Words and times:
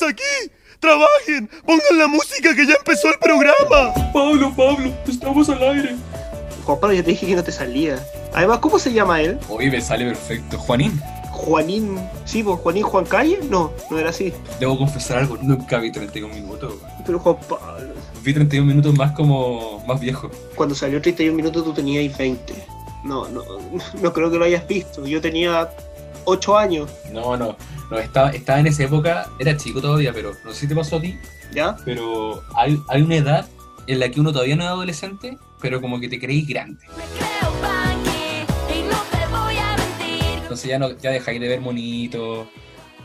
pasa 0.00 0.10
aquí? 0.10 0.52
¡Trabajen! 0.80 1.48
¡Pongan 1.66 1.98
la 1.98 2.06
música 2.06 2.54
que 2.54 2.66
ya 2.66 2.74
empezó 2.74 3.08
el 3.08 3.18
programa! 3.20 3.92
Pablo, 4.12 4.52
Pablo, 4.56 4.92
estamos 5.06 5.48
al 5.50 5.62
aire. 5.62 5.96
Juan 6.64 6.80
Pablo, 6.80 6.96
ya 6.96 7.02
te 7.02 7.10
dije 7.10 7.26
que 7.26 7.36
no 7.36 7.44
te 7.44 7.52
salía. 7.52 8.02
Además, 8.32 8.60
¿cómo 8.60 8.78
se 8.78 8.92
llama 8.92 9.20
él? 9.20 9.38
Hoy 9.48 9.70
me 9.70 9.80
sale 9.80 10.06
perfecto. 10.06 10.58
Juanín, 10.58 10.98
Juanín. 11.30 11.98
Sí, 12.24 12.42
pues 12.42 12.58
Juanín 12.60 12.82
Juan 12.84 13.04
Calle. 13.04 13.40
No, 13.50 13.72
no 13.90 13.98
era 13.98 14.10
así. 14.10 14.32
debo 14.58 14.78
confesar 14.78 15.18
algo. 15.18 15.36
Nunca 15.42 15.78
vi 15.78 15.92
31 15.92 16.34
minutos. 16.34 16.74
Pero 17.04 17.18
Juan 17.18 17.36
Pablo. 17.48 17.94
Vi 18.22 18.32
31 18.32 18.66
minutos 18.66 18.94
más 18.96 19.12
como 19.12 19.84
más 19.86 20.00
viejo. 20.00 20.30
Cuando 20.54 20.74
salió 20.74 21.00
31 21.02 21.36
minutos 21.36 21.64
tú 21.64 21.74
tenías 21.74 22.16
20. 22.16 22.54
No, 23.04 23.28
no, 23.28 23.42
no 24.00 24.12
creo 24.12 24.30
que 24.30 24.38
lo 24.38 24.44
hayas 24.46 24.66
visto. 24.66 25.06
Yo 25.06 25.20
tenía 25.20 25.68
8 26.24 26.56
años, 26.56 26.90
No, 27.12 27.36
no. 27.36 27.56
No, 27.90 27.98
estaba, 27.98 28.30
estaba 28.30 28.60
en 28.60 28.68
esa 28.68 28.84
época, 28.84 29.28
era 29.38 29.56
chico 29.56 29.80
todavía, 29.80 30.12
pero 30.12 30.32
no 30.44 30.52
sé 30.52 30.60
si 30.60 30.68
te 30.68 30.76
pasó 30.76 30.96
a 30.96 31.00
ti, 31.00 31.18
¿ya? 31.52 31.76
pero 31.84 32.40
hay, 32.54 32.80
hay 32.88 33.02
una 33.02 33.16
edad 33.16 33.48
en 33.88 33.98
la 33.98 34.08
que 34.08 34.20
uno 34.20 34.32
todavía 34.32 34.54
no 34.54 34.62
es 34.62 34.68
adolescente, 34.68 35.36
pero 35.60 35.80
como 35.80 35.98
que 35.98 36.08
te 36.08 36.20
creéis 36.20 36.46
grande. 36.46 36.80
Me 36.96 37.02
creo 37.18 37.52
Panky 37.60 38.78
y 38.78 38.82
no 38.82 38.96
te 39.10 39.26
voy 39.32 39.56
a 39.56 39.76
mentir. 39.76 40.38
Entonces 40.42 40.70
ya, 40.70 40.78
no, 40.78 40.96
ya 40.98 41.10
dejáis 41.10 41.40
de 41.40 41.48
ver 41.48 41.60
monitos, 41.60 42.46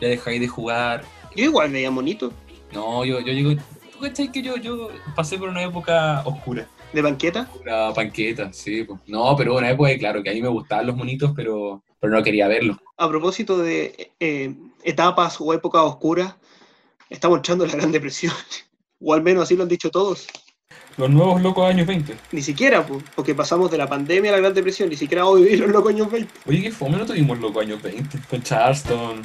ya 0.00 0.08
dejáis 0.08 0.40
de 0.40 0.46
jugar. 0.46 1.02
Yo 1.34 1.44
igual 1.44 1.72
veía 1.72 1.90
monito. 1.90 2.32
No, 2.72 3.04
yo, 3.04 3.18
yo 3.20 3.32
llego... 3.32 3.60
¿Tú 3.92 3.98
cachai 4.00 4.30
que 4.30 4.42
yo, 4.42 4.56
yo 4.56 4.90
pasé 5.16 5.36
por 5.36 5.48
una 5.48 5.64
época 5.64 6.22
oscura? 6.24 6.68
¿De 6.92 7.02
banqueta? 7.02 7.50
Una 7.60 7.92
panqueta, 7.92 8.52
sí. 8.52 8.84
pues. 8.84 9.00
No, 9.06 9.34
pero 9.36 9.56
una 9.56 9.70
época, 9.70 9.90
claro, 9.98 10.22
que 10.22 10.30
a 10.30 10.32
mí 10.32 10.40
me 10.40 10.48
gustaban 10.48 10.86
los 10.86 10.96
monitos, 10.96 11.32
pero, 11.34 11.82
pero 11.98 12.12
no 12.12 12.22
quería 12.22 12.46
verlos. 12.46 12.76
A 12.96 13.08
propósito 13.08 13.58
de 13.58 14.12
eh, 14.20 14.54
etapas 14.86 15.36
o 15.40 15.52
épocas 15.52 15.82
oscuras, 15.82 16.34
estamos 17.10 17.40
echando 17.40 17.66
la 17.66 17.72
Gran 17.74 17.92
Depresión. 17.92 18.32
O 18.98 19.12
al 19.12 19.22
menos 19.22 19.42
así 19.42 19.54
lo 19.54 19.62
han 19.62 19.68
dicho 19.68 19.90
todos. 19.90 20.26
Los 20.96 21.10
nuevos 21.10 21.42
locos 21.42 21.68
años 21.68 21.86
20. 21.86 22.16
Ni 22.32 22.40
siquiera, 22.40 22.86
pues, 22.86 23.04
porque 23.14 23.34
pasamos 23.34 23.70
de 23.70 23.76
la 23.76 23.86
pandemia 23.86 24.30
a 24.30 24.32
la 24.36 24.40
Gran 24.40 24.54
Depresión. 24.54 24.88
Ni 24.88 24.96
siquiera 24.96 25.22
vamos 25.24 25.40
a 25.40 25.42
vivir 25.42 25.60
los 25.60 25.68
locos 25.70 25.92
años 25.92 26.10
20. 26.10 26.32
Oye, 26.46 26.62
qué 26.62 26.72
fome, 26.72 26.96
no 26.96 27.04
tuvimos 27.04 27.38
locos 27.38 27.62
años 27.62 27.82
20. 27.82 28.18
Con 28.30 28.42
Charleston, 28.42 29.22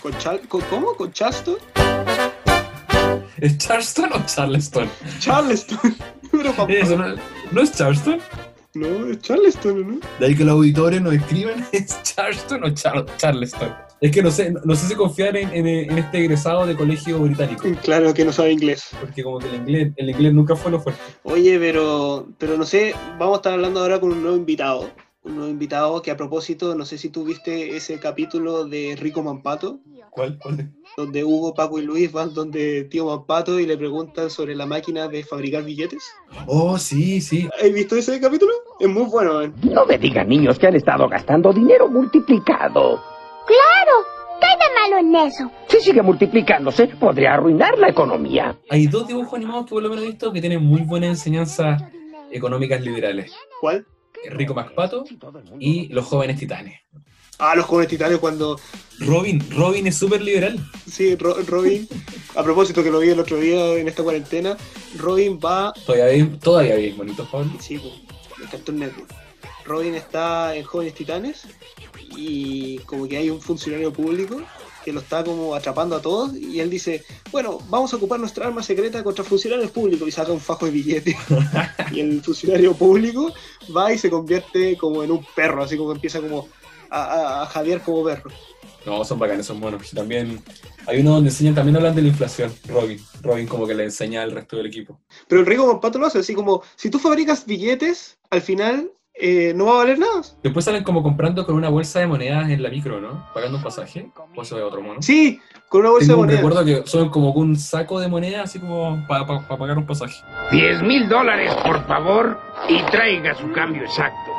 con... 0.00 0.12
¿Con 0.48 0.60
¿Cómo? 0.70 0.94
¿Con 0.96 1.12
Charleston? 1.12 1.56
¿Es 3.36 3.58
Charleston 3.58 4.10
o 4.14 4.24
Charleston? 4.24 4.88
Charleston. 5.18 5.78
Pero 6.32 6.52
papá, 6.54 6.72
Eso, 6.72 6.96
¿no, 6.96 7.14
¿no 7.52 7.60
es 7.60 7.72
Charleston? 7.72 8.20
no, 8.74 9.06
es 9.08 9.18
Charleston, 9.20 9.86
¿no? 10.00 10.06
De 10.18 10.26
ahí 10.26 10.34
que 10.34 10.44
los 10.44 10.54
auditores 10.54 11.02
nos 11.02 11.12
escriben, 11.12 11.62
¿es 11.72 12.02
Charleston 12.02 12.64
o 12.64 12.68
Char- 12.70 13.04
Charleston? 13.18 13.74
Es 14.04 14.10
que 14.12 14.22
no 14.22 14.30
sé, 14.30 14.52
no, 14.64 14.74
sé 14.74 14.86
si 14.86 14.94
confiar 14.94 15.34
en, 15.34 15.48
en- 15.54 15.66
en 15.90 15.96
este 15.98 16.18
egresado 16.18 16.66
de 16.66 16.76
colegio 16.76 17.18
británico, 17.20 17.64
Claro 17.82 18.12
que 18.12 18.22
no 18.22 18.32
sabe 18.32 18.52
inglés. 18.52 18.90
porque 19.00 19.22
como 19.22 19.38
que 19.38 19.48
el 19.48 19.54
inglés, 19.54 19.92
el 19.96 20.10
inglés 20.10 20.34
nunca 20.34 20.54
fue 20.54 20.70
lo 20.70 20.78
fuerte. 20.78 21.00
Oye, 21.22 21.58
pero, 21.58 22.26
pero 22.36 22.58
no 22.58 22.66
sé, 22.66 22.94
vamos 23.18 23.36
a 23.36 23.36
estar 23.36 23.54
hablando 23.54 23.80
ahora 23.80 23.98
con 24.00 24.12
un 24.12 24.20
nuevo 24.20 24.36
invitado. 24.36 24.90
Un 25.22 25.36
nuevo 25.36 25.50
invitado 25.50 26.02
que 26.02 26.10
a 26.10 26.18
propósito, 26.18 26.74
no 26.74 26.84
sé 26.84 26.98
si 26.98 27.08
tú 27.08 27.24
viste 27.24 27.76
ese 27.78 27.98
capítulo 27.98 28.66
de 28.66 28.94
Rico 29.00 29.22
Mampato, 29.22 29.78
¿Cuál? 30.10 30.36
¿Cuál? 30.38 30.70
donde 30.98 31.24
Hugo, 31.24 31.54
Paco 31.54 31.78
y 31.78 31.82
Luis 31.82 32.12
van 32.12 32.34
donde 32.34 32.84
tío 32.84 33.06
Mampato 33.06 33.58
y 33.58 33.64
le 33.66 33.78
preguntan 33.78 34.28
sobre 34.28 34.54
la 34.54 34.66
máquina 34.66 35.08
de 35.08 35.24
fabricar 35.24 35.64
billetes. 35.64 36.04
Oh, 36.46 36.76
sí, 36.76 37.22
sí. 37.22 37.48
¿Has 37.58 37.72
visto 37.72 37.96
ese 37.96 38.20
capítulo? 38.20 38.52
Es 38.78 38.88
muy 38.88 39.04
bueno, 39.04 39.40
¿eh? 39.40 39.50
No 39.62 39.86
me 39.86 39.96
digan 39.96 40.28
niños 40.28 40.58
que 40.58 40.66
han 40.66 40.76
estado 40.76 41.08
gastando 41.08 41.54
dinero 41.54 41.88
multiplicado. 41.88 43.00
Claro, 43.46 44.06
¿qué 44.40 44.46
hay 44.46 44.56
de 44.58 44.74
malo 44.80 44.98
en 44.98 45.28
eso? 45.28 45.50
Si 45.68 45.80
sigue 45.80 46.02
multiplicándose, 46.02 46.86
podría 46.88 47.34
arruinar 47.34 47.78
la 47.78 47.88
economía. 47.88 48.56
Hay 48.70 48.86
dos 48.86 49.06
dibujos 49.06 49.34
animados 49.34 49.66
que 49.66 49.70
por 49.70 49.82
lo 49.82 49.88
menos 49.88 50.04
he 50.04 50.08
visto 50.08 50.32
que 50.32 50.40
tienen 50.40 50.64
muy 50.64 50.82
buenas 50.82 51.10
enseñanzas 51.10 51.82
económicas 52.30 52.80
liberales. 52.80 53.32
¿Cuál? 53.60 53.86
Rico 54.30 54.54
MacPato 54.54 55.04
y 55.60 55.88
Los 55.88 56.06
Jóvenes 56.06 56.38
Titanes. 56.38 56.80
Ah, 57.36 57.56
los 57.56 57.66
jóvenes 57.66 57.88
titanes 57.90 58.18
cuando... 58.18 58.60
Robin, 59.00 59.44
Robin 59.50 59.88
es 59.88 59.96
súper 59.96 60.22
liberal. 60.22 60.56
Sí, 60.88 61.16
Ro- 61.16 61.36
Robin, 61.48 61.88
a 62.36 62.44
propósito 62.44 62.80
que 62.84 62.92
lo 62.92 63.00
vi 63.00 63.08
el 63.10 63.18
otro 63.18 63.38
día 63.38 63.74
en 63.74 63.88
esta 63.88 64.04
cuarentena, 64.04 64.56
Robin 64.98 65.40
va 65.44 65.72
Todavía 65.84 66.06
bien, 66.14 66.38
todavía 66.38 66.76
bien 66.76 66.96
bonito, 66.96 67.26
Pablo. 67.30 67.50
Sí, 67.58 67.76
pues, 67.78 67.92
el 68.40 68.48
Cartoon 68.50 68.78
Network. 68.78 69.12
Robin 69.64 69.96
está 69.96 70.54
en 70.54 70.62
Jóvenes 70.62 70.94
Titanes 70.94 71.48
y 72.16 72.78
como 72.80 73.06
que 73.08 73.16
hay 73.16 73.30
un 73.30 73.40
funcionario 73.40 73.92
público 73.92 74.40
que 74.84 74.92
lo 74.92 75.00
está 75.00 75.24
como 75.24 75.54
atrapando 75.54 75.96
a 75.96 76.02
todos 76.02 76.36
y 76.36 76.60
él 76.60 76.68
dice, 76.68 77.02
bueno, 77.32 77.58
vamos 77.70 77.92
a 77.92 77.96
ocupar 77.96 78.20
nuestra 78.20 78.46
arma 78.46 78.62
secreta 78.62 79.02
contra 79.02 79.24
funcionarios 79.24 79.70
públicos 79.70 80.06
y 80.06 80.12
saca 80.12 80.30
un 80.30 80.40
fajo 80.40 80.66
de 80.66 80.72
billetes. 80.72 81.16
y 81.92 82.00
el 82.00 82.22
funcionario 82.22 82.74
público 82.74 83.32
va 83.74 83.92
y 83.92 83.98
se 83.98 84.10
convierte 84.10 84.76
como 84.76 85.02
en 85.02 85.10
un 85.10 85.26
perro, 85.34 85.62
así 85.62 85.78
como 85.78 85.92
empieza 85.92 86.20
como 86.20 86.48
a, 86.90 87.02
a, 87.02 87.42
a 87.42 87.46
jadear 87.46 87.82
como 87.82 88.04
perro. 88.04 88.30
No, 88.84 89.02
son 89.04 89.18
bacanes, 89.18 89.46
son 89.46 89.60
buenos. 89.60 89.90
Y 89.90 89.96
también 89.96 90.42
hay 90.86 91.00
uno 91.00 91.12
donde 91.12 91.30
enseñan, 91.30 91.54
también 91.54 91.76
hablan 91.76 91.94
de 91.94 92.02
la 92.02 92.08
inflación, 92.08 92.52
Robin. 92.68 93.00
Robin 93.22 93.46
como 93.46 93.66
que 93.66 93.74
le 93.74 93.84
enseña 93.84 94.22
al 94.22 94.32
resto 94.32 94.56
del 94.56 94.66
equipo. 94.66 95.00
Pero 95.26 95.40
el 95.40 95.46
rico 95.46 95.80
Pato 95.80 95.98
lo 95.98 96.06
hace 96.06 96.18
así 96.18 96.34
como, 96.34 96.62
si 96.76 96.90
tú 96.90 96.98
fabricas 96.98 97.46
billetes, 97.46 98.18
al 98.30 98.42
final 98.42 98.90
eh, 99.14 99.52
no 99.54 99.66
va 99.66 99.72
a 99.74 99.76
valer 99.78 99.98
nada. 99.98 100.22
Después 100.42 100.64
salen 100.64 100.82
como 100.84 101.02
comprando 101.02 101.46
con 101.46 101.54
una 101.54 101.68
bolsa 101.68 102.00
de 102.00 102.06
monedas 102.06 102.48
en 102.50 102.62
la 102.62 102.68
micro, 102.70 103.00
¿no? 103.00 103.26
Pagando 103.32 103.58
un 103.58 103.62
pasaje. 103.62 104.10
O 104.34 104.42
eso 104.42 104.56
es 104.58 104.62
otro 104.64 104.82
mono. 104.82 105.00
Sí, 105.02 105.40
con 105.68 105.82
una 105.82 105.90
bolsa 105.90 106.08
Tengo 106.08 106.22
de 106.22 106.26
monedas. 106.36 106.42
recuerdo 106.44 106.64
que 106.82 106.90
son 106.90 107.10
como 107.10 107.32
un 107.32 107.56
saco 107.56 108.00
de 108.00 108.08
monedas, 108.08 108.44
así 108.50 108.58
como 108.58 109.04
para 109.06 109.24
pagar 109.26 109.78
un 109.78 109.86
pasaje. 109.86 110.14
Diez 110.50 110.82
mil 110.82 111.08
dólares, 111.08 111.52
por 111.64 111.86
favor, 111.86 112.38
y 112.68 112.82
traiga 112.90 113.34
su 113.36 113.50
cambio 113.52 113.82
exacto. 113.82 114.30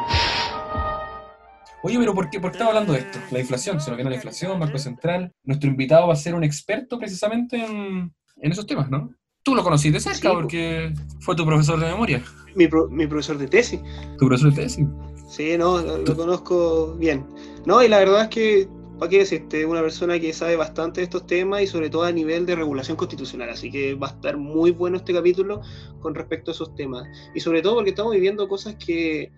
Oye, 1.83 1.99
pero 1.99 2.15
¿por 2.15 2.29
qué, 2.31 2.39
¿por 2.39 2.49
qué 2.51 2.55
estamos 2.57 2.73
hablando 2.73 2.93
de 2.93 2.99
esto? 2.99 3.19
La 3.31 3.39
inflación, 3.39 3.79
se 3.79 3.91
nos 3.91 3.97
viene 3.97 4.09
la 4.09 4.15
inflación, 4.15 4.59
Banco 4.59 4.77
Central. 4.79 5.31
Nuestro 5.43 5.69
invitado 5.69 6.07
va 6.07 6.13
a 6.13 6.17
ser 6.17 6.33
un 6.33 6.43
experto 6.43 6.97
precisamente 6.97 7.63
en, 7.63 8.11
en 8.41 8.51
esos 8.51 8.65
temas, 8.65 8.89
¿no? 8.89 9.11
Tú 9.43 9.53
lo 9.53 9.63
conociste 9.63 9.93
de 9.97 9.99
cerca 9.99 10.17
Sí, 10.17 10.27
po. 10.27 10.33
porque 10.33 10.91
fue 11.19 11.35
tu 11.35 11.45
profesor 11.45 11.79
de 11.79 11.85
memoria, 11.85 12.23
Mi, 12.55 12.67
pro- 12.67 12.87
mi 12.89 13.05
profesor 13.07 13.37
de 13.37 13.47
tesis. 13.47 13.79
tu 14.17 14.27
profesor 14.27 14.53
de 14.53 14.63
tesis. 14.63 14.87
Sí, 15.27 15.57
no, 15.57 15.81
lo, 15.81 15.97
lo 15.97 16.15
conozco 16.15 16.95
bien. 16.95 17.25
No, 17.65 17.83
y 17.83 17.87
la 17.89 17.99
verdad 17.99 18.23
es 18.23 18.29
que, 18.29 18.69
¿para 18.99 19.09
qué 19.09 19.19
decirte? 19.19 19.65
Una 19.65 19.81
persona 19.81 20.19
que 20.19 20.31
sabe 20.31 20.55
bastante 20.55 21.01
de 21.01 21.05
estos 21.05 21.25
temas 21.27 21.61
y 21.63 21.67
sobre 21.67 21.89
todo 21.89 22.03
a 22.03 22.11
nivel 22.11 22.45
de 22.45 22.55
regulación 22.55 22.95
constitucional. 22.95 23.49
Así 23.49 23.69
que 23.71 23.95
va 23.95 24.07
a 24.07 24.11
estar 24.11 24.37
muy 24.37 24.71
bueno 24.71 24.97
este 24.97 25.13
capítulo 25.13 25.61
con 25.99 26.13
respecto 26.15 26.51
a 26.51 26.53
esos 26.53 26.73
temas. 26.75 27.05
Y 27.33 27.39
sobre 27.39 27.61
todo 27.61 27.75
porque 27.75 27.89
estamos 27.89 28.13
viviendo 28.13 28.47
cosas 28.47 28.75
que. 28.75 29.31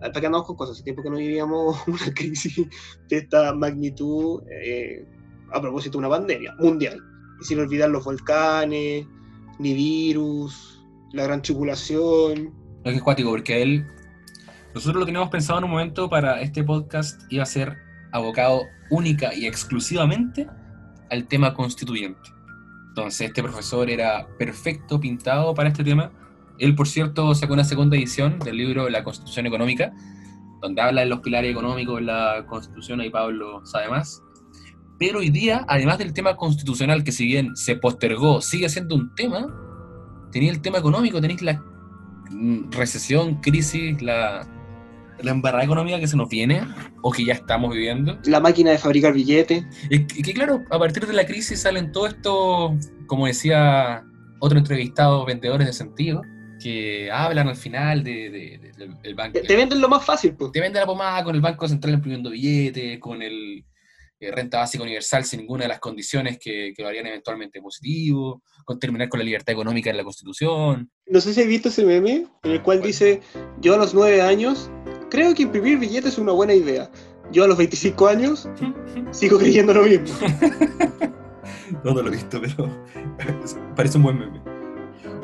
¿Para 0.00 0.12
qué 0.12 0.26
andamos 0.26 0.46
con 0.46 0.54
cosas? 0.56 0.76
Hace 0.76 0.84
tiempo 0.84 1.02
que 1.02 1.10
no 1.10 1.16
vivíamos 1.16 1.76
una 1.88 2.14
crisis 2.14 2.56
de 3.08 3.16
esta 3.16 3.52
magnitud 3.52 4.40
eh, 4.48 5.04
a 5.52 5.60
propósito 5.60 5.92
de 5.98 6.06
una 6.06 6.08
pandemia 6.08 6.54
mundial. 6.60 7.00
Y 7.40 7.44
sin 7.44 7.58
olvidar 7.58 7.90
los 7.90 8.04
volcanes, 8.04 9.04
ni 9.58 9.74
virus, 9.74 10.77
la 11.12 11.24
gran 11.24 11.42
tribulación. 11.42 12.52
Es 12.84 12.92
que 12.92 12.96
es 12.96 13.02
cuático, 13.02 13.30
porque 13.30 13.62
él. 13.62 13.86
Nosotros 14.74 15.00
lo 15.00 15.06
teníamos 15.06 15.30
pensado 15.30 15.58
en 15.58 15.64
un 15.64 15.70
momento 15.70 16.08
para 16.08 16.40
este 16.40 16.62
podcast, 16.62 17.20
iba 17.30 17.42
a 17.42 17.46
ser 17.46 17.76
abocado 18.12 18.62
única 18.90 19.34
y 19.34 19.46
exclusivamente 19.46 20.46
al 21.10 21.26
tema 21.26 21.54
constituyente. 21.54 22.30
Entonces, 22.88 23.28
este 23.28 23.42
profesor 23.42 23.88
era 23.90 24.26
perfecto, 24.38 25.00
pintado 25.00 25.54
para 25.54 25.68
este 25.68 25.84
tema. 25.84 26.12
Él, 26.58 26.74
por 26.74 26.88
cierto, 26.88 27.34
sacó 27.34 27.54
una 27.54 27.64
segunda 27.64 27.96
edición 27.96 28.38
del 28.40 28.56
libro 28.56 28.88
La 28.88 29.04
Constitución 29.04 29.46
Económica, 29.46 29.92
donde 30.60 30.82
habla 30.82 31.02
de 31.02 31.06
los 31.06 31.20
pilares 31.20 31.50
económicos 31.50 32.02
la 32.02 32.44
Constitución, 32.46 33.00
ahí 33.00 33.10
Pablo 33.10 33.64
sabe 33.64 33.88
más. 33.88 34.22
Pero 34.98 35.20
hoy 35.20 35.30
día, 35.30 35.64
además 35.68 35.98
del 35.98 36.12
tema 36.12 36.36
constitucional, 36.36 37.04
que 37.04 37.12
si 37.12 37.24
bien 37.24 37.54
se 37.56 37.76
postergó, 37.76 38.40
sigue 38.40 38.68
siendo 38.68 38.96
un 38.96 39.14
tema, 39.14 39.46
tenía 40.32 40.50
el 40.50 40.60
tema 40.60 40.78
económico, 40.78 41.20
tenéis 41.20 41.42
la 41.42 41.54
mm, 42.30 42.70
recesión, 42.72 43.36
crisis, 43.40 44.00
la, 44.02 44.46
la 45.22 45.30
embarrada 45.30 45.64
económica 45.64 45.98
que 45.98 46.06
se 46.06 46.16
nos 46.16 46.28
viene 46.28 46.62
o 47.02 47.10
que 47.12 47.24
ya 47.24 47.34
estamos 47.34 47.74
viviendo. 47.74 48.18
La 48.24 48.40
máquina 48.40 48.70
de 48.70 48.78
fabricar 48.78 49.12
billetes. 49.12 49.64
Es 49.90 50.06
que, 50.06 50.22
que 50.22 50.34
claro, 50.34 50.62
a 50.70 50.78
partir 50.78 51.06
de 51.06 51.12
la 51.12 51.26
crisis 51.26 51.60
salen 51.62 51.92
todo 51.92 52.06
esto, 52.06 52.76
como 53.06 53.26
decía 53.26 54.04
otro 54.40 54.58
entrevistado, 54.58 55.24
vendedores 55.24 55.66
de 55.66 55.72
sentido, 55.72 56.22
que 56.62 57.10
hablan 57.10 57.48
al 57.48 57.56
final 57.56 58.02
de, 58.04 58.30
de- 58.30 58.58
de- 58.58 58.72
del- 58.76 59.00
del 59.02 59.14
banco. 59.14 59.32
Te, 59.40 59.46
te 59.46 59.56
venden 59.56 59.80
lo 59.80 59.88
más 59.88 60.04
fácil, 60.04 60.34
pues. 60.34 60.52
Te 60.52 60.60
vende 60.60 60.78
la 60.80 60.86
pomada 60.86 61.24
con 61.24 61.34
el 61.34 61.40
Banco 61.40 61.66
Central 61.68 61.94
imprimiendo 61.94 62.30
billetes, 62.30 62.98
con 63.00 63.22
el 63.22 63.64
eh, 64.20 64.30
renta 64.30 64.58
básica 64.58 64.82
universal 64.82 65.24
sin 65.24 65.40
ninguna 65.40 65.64
de 65.64 65.68
las 65.68 65.80
condiciones 65.80 66.38
que, 66.38 66.72
que 66.76 66.82
lo 66.82 66.88
harían 66.88 67.06
eventualmente 67.06 67.60
positivo, 67.60 68.42
con 68.64 68.78
terminar 68.78 69.08
con 69.08 69.18
la 69.20 69.24
libertad 69.24 69.52
económica 69.52 69.90
en 69.90 69.96
la 69.96 70.04
Constitución. 70.04 70.90
No 71.06 71.20
sé 71.20 71.32
si 71.34 71.40
has 71.42 71.46
visto 71.46 71.68
ese 71.68 71.84
meme 71.84 72.26
en 72.42 72.50
el 72.50 72.62
cual 72.62 72.82
dice, 72.82 73.20
yo 73.60 73.74
a 73.74 73.78
los 73.78 73.94
9 73.94 74.20
años 74.22 74.70
creo 75.10 75.34
que 75.34 75.42
imprimir 75.44 75.78
billetes 75.78 76.12
es 76.14 76.18
una 76.18 76.32
buena 76.32 76.54
idea. 76.54 76.90
Yo 77.30 77.44
a 77.44 77.46
los 77.48 77.58
25 77.58 78.06
años 78.08 78.48
sigo 79.10 79.38
creyendo 79.38 79.74
lo 79.74 79.82
mismo. 79.84 80.06
No, 81.84 81.92
no 81.92 82.00
lo 82.02 82.08
he 82.08 82.12
visto, 82.12 82.40
pero 82.40 82.66
parece 83.76 83.98
un 83.98 84.04
buen 84.04 84.18
meme. 84.18 84.40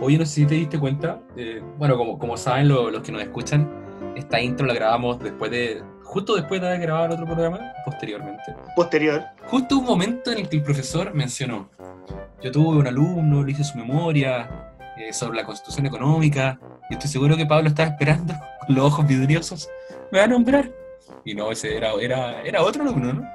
Oye, 0.00 0.18
no 0.18 0.26
sé 0.26 0.34
si 0.34 0.46
te 0.46 0.54
diste 0.54 0.78
cuenta, 0.78 1.22
eh, 1.36 1.62
bueno, 1.78 1.96
como, 1.96 2.18
como 2.18 2.36
saben 2.36 2.68
lo- 2.68 2.90
los 2.90 3.02
que 3.02 3.12
nos 3.12 3.22
escuchan, 3.22 3.66
esta 4.14 4.40
intro 4.40 4.66
la 4.66 4.74
grabamos 4.74 5.18
después 5.20 5.50
de, 5.50 5.82
justo 6.04 6.36
después 6.36 6.60
de 6.60 6.68
haber 6.68 6.80
grabado 6.80 7.06
el 7.06 7.12
otro 7.12 7.26
programa, 7.26 7.72
posteriormente. 7.84 8.42
Posterior. 8.76 9.24
Justo 9.46 9.78
un 9.78 9.84
momento 9.84 10.30
en 10.30 10.38
el 10.38 10.48
que 10.48 10.56
el 10.56 10.62
profesor 10.62 11.12
mencionó, 11.14 11.70
yo 12.42 12.52
tuve 12.52 12.78
un 12.78 12.86
alumno, 12.86 13.42
le 13.42 13.52
hice 13.52 13.64
su 13.64 13.76
memoria 13.76 14.70
eh, 14.96 15.12
sobre 15.12 15.38
la 15.38 15.44
constitución 15.44 15.86
económica, 15.86 16.58
y 16.90 16.94
estoy 16.94 17.10
seguro 17.10 17.36
que 17.36 17.46
Pablo 17.46 17.68
estaba 17.68 17.90
esperando 17.90 18.34
con 18.66 18.76
los 18.76 18.84
ojos 18.84 19.06
vidriosos, 19.06 19.68
me 20.12 20.18
va 20.18 20.24
a 20.24 20.28
nombrar. 20.28 20.70
Y 21.24 21.34
no, 21.34 21.50
ese 21.50 21.76
era, 21.76 21.92
era, 21.94 22.42
era 22.42 22.62
otro 22.62 22.82
alumno, 22.82 23.14
¿no? 23.14 23.28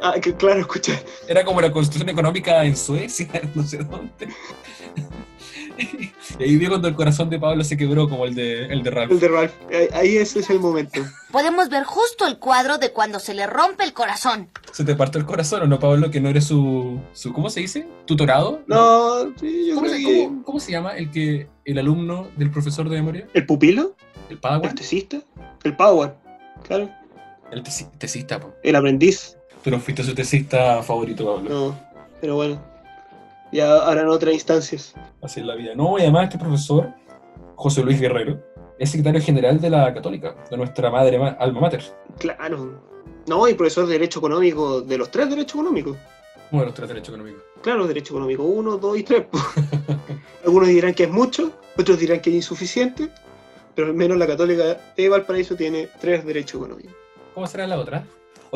Ah, 0.00 0.14
que 0.20 0.34
claro, 0.34 0.60
escucha. 0.60 0.92
Era 1.28 1.44
como 1.44 1.60
la 1.60 1.70
constitución 1.70 2.08
económica 2.08 2.64
en 2.64 2.76
Suecia, 2.76 3.28
no 3.54 3.62
sé 3.62 3.78
dónde. 3.78 4.28
Y 6.38 6.42
ahí 6.42 6.56
vio 6.56 6.68
cuando 6.70 6.88
el 6.88 6.94
corazón 6.94 7.30
de 7.30 7.38
Pablo 7.38 7.62
se 7.64 7.76
quebró 7.76 8.08
como 8.08 8.24
el 8.24 8.34
de, 8.34 8.66
el 8.66 8.82
de 8.82 8.90
Ralph. 8.90 9.10
El 9.12 9.20
de 9.20 9.28
Ralph. 9.28 9.52
Ahí, 9.92 10.16
ese 10.16 10.40
es 10.40 10.50
el 10.50 10.58
momento. 10.58 11.00
Podemos 11.30 11.68
ver 11.68 11.84
justo 11.84 12.26
el 12.26 12.38
cuadro 12.38 12.78
de 12.78 12.92
cuando 12.92 13.18
se 13.20 13.34
le 13.34 13.46
rompe 13.46 13.84
el 13.84 13.92
corazón. 13.92 14.48
¿Se 14.72 14.84
te 14.84 14.94
partió 14.96 15.20
el 15.20 15.26
corazón 15.26 15.62
o 15.62 15.66
no, 15.66 15.78
Pablo? 15.78 16.10
Que 16.10 16.20
no 16.20 16.28
eres 16.28 16.44
su, 16.46 16.98
su 17.12 17.32
¿cómo 17.32 17.50
se 17.50 17.60
dice? 17.60 17.86
¿Tutorado? 18.06 18.62
No, 18.66 19.32
sí, 19.38 19.66
yo 19.68 19.74
¿Cómo 19.76 19.86
creo 19.86 19.98
se, 19.98 20.04
que. 20.04 20.24
cómo- 20.24 20.42
cómo 20.44 20.60
se 20.60 20.72
llama 20.72 20.96
el 20.96 21.10
que 21.10 21.46
el 21.64 21.78
alumno 21.78 22.28
del 22.36 22.50
profesor 22.50 22.88
de 22.88 22.96
memoria? 22.96 23.28
¿El 23.34 23.46
pupilo? 23.46 23.94
¿El 24.28 24.34
¿El 24.34 24.38
Padawan? 24.40 24.74
tesista? 24.74 25.18
¿El 25.62 25.76
power? 25.76 26.14
Claro. 26.66 26.90
El 27.52 27.62
tesi- 27.62 27.90
tesista, 27.98 28.40
po. 28.40 28.54
El 28.62 28.74
aprendiz. 28.76 29.36
Tú 29.62 29.70
no 29.70 29.78
fuiste 29.78 30.02
su 30.02 30.14
tesista 30.14 30.82
favorito, 30.82 31.24
Pablo. 31.26 31.50
No. 31.50 31.80
Pero 32.20 32.36
bueno. 32.36 32.73
Ya 33.52 33.76
harán 33.86 34.08
otras 34.08 34.34
instancias. 34.34 34.94
Así 35.22 35.40
es 35.40 35.46
la 35.46 35.54
vida. 35.54 35.72
No, 35.74 35.96
y 35.98 36.02
además 36.02 36.24
este 36.24 36.38
profesor, 36.38 36.90
José 37.56 37.82
Luis 37.82 38.00
Guerrero, 38.00 38.40
es 38.78 38.90
secretario 38.90 39.20
general 39.20 39.60
de 39.60 39.70
la 39.70 39.94
Católica, 39.94 40.34
de 40.50 40.56
nuestra 40.56 40.90
madre 40.90 41.18
ma- 41.18 41.36
alma 41.38 41.60
mater. 41.60 41.82
Claro. 42.18 42.80
No, 43.26 43.48
y 43.48 43.54
profesor 43.54 43.86
de 43.86 43.92
Derecho 43.94 44.18
Económico, 44.18 44.80
de 44.80 44.98
los 44.98 45.10
tres 45.10 45.30
derechos 45.30 45.54
económicos. 45.54 45.96
Uno 46.50 46.60
de 46.62 46.66
los 46.66 46.74
tres 46.74 46.88
derechos 46.88 47.08
económicos. 47.14 47.42
Claro, 47.62 47.86
Derecho 47.86 48.12
Económico 48.14 48.42
1, 48.42 48.76
2 48.78 48.98
y 48.98 49.02
3. 49.04 49.26
Algunos 50.44 50.68
dirán 50.68 50.92
que 50.94 51.04
es 51.04 51.10
mucho, 51.10 51.52
otros 51.78 51.98
dirán 51.98 52.20
que 52.20 52.30
es 52.30 52.36
insuficiente, 52.36 53.08
pero 53.74 53.88
al 53.88 53.94
menos 53.94 54.18
la 54.18 54.26
Católica 54.26 54.76
de 54.96 55.08
Valparaíso 55.08 55.56
tiene 55.56 55.88
tres 56.00 56.24
derechos 56.26 56.60
económicos. 56.60 56.92
¿Cómo 57.34 57.46
será 57.46 57.66
la 57.66 57.78
otra? 57.78 58.04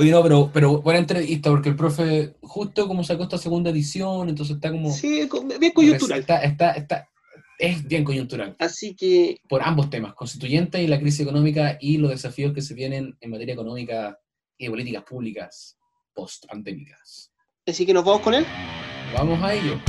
Oye, 0.00 0.12
no, 0.12 0.23
pero, 0.23 0.49
pero 0.55 0.81
buena 0.81 1.00
entrevista, 1.00 1.50
porque 1.50 1.71
el 1.71 1.75
profe, 1.75 2.37
justo 2.41 2.87
como 2.87 3.03
sacó 3.03 3.25
esta 3.25 3.37
segunda 3.37 3.71
edición, 3.71 4.29
entonces 4.29 4.55
está 4.55 4.71
como... 4.71 4.93
Sí, 4.93 5.29
bien 5.59 5.73
coyuntural. 5.73 6.21
Está, 6.21 6.41
está, 6.45 6.71
está, 6.71 7.09
es 7.59 7.83
bien 7.83 8.05
coyuntural. 8.05 8.55
Así 8.61 8.95
que, 8.95 9.41
Por 9.49 9.61
ambos 9.61 9.91
temas, 9.91 10.15
constituyente 10.15 10.81
y 10.81 10.87
la 10.87 11.00
crisis 11.00 11.23
económica 11.23 11.79
y 11.81 11.99
los 11.99 12.11
desafíos 12.11 12.53
que 12.55 12.62
se 12.62 12.75
vienen 12.75 13.17
en 13.21 13.31
materia 13.33 13.55
económica 13.55 14.17
y 14.56 14.67
de 14.67 14.71
políticas 14.71 15.03
públicas 15.03 15.77
post-pandémicas. 16.15 17.33
así 17.67 17.85
que 17.85 17.93
nos 17.93 18.05
vamos 18.05 18.23
con 18.23 18.35
él. 18.35 18.47
Vamos 19.12 19.43
a 19.43 19.53
ello. 19.53 19.81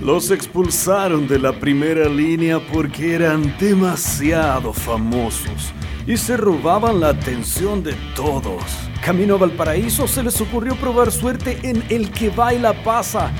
Los 0.00 0.30
expulsaron 0.30 1.26
de 1.26 1.38
la 1.38 1.52
primera 1.52 2.06
línea 2.06 2.60
porque 2.60 3.14
eran 3.14 3.56
demasiado 3.58 4.74
famosos 4.74 5.72
y 6.06 6.18
se 6.18 6.36
robaban 6.36 7.00
la 7.00 7.08
atención 7.08 7.82
de 7.82 7.94
todos. 8.14 8.62
Camino 9.02 9.36
a 9.36 9.38
Valparaíso 9.38 10.06
se 10.06 10.22
les 10.22 10.38
ocurrió 10.40 10.76
probar 10.76 11.10
suerte 11.10 11.58
en 11.62 11.82
El 11.88 12.10
que 12.10 12.28
baila 12.28 12.74
pasa, 12.84 13.32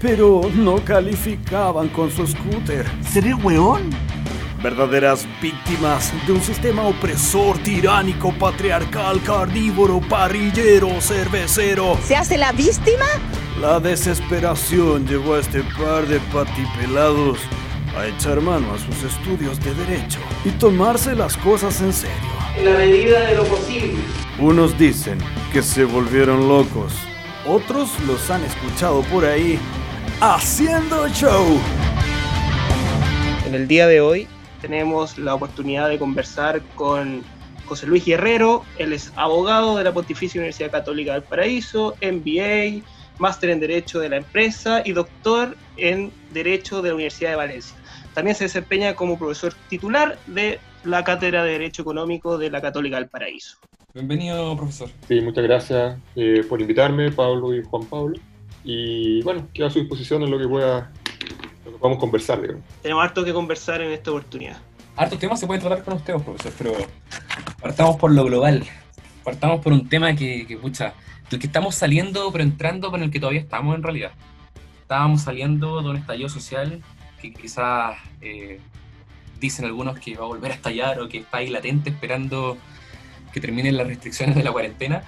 pero 0.00 0.42
no 0.54 0.76
calificaban 0.84 1.88
con 1.88 2.10
su 2.12 2.26
scooter. 2.26 2.86
¿Seré 3.02 3.34
weón? 3.34 3.90
Verdaderas 4.62 5.26
víctimas 5.42 6.12
de 6.26 6.32
un 6.32 6.40
sistema 6.40 6.82
opresor, 6.82 7.58
tiránico, 7.58 8.32
patriarcal, 8.38 9.20
carnívoro, 9.22 10.00
parrillero, 10.08 11.00
cervecero. 11.00 11.98
¿Se 12.04 12.14
hace 12.14 12.38
la 12.38 12.52
víctima? 12.52 13.04
La 13.60 13.78
desesperación 13.78 15.06
llevó 15.06 15.34
a 15.34 15.38
este 15.38 15.62
par 15.78 16.08
de 16.08 16.18
patipelados 16.32 17.38
a 17.96 18.04
echar 18.08 18.40
mano 18.40 18.74
a 18.74 18.78
sus 18.78 19.04
estudios 19.04 19.60
de 19.60 19.72
derecho 19.74 20.18
y 20.44 20.50
tomarse 20.50 21.14
las 21.14 21.36
cosas 21.36 21.80
en 21.80 21.92
serio. 21.92 22.16
En 22.56 22.64
la 22.64 22.78
medida 22.78 23.20
de 23.20 23.36
lo 23.36 23.44
posible. 23.44 23.94
Unos 24.40 24.76
dicen 24.76 25.18
que 25.52 25.62
se 25.62 25.84
volvieron 25.84 26.48
locos, 26.48 26.94
otros 27.46 27.90
los 28.08 28.28
han 28.28 28.42
escuchado 28.42 29.02
por 29.02 29.24
ahí 29.24 29.56
haciendo 30.20 31.08
show. 31.10 31.60
En 33.46 33.54
el 33.54 33.68
día 33.68 33.86
de 33.86 34.00
hoy 34.00 34.26
tenemos 34.62 35.16
la 35.16 35.32
oportunidad 35.32 35.88
de 35.88 35.98
conversar 36.00 36.60
con 36.74 37.22
José 37.66 37.86
Luis 37.86 38.04
Guerrero. 38.04 38.64
Él 38.78 38.92
es 38.92 39.12
abogado 39.14 39.76
de 39.76 39.84
la 39.84 39.92
Pontificia 39.92 40.40
Universidad 40.40 40.72
Católica 40.72 41.12
del 41.12 41.22
Paraíso, 41.22 41.94
MBA, 42.02 42.82
máster 43.18 43.50
en 43.50 43.60
Derecho 43.60 44.00
de 44.00 44.08
la 44.08 44.16
Empresa 44.16 44.82
y 44.84 44.92
doctor 44.92 45.56
en 45.76 46.12
Derecho 46.32 46.82
de 46.82 46.88
la 46.88 46.94
Universidad 46.94 47.30
de 47.30 47.36
Valencia. 47.36 47.76
También 48.14 48.36
se 48.36 48.44
desempeña 48.44 48.94
como 48.94 49.18
profesor 49.18 49.54
titular 49.68 50.18
de 50.26 50.60
la 50.84 51.02
Cátedra 51.02 51.44
de 51.44 51.52
Derecho 51.52 51.82
Económico 51.82 52.38
de 52.38 52.50
la 52.50 52.60
Católica 52.60 52.96
del 52.96 53.08
Paraíso. 53.08 53.58
Bienvenido, 53.92 54.56
profesor. 54.56 54.90
Sí, 55.06 55.20
muchas 55.20 55.44
gracias 55.44 55.98
eh, 56.16 56.44
por 56.48 56.60
invitarme, 56.60 57.12
Pablo 57.12 57.54
y 57.54 57.62
Juan 57.62 57.86
Pablo. 57.86 58.18
Y 58.64 59.22
bueno, 59.22 59.46
quedo 59.52 59.66
a 59.66 59.70
su 59.70 59.78
disposición 59.78 60.22
en 60.22 60.30
lo 60.30 60.38
que 60.38 60.48
pueda, 60.48 60.90
lo 61.64 61.72
que 61.72 61.78
podamos 61.78 61.98
conversar, 61.98 62.40
digamos. 62.40 62.64
Tenemos 62.82 63.04
harto 63.04 63.24
que 63.24 63.32
conversar 63.32 63.82
en 63.82 63.92
esta 63.92 64.10
oportunidad. 64.10 64.56
Hartos 64.96 65.18
temas 65.18 65.38
se 65.40 65.46
pueden 65.46 65.62
tratar 65.62 65.84
con 65.84 65.94
ustedes, 65.94 66.22
profesor, 66.22 66.52
pero 66.56 66.72
partamos 67.60 67.96
por 67.96 68.12
lo 68.12 68.24
global. 68.24 68.64
Partamos 69.22 69.60
por 69.60 69.72
un 69.72 69.88
tema 69.88 70.14
que, 70.14 70.46
que 70.46 70.56
pucha, 70.56 70.94
del 71.30 71.40
que 71.40 71.46
estamos 71.46 71.74
saliendo, 71.74 72.30
pero 72.32 72.44
entrando 72.44 72.90
con 72.90 73.02
el 73.02 73.10
que 73.10 73.20
todavía 73.20 73.40
estamos 73.40 73.74
en 73.74 73.82
realidad. 73.82 74.12
Estábamos 74.82 75.22
saliendo 75.22 75.82
de 75.82 75.90
un 75.90 75.96
estallido 75.96 76.28
social 76.28 76.82
que 77.20 77.32
quizás 77.32 77.96
eh, 78.20 78.60
dicen 79.40 79.64
algunos 79.64 79.98
que 79.98 80.16
va 80.16 80.24
a 80.24 80.28
volver 80.28 80.52
a 80.52 80.54
estallar 80.54 81.00
o 81.00 81.08
que 81.08 81.18
está 81.18 81.38
ahí 81.38 81.48
latente 81.48 81.90
esperando 81.90 82.58
que 83.32 83.40
terminen 83.40 83.76
las 83.76 83.86
restricciones 83.86 84.36
de 84.36 84.44
la 84.44 84.52
cuarentena. 84.52 85.02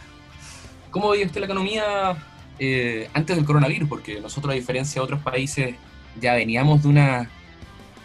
¿Cómo 0.90 1.10
veía 1.10 1.26
usted 1.26 1.40
la 1.40 1.46
economía 1.46 2.16
eh, 2.58 3.08
antes 3.12 3.36
del 3.36 3.44
coronavirus? 3.44 3.88
Porque 3.88 4.20
nosotros, 4.20 4.52
a 4.52 4.54
diferencia 4.54 5.00
de 5.00 5.04
otros 5.04 5.20
países, 5.20 5.76
ya 6.20 6.34
veníamos 6.34 6.82
de 6.82 6.88
una 6.88 7.31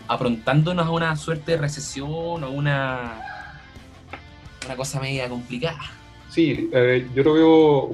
aprontándonos 0.07 0.88
a 0.88 0.91
una 0.91 1.15
suerte 1.15 1.53
de 1.53 1.57
recesión 1.57 2.43
o 2.43 2.50
una, 2.50 3.62
una 4.65 4.75
cosa 4.75 5.00
media 5.00 5.29
complicada. 5.29 5.79
Sí, 6.31 6.69
eh, 6.71 7.09
yo 7.13 7.23
lo 7.23 7.33
veo 7.33 7.91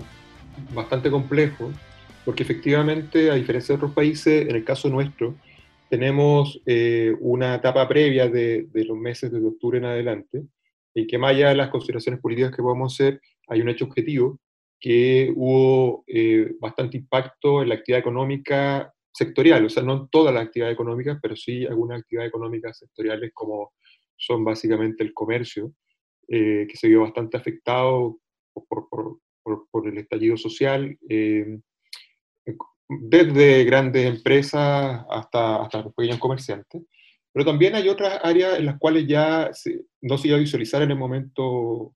bastante 0.72 1.10
complejo, 1.10 1.72
porque 2.24 2.44
efectivamente, 2.44 3.32
a 3.32 3.34
diferencia 3.34 3.74
de 3.74 3.78
otros 3.78 3.94
países, 3.94 4.48
en 4.48 4.56
el 4.56 4.64
caso 4.64 4.90
nuestro, 4.90 5.34
tenemos 5.90 6.62
eh, 6.68 7.16
una 7.20 7.56
etapa 7.56 7.88
previa 7.88 8.28
de, 8.28 8.68
de 8.72 8.86
los 8.86 8.96
meses 8.96 9.32
de 9.32 9.44
octubre 9.44 9.80
en 9.80 9.86
adelante, 9.86 10.44
y 10.94 11.08
que 11.08 11.18
más 11.18 11.32
allá 11.32 11.50
de 11.50 11.56
las 11.56 11.70
consideraciones 11.70 12.22
políticas 12.22 12.56
que 12.56 12.62
podemos 12.62 12.94
hacer, 12.94 13.20
hay 13.48 13.62
un 13.62 13.70
hecho 13.70 13.86
objetivo, 13.86 14.40
que 14.80 15.34
hubo 15.36 16.04
eh, 16.06 16.52
bastante 16.60 16.98
impacto 16.98 17.64
en 17.64 17.70
la 17.70 17.76
actividad 17.76 18.02
económica 18.02 18.94
sectorial, 19.12 19.66
o 19.66 19.70
sea, 19.70 19.82
no 19.82 19.94
en 19.94 20.10
todas 20.10 20.32
las 20.32 20.44
actividades 20.44 20.76
económicas, 20.76 21.18
pero 21.20 21.36
sí 21.36 21.66
algunas 21.66 22.02
actividades 22.02 22.30
económicas 22.30 22.78
sectoriales 22.78 23.32
como 23.34 23.74
son 24.16 24.46
básicamente 24.46 25.04
el 25.04 25.12
comercio, 25.12 25.74
eh, 26.28 26.68
que 26.70 26.78
se 26.78 26.88
vio 26.88 27.02
bastante 27.02 27.38
afectado 27.38 28.20
por, 28.68 28.90
por- 28.90 29.20
por- 29.44 29.68
por 29.72 29.88
el 29.88 29.98
estallido 29.98 30.36
social, 30.38 30.98
eh, 31.10 31.60
desde 32.90 33.64
grandes 33.66 34.06
empresas 34.06 35.06
hasta, 35.10 35.62
hasta 35.64 35.82
los 35.84 35.94
pequeños 35.94 36.20
comerciantes. 36.20 36.84
Pero 37.34 37.46
también 37.46 37.76
hay 37.76 37.90
otras 37.90 38.20
áreas 38.24 38.58
en 38.60 38.66
las 38.66 38.78
cuales 38.80 39.06
ya 39.08 39.50
se- 39.54 39.82
no 40.02 40.18
se 40.18 40.30
iba 40.30 40.38
a 40.38 40.40
visualizar 40.40 40.82
en 40.82 40.92
el 40.92 40.98
momento 40.98 41.94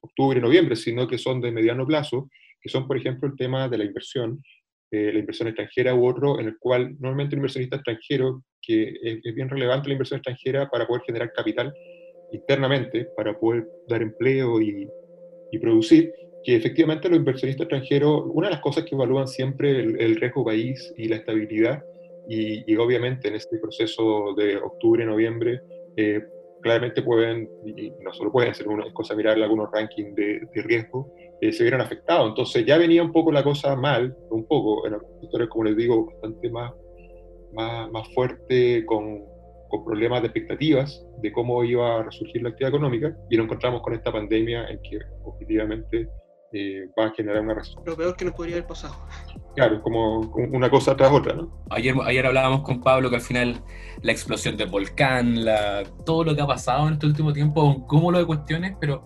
octubre, 0.00 0.40
noviembre, 0.40 0.76
sino 0.76 1.06
que 1.06 1.18
son 1.18 1.40
de 1.40 1.52
mediano 1.52 1.86
plazo, 1.86 2.28
que 2.60 2.68
son, 2.68 2.86
por 2.86 2.96
ejemplo, 2.96 3.28
el 3.28 3.36
tema 3.36 3.68
de 3.68 3.78
la 3.78 3.84
inversión, 3.84 4.42
eh, 4.90 5.10
la 5.12 5.18
inversión 5.18 5.48
extranjera 5.48 5.94
u 5.94 6.06
otro, 6.06 6.38
en 6.40 6.46
el 6.46 6.58
cual 6.58 6.96
normalmente 7.00 7.34
el 7.34 7.38
inversionista 7.38 7.76
extranjero, 7.76 8.42
que 8.60 8.94
es, 9.02 9.20
es 9.24 9.34
bien 9.34 9.48
relevante 9.48 9.88
la 9.88 9.94
inversión 9.94 10.18
extranjera 10.18 10.68
para 10.70 10.86
poder 10.86 11.02
generar 11.04 11.32
capital 11.32 11.72
internamente, 12.32 13.06
para 13.16 13.38
poder 13.38 13.66
dar 13.88 14.02
empleo 14.02 14.60
y, 14.60 14.88
y 15.52 15.58
producir, 15.58 16.12
que 16.42 16.56
efectivamente 16.56 17.08
los 17.08 17.18
inversionistas 17.18 17.66
extranjeros, 17.66 18.24
una 18.26 18.48
de 18.48 18.54
las 18.54 18.62
cosas 18.62 18.84
que 18.84 18.96
evalúan 18.96 19.28
siempre 19.28 19.78
el, 19.78 20.00
el 20.00 20.16
riesgo 20.16 20.44
país 20.44 20.92
y 20.96 21.06
la 21.06 21.16
estabilidad, 21.16 21.84
y, 22.28 22.72
y 22.72 22.76
obviamente 22.76 23.28
en 23.28 23.36
este 23.36 23.58
proceso 23.58 24.34
de 24.36 24.56
octubre, 24.56 25.04
noviembre, 25.04 25.60
eh, 25.96 26.20
claramente 26.62 27.02
pueden, 27.02 27.48
y 27.64 27.90
no 28.00 28.12
solo 28.12 28.32
pueden 28.32 28.54
ser 28.54 28.68
una 28.68 28.92
cosa 28.92 29.14
mirar 29.14 29.40
algunos 29.40 29.70
rankings 29.72 30.14
de, 30.14 30.40
de 30.52 30.62
riesgo, 30.62 31.12
eh, 31.40 31.52
se 31.52 31.64
vieron 31.64 31.80
afectados. 31.80 32.28
Entonces 32.28 32.64
ya 32.64 32.78
venía 32.78 33.02
un 33.02 33.12
poco 33.12 33.30
la 33.32 33.42
cosa 33.42 33.76
mal, 33.76 34.16
un 34.30 34.46
poco, 34.46 34.86
en 34.86 34.94
algunos 34.94 35.20
sectores, 35.20 35.48
como 35.48 35.64
les 35.64 35.76
digo, 35.76 36.06
bastante 36.06 36.50
más, 36.50 36.72
más, 37.52 37.90
más 37.90 38.08
fuerte, 38.14 38.84
con, 38.86 39.31
con 39.72 39.86
problemas 39.86 40.20
de 40.20 40.28
expectativas 40.28 41.02
de 41.22 41.32
cómo 41.32 41.64
iba 41.64 41.98
a 41.98 42.02
resurgir 42.02 42.42
la 42.42 42.50
actividad 42.50 42.74
económica, 42.74 43.16
y 43.30 43.38
nos 43.38 43.44
encontramos 43.44 43.80
con 43.80 43.94
esta 43.94 44.12
pandemia 44.12 44.68
en 44.68 44.78
que 44.82 44.98
objetivamente 45.24 46.08
eh, 46.52 46.90
va 46.98 47.06
a 47.06 47.10
generar 47.12 47.40
una 47.40 47.54
recesión. 47.54 47.82
Lo 47.86 47.96
peor 47.96 48.14
que 48.14 48.26
nos 48.26 48.34
podría 48.34 48.56
haber 48.56 48.66
pasado. 48.66 48.94
Claro, 49.56 49.80
como 49.80 50.30
como 50.30 50.54
una 50.54 50.68
cosa 50.68 50.94
tras 50.94 51.10
otra, 51.10 51.32
¿no? 51.32 51.64
Ayer, 51.70 51.94
ayer 52.04 52.26
hablábamos 52.26 52.60
con 52.62 52.82
Pablo 52.82 53.08
que 53.08 53.16
al 53.16 53.22
final 53.22 53.62
la 54.02 54.12
explosión 54.12 54.58
del 54.58 54.68
volcán, 54.68 55.42
la, 55.42 55.84
todo 56.04 56.24
lo 56.24 56.36
que 56.36 56.42
ha 56.42 56.46
pasado 56.46 56.86
en 56.88 56.94
este 56.94 57.06
último 57.06 57.32
tiempo, 57.32 57.64
un 57.64 57.86
cúmulo 57.86 58.18
de 58.18 58.26
cuestiones, 58.26 58.76
pero 58.78 59.02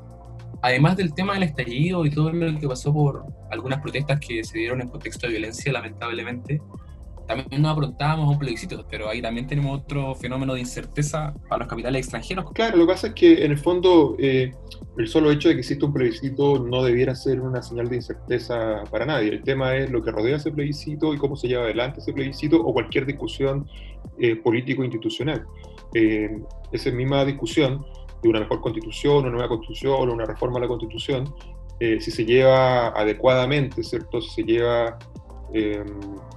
además 0.63 0.97
del 0.97 1.15
tema 1.15 1.35
del 1.35 1.45
estallido 1.45 2.05
y 2.05 2.11
todo 2.11 2.33
lo 2.33 2.59
que 2.59 2.67
pasó 2.67 2.93
por 2.93 3.25
algunas 3.53 3.81
protestas 3.81 4.19
que 4.19 4.43
se 4.43 4.59
dieron 4.59 4.81
en 4.81 4.89
contexto 4.89 5.29
de 5.29 5.35
violencia, 5.35 5.73
lamentablemente, 5.73 6.61
también 7.27 7.63
nos 7.63 7.73
aprontábamos 7.73 8.27
a 8.27 8.31
un 8.31 8.39
plebiscito, 8.39 8.85
pero 8.91 9.09
ahí 9.09 9.21
también 9.21 9.47
tenemos 9.47 9.81
otro 9.81 10.15
fenómeno 10.15 10.55
de 10.55 10.61
incerteza 10.61 11.35
para 11.49 11.61
los 11.61 11.69
capitales 11.69 12.01
extranjeros. 12.01 12.51
Claro, 12.53 12.77
lo 12.77 12.87
que 12.87 12.93
pasa 12.93 13.09
es 13.09 13.15
que 13.15 13.45
en 13.45 13.53
el 13.53 13.59
fondo 13.59 14.17
eh, 14.19 14.53
el 14.99 15.09
solo 15.09 15.31
hecho 15.31 15.49
de 15.49 15.55
que 15.55 15.61
exista 15.61 15.87
un 15.87 15.93
plebiscito 15.93 16.59
no 16.59 16.83
debiera 16.83 17.15
ser 17.15 17.41
una 17.41 17.63
señal 17.63 17.89
de 17.89 17.97
incerteza 17.97 18.85
para 18.91 19.05
nadie. 19.05 19.29
El 19.29 19.43
tema 19.43 19.77
es 19.77 19.91
lo 19.91 20.03
que 20.03 20.11
rodea 20.11 20.37
ese 20.37 20.51
plebiscito 20.51 21.13
y 21.13 21.19
cómo 21.19 21.37
se 21.37 21.49
lleva 21.49 21.65
adelante 21.65 22.01
ese 22.01 22.13
plebiscito 22.13 22.57
o 22.57 22.73
cualquier 22.73 23.05
discusión 23.05 23.69
eh, 24.19 24.37
político-institucional. 24.37 25.45
Eh, 25.95 26.39
esa 26.73 26.91
misma 26.91 27.25
discusión 27.25 27.85
de 28.23 28.29
una 28.29 28.41
mejor 28.41 28.61
constitución, 28.61 29.19
una 29.19 29.31
nueva 29.31 29.49
constitución 29.49 29.93
o 29.93 30.13
una 30.13 30.25
reforma 30.25 30.59
a 30.59 30.63
la 30.63 30.69
constitución, 30.69 31.33
eh, 31.79 32.01
si 32.01 32.11
se 32.11 32.25
lleva 32.25 32.89
adecuadamente, 32.89 33.83
¿cierto? 33.85 34.23
Si 34.23 34.31
se 34.31 34.43
lleva 34.45 34.99
eh, 35.53 35.85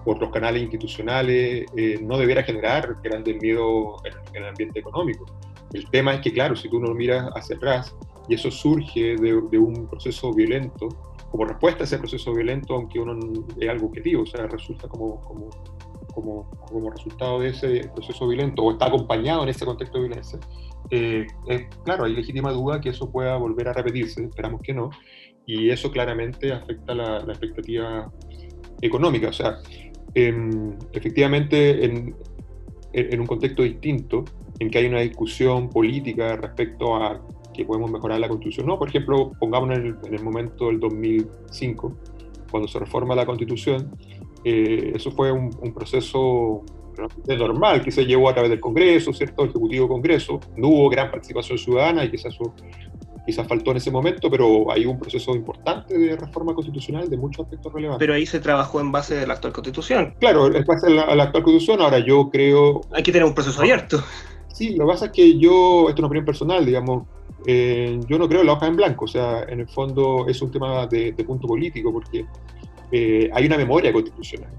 por 0.06 0.20
los 0.20 0.30
canales 0.30 0.62
institucionales, 0.62 1.66
eh, 1.76 2.00
no 2.02 2.18
debiera 2.18 2.44
generar 2.44 2.98
grandes 3.04 3.42
miedo 3.42 3.98
en, 4.06 4.14
en 4.36 4.44
el 4.44 4.50
ambiente 4.50 4.80
económico. 4.80 5.26
El 5.74 5.90
tema 5.90 6.16
es 6.16 6.22
que, 6.22 6.34
claro, 6.34 6.56
si 6.56 6.70
tú 6.70 6.80
no 6.80 6.94
miras 6.94 7.30
hacia 7.36 7.56
atrás 7.56 7.96
y 8.28 8.36
eso 8.36 8.50
surge 8.50 9.16
de, 9.16 9.42
de 9.52 9.58
un 9.58 9.88
proceso 9.88 10.34
violento, 10.34 10.90
como 11.32 11.46
respuesta 11.46 11.84
a 11.84 11.86
ese 11.86 11.98
proceso 11.98 12.34
violento, 12.34 12.74
aunque 12.74 13.00
uno 13.00 13.18
es 13.60 13.70
algo 13.70 13.88
objetivo, 13.88 14.24
o 14.24 14.26
sea, 14.26 14.48
resulta 14.48 14.88
como, 14.88 15.22
como, 15.22 15.50
como, 16.14 16.50
como 16.68 16.90
resultado 16.90 17.40
de 17.40 17.50
ese 17.50 17.90
proceso 17.94 18.28
violento 18.28 18.64
o 18.64 18.72
está 18.72 18.88
acompañado 18.88 19.44
en 19.44 19.50
ese 19.50 19.66
contexto 19.66 20.00
de 20.00 20.06
violencia, 20.06 20.40
eh, 20.90 21.28
claro, 21.86 22.06
hay 22.06 22.16
legítima 22.16 22.52
duda 22.52 22.82
que 22.82 22.90
eso 22.90 23.12
pueda 23.12 23.38
volver 23.38 23.68
a 23.68 23.74
repetirse, 23.74 24.24
esperamos 24.24 24.62
que 24.62 24.74
no, 24.74 24.90
y 25.46 25.70
eso 25.70 25.92
claramente 25.92 26.52
afecta 26.52 26.96
la, 26.96 27.20
la 27.20 27.32
expectativa 27.34 28.12
económica. 28.82 29.30
O 29.30 29.34
sea, 29.34 29.58
em, 30.14 30.74
efectivamente, 30.94 31.86
en, 31.86 32.16
en- 32.94 33.20
un 33.20 33.28
contexto 33.28 33.64
distinto, 33.64 34.26
en 34.60 34.70
que 34.70 34.80
hay 34.80 34.86
una 34.88 35.02
discusión 35.02 35.70
política 35.70 36.36
respecto 36.36 36.96
a 36.96 37.22
que 37.54 37.66
podemos 37.66 37.92
mejorar 37.92 38.20
la 38.20 38.28
constitución. 38.28 38.68
No, 38.68 38.78
por 38.78 38.90
ejemplo, 38.90 39.32
pongámonos 39.40 39.78
en 39.78 39.86
el, 39.86 39.96
en 40.06 40.14
el 40.14 40.24
momento 40.24 40.68
del 40.68 40.80
2005, 40.80 41.94
cuando 42.52 42.68
se 42.68 42.80
reforma 42.80 43.16
la 43.16 43.26
constitución, 43.26 43.92
eh, 44.44 44.94
eso 44.96 45.12
fue 45.12 45.32
un, 45.32 45.52
proceso 45.74 46.64
normal 47.28 47.82
que 47.82 47.92
se 47.92 48.06
llevó 48.06 48.30
a 48.30 48.34
través 48.34 48.50
del 48.50 48.60
Congreso, 48.60 49.14
¿cierto? 49.14 49.46
Ejecutivo-Congreso. 49.46 50.40
No 50.58 50.70
hubo 50.70 50.90
gran 50.90 51.10
participación 51.12 51.58
ciudadana 51.58 52.04
y 52.04 52.12
quizás 52.12 52.34
eso 52.34 52.54
quizás 53.30 53.48
faltó 53.48 53.72
en 53.72 53.78
ese 53.78 53.92
momento, 53.92 54.30
pero 54.30 54.72
hay 54.72 54.86
un 54.86 54.98
proceso 54.98 55.36
importante 55.36 55.98
de 55.98 56.16
reforma 56.16 56.54
constitucional 56.56 57.10
de 57.10 57.18
muchos 57.18 57.46
aspectos 57.46 57.72
relevantes. 57.72 58.00
Pero 58.00 58.14
ahí 58.14 58.26
se 58.26 58.40
trabajó 58.40 58.80
en 58.82 58.92
base 58.92 59.16
de 59.16 59.28
la 59.28 59.34
actual 59.36 59.54
constitución. 59.54 60.16
Claro, 60.20 60.48
es 60.48 60.66
base 60.66 60.88
a 60.88 60.90
la, 60.90 61.02
a 61.04 61.16
la 61.16 61.24
actual 61.26 61.44
constitución. 61.44 61.82
Ahora 61.82 62.00
yo 62.00 62.30
creo, 62.32 62.82
Hay 62.92 63.04
que 63.04 63.12
tener 63.12 63.26
un 63.28 63.34
proceso 63.36 63.62
abierto. 63.62 64.04
sí, 64.52 64.76
lo 64.76 64.86
que 64.86 64.92
pasa 64.94 65.06
es 65.06 65.12
que 65.12 65.38
yo, 65.38 65.82
esto 65.90 65.94
es 65.94 66.00
una 66.00 66.08
opinión 66.08 66.26
personal, 66.26 66.66
digamos, 66.66 67.08
eh, 67.46 68.00
yo 68.08 68.18
no 68.18 68.28
creo 68.28 68.42
en 68.42 68.48
la 68.48 68.54
hoja 68.54 68.68
en 68.68 68.76
blanco, 68.76 69.06
o 69.06 69.08
sea, 69.08 69.44
en 69.48 69.60
el 69.62 69.68
fondo 69.68 70.26
es 70.28 70.42
un 70.42 70.52
tema 70.52 70.88
de, 70.88 71.12
de 71.14 71.24
punto 71.24 71.48
político, 71.48 71.92
porque 71.94 72.26
eh, 72.92 73.30
hay 73.34 73.46
una 73.46 73.58
memoria 73.58 73.94
constitucional. 73.94 74.50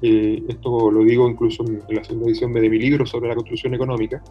Eh, 0.00 0.44
esto 0.48 0.90
lo 0.92 1.02
digo 1.02 1.28
incluso 1.28 1.64
en 1.66 1.82
la 1.88 2.04
segunda 2.04 2.28
edición 2.28 2.52
de 2.52 2.70
mi 2.70 2.78
libro 2.78 3.04
sobre 3.04 3.28
la 3.28 3.34
constitución 3.34 3.74
económica, 3.74 4.22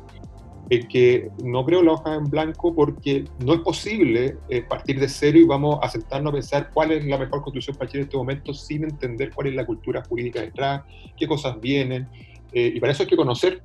es 0.70 0.86
que 0.88 1.30
no 1.44 1.66
creo 1.66 1.82
la 1.82 1.94
hoja 1.94 2.16
en 2.16 2.30
blanco 2.30 2.76
porque 2.76 3.24
no 3.46 3.54
es 3.54 3.62
posible 3.62 4.38
eh, 4.50 4.62
partir 4.64 5.00
de 5.00 5.08
cero 5.08 5.38
y 5.38 5.44
vamos 5.46 5.80
a 5.82 5.90
sentarnos 5.90 6.32
a 6.32 6.34
pensar 6.34 6.70
cuál 6.74 6.92
es 6.92 7.06
la 7.06 7.18
mejor 7.18 7.42
constitución 7.42 7.78
para 7.78 7.90
Chile 7.90 8.02
en 8.02 8.08
este 8.08 8.18
momento 8.18 8.54
sin 8.54 8.84
entender 8.84 9.32
cuál 9.34 9.48
es 9.48 9.56
la 9.56 9.66
cultura 9.66 10.04
jurídica 10.04 10.42
detrás, 10.42 10.84
qué 11.18 11.28
cosas 11.28 11.60
vienen, 11.62 12.08
eh, 12.52 12.72
y 12.76 12.80
para 12.80 12.92
eso 12.92 13.04
hay 13.04 13.10
que 13.10 13.16
conocer 13.18 13.62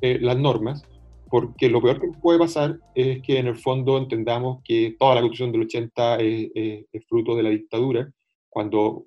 eh, 0.00 0.18
las 0.20 0.36
normas, 0.38 0.82
porque 1.28 1.68
lo 1.68 1.82
peor 1.82 2.00
que 2.00 2.08
puede 2.22 2.38
pasar 2.38 2.78
es 2.94 3.20
que 3.22 3.38
en 3.38 3.48
el 3.48 3.56
fondo 3.56 3.98
entendamos 3.98 4.62
que 4.64 4.94
toda 4.98 5.14
la 5.16 5.20
constitución 5.22 5.52
del 5.52 5.62
80 5.62 6.16
es, 6.16 6.50
es- 6.54 6.84
es 6.92 7.06
fruto 7.06 7.34
de 7.36 7.42
la 7.42 7.50
dictadura, 7.50 8.08
cuando 8.48 9.04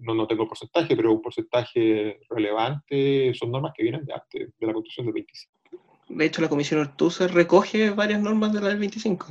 no, 0.00 0.14
no 0.14 0.26
tengo 0.28 0.46
porcentaje, 0.46 0.94
pero 0.94 1.12
un 1.12 1.20
porcentaje 1.22 2.20
relevante 2.30 3.32
son 3.34 3.50
normas 3.50 3.72
que 3.76 3.82
vienen 3.82 4.04
de 4.04 4.12
antes, 4.12 4.52
de 4.58 4.66
la 4.66 4.72
constitución 4.72 5.06
del 5.06 5.14
25. 5.14 5.57
De 6.08 6.24
hecho, 6.24 6.40
la 6.42 6.48
Comisión 6.48 6.80
Ortúzar 6.80 7.32
recoge 7.32 7.90
varias 7.90 8.20
normas 8.20 8.52
de 8.52 8.60
la 8.60 8.68
del 8.68 8.78
25. 8.78 9.26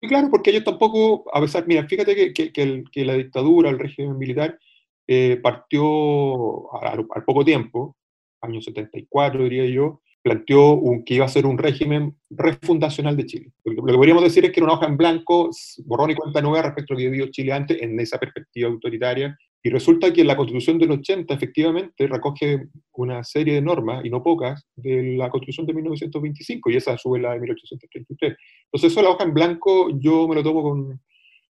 Y 0.00 0.08
claro, 0.08 0.28
porque 0.30 0.50
ellos 0.50 0.64
tampoco, 0.64 1.24
a 1.32 1.40
pesar, 1.40 1.66
mira, 1.66 1.86
fíjate 1.86 2.14
que, 2.14 2.32
que- 2.32 2.52
que 2.52 2.62
el- 2.62 2.84
que 2.90 3.04
la 3.04 3.14
dictadura, 3.14 3.70
el 3.70 3.78
régimen 3.78 4.18
militar, 4.18 4.58
eh, 5.06 5.38
partió 5.42 6.72
al, 6.74 7.06
al 7.14 7.24
poco 7.24 7.44
tiempo, 7.44 7.96
año 8.40 8.60
74 8.60 9.44
diría 9.44 9.66
yo, 9.66 10.00
planteó 10.22 10.72
un, 10.74 11.04
que 11.04 11.14
iba 11.14 11.24
a 11.24 11.28
ser 11.28 11.46
un 11.46 11.58
régimen 11.58 12.16
refundacional 12.30 13.16
de 13.16 13.26
Chile. 13.26 13.52
Lo 13.64 13.72
lo 13.74 13.84
que 13.86 13.94
podríamos 13.94 14.22
decir 14.22 14.44
es 14.44 14.52
que 14.52 14.60
era 14.60 14.66
una 14.66 14.74
hoja 14.74 14.86
en 14.86 14.96
blanco, 14.96 15.50
borrón 15.84 16.10
y 16.10 16.14
cuenta 16.14 16.40
nueva 16.40 16.62
respecto 16.62 16.92
a 16.92 16.94
lo 16.94 16.98
que 16.98 17.08
vivió 17.10 17.26
Chile 17.30 17.52
antes 17.52 17.80
en 17.82 17.98
esa 18.00 18.18
perspectiva 18.18 18.68
autoritaria. 18.68 19.36
Y 19.64 19.70
resulta 19.70 20.12
que 20.12 20.24
la 20.24 20.36
constitución 20.36 20.78
del 20.78 20.90
80 20.90 21.32
efectivamente 21.32 22.08
recoge 22.08 22.66
una 22.94 23.22
serie 23.22 23.54
de 23.54 23.62
normas, 23.62 24.04
y 24.04 24.10
no 24.10 24.22
pocas, 24.22 24.66
de 24.74 25.16
la 25.16 25.30
constitución 25.30 25.66
de 25.66 25.74
1925, 25.74 26.70
y 26.70 26.76
esa 26.76 26.98
sube 26.98 27.20
la 27.20 27.34
de 27.34 27.40
1833. 27.40 28.36
Entonces 28.64 28.90
eso 28.90 29.02
la 29.02 29.10
hoja 29.10 29.24
en 29.24 29.34
blanco 29.34 29.90
yo 30.00 30.26
me 30.26 30.34
lo 30.34 30.42
tomo 30.42 30.62
con, 30.62 31.00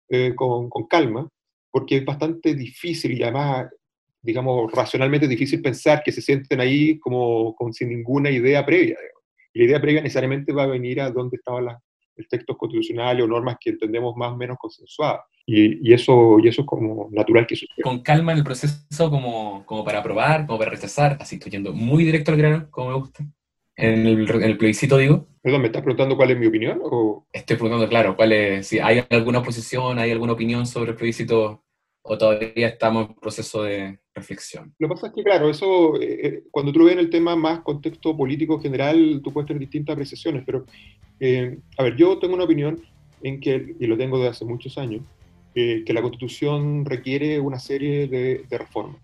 eh, 0.10 0.34
con, 0.36 0.70
con 0.70 0.88
calma, 0.88 1.28
porque 1.70 1.98
es 1.98 2.06
bastante 2.06 2.56
difícil 2.56 3.12
y 3.12 3.24
además, 3.24 3.68
digamos, 4.22 4.72
racionalmente 4.72 5.28
difícil 5.28 5.62
pensar 5.62 6.02
que 6.04 6.14
se 6.14 6.22
sienten 6.22 6.62
ahí 6.62 6.98
como, 7.00 7.54
como 7.56 7.74
sin 7.74 7.90
ninguna 7.90 8.32
idea 8.32 8.66
previa. 8.66 8.96
digamos. 8.96 9.24
La 9.54 9.64
idea 9.66 9.82
previa 9.82 10.02
necesariamente 10.02 10.54
va 10.54 10.64
a 10.64 10.68
venir 10.68 11.02
a 11.02 11.12
dónde 11.12 11.38
estaban 11.38 11.66
las 11.66 11.82
textos 12.28 12.58
constitucionales 12.58 13.24
o 13.24 13.28
normas 13.28 13.58
que 13.60 13.72
entendemos 13.72 14.16
más 14.16 14.32
o 14.32 14.38
menos 14.38 14.58
consensuadas. 14.60 15.22
Y, 15.46 15.90
y 15.90 15.94
eso, 15.94 16.38
y 16.40 16.48
eso 16.48 16.62
es 16.62 16.68
como 16.68 17.10
natural 17.12 17.48
que 17.48 17.56
suceda. 17.56 17.84
Con 17.84 18.02
calma 18.02 18.32
en 18.34 18.40
el 18.40 18.44
proceso 18.44 19.10
como, 19.10 19.66
como 19.66 19.84
para 19.84 20.00
aprobar, 20.00 20.46
como 20.46 20.60
para 20.60 20.72
rechazar, 20.72 21.18
así 21.20 21.36
estoy 21.36 21.52
yendo 21.52 21.74
muy 21.74 22.04
directo 22.04 22.32
al 22.32 22.38
grano, 22.38 22.68
como 22.70 22.90
me 22.90 22.96
gusta. 22.96 23.26
En 23.76 24.08
el, 24.08 24.30
en 24.30 24.44
el 24.44 24.58
plebiscito 24.58 24.98
digo, 24.98 25.28
Perdón, 25.48 25.62
¿me 25.62 25.68
estás 25.68 25.82
preguntando 25.82 26.18
cuál 26.18 26.32
es 26.32 26.38
mi 26.38 26.48
opinión? 26.48 26.82
O... 26.84 27.26
estoy 27.32 27.56
preguntando, 27.56 27.88
claro, 27.88 28.18
cuál 28.18 28.34
es, 28.34 28.68
si 28.68 28.80
hay 28.80 29.02
alguna 29.10 29.40
oposición, 29.40 29.98
hay 29.98 30.12
alguna 30.12 30.34
opinión 30.34 30.66
sobre 30.66 30.92
el 30.92 30.98
plebiscito 30.98 31.64
o 32.08 32.18
todavía 32.18 32.68
estamos 32.68 33.10
en 33.10 33.16
proceso 33.16 33.64
de 33.64 34.00
reflexión. 34.16 34.74
Lo 34.80 34.88
que 34.88 34.94
pasa 34.96 35.08
es 35.08 35.14
que, 35.14 35.24
claro, 35.24 35.50
eso, 35.50 36.00
eh, 36.02 36.20
eh, 36.24 36.44
cuando 36.52 36.72
tú 36.72 36.80
lo 36.80 36.86
ves 36.86 36.94
en 36.94 37.00
el 37.00 37.10
tema 37.10 37.36
más 37.36 37.60
contexto 37.62 38.16
político 38.16 38.60
general, 38.60 39.22
tú 39.24 39.32
puedes 39.32 39.48
tener 39.48 39.60
distintas 39.60 39.94
apreciaciones, 39.94 40.44
pero, 40.46 40.66
eh, 41.20 41.58
a 41.78 41.84
ver, 41.84 41.96
yo 41.96 42.18
tengo 42.18 42.36
una 42.36 42.46
opinión 42.46 42.82
en 43.24 43.40
que, 43.40 43.76
y 43.80 43.86
lo 43.88 43.98
tengo 43.98 44.18
desde 44.18 44.30
hace 44.30 44.46
muchos 44.46 44.78
años, 44.78 45.02
eh, 45.56 45.84
que 45.86 45.94
la 45.94 46.02
Constitución 46.02 46.86
requiere 46.86 47.40
una 47.40 47.60
serie 47.60 48.08
de, 48.08 48.46
de 48.50 48.58
reformas. 48.58 49.02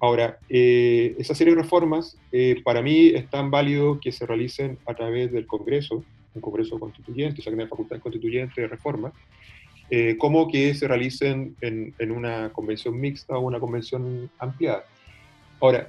Ahora, 0.00 0.38
eh, 0.50 1.14
esa 1.18 1.34
serie 1.34 1.54
de 1.54 1.62
reformas, 1.62 2.18
eh, 2.30 2.60
para 2.62 2.82
mí 2.82 3.06
es 3.14 3.30
tan 3.30 3.50
válido 3.50 4.00
que 4.00 4.12
se 4.12 4.26
realicen 4.26 4.76
a 4.84 4.94
través 4.94 5.32
del 5.32 5.46
Congreso, 5.46 6.04
un 6.34 6.42
Congreso 6.42 6.78
constituyente, 6.78 7.40
o 7.40 7.42
sea, 7.42 7.50
que 7.50 7.56
tiene 7.56 7.70
facultad 7.70 8.00
constituyente 8.00 8.60
de 8.60 8.68
reforma, 8.68 9.12
eh, 9.96 10.16
como 10.18 10.48
que 10.48 10.74
se 10.74 10.88
realicen 10.88 11.54
en, 11.60 11.94
en 12.00 12.10
una 12.10 12.50
convención 12.52 13.00
mixta 13.00 13.38
o 13.38 13.42
una 13.42 13.60
convención 13.60 14.28
ampliada. 14.40 14.84
Ahora, 15.60 15.88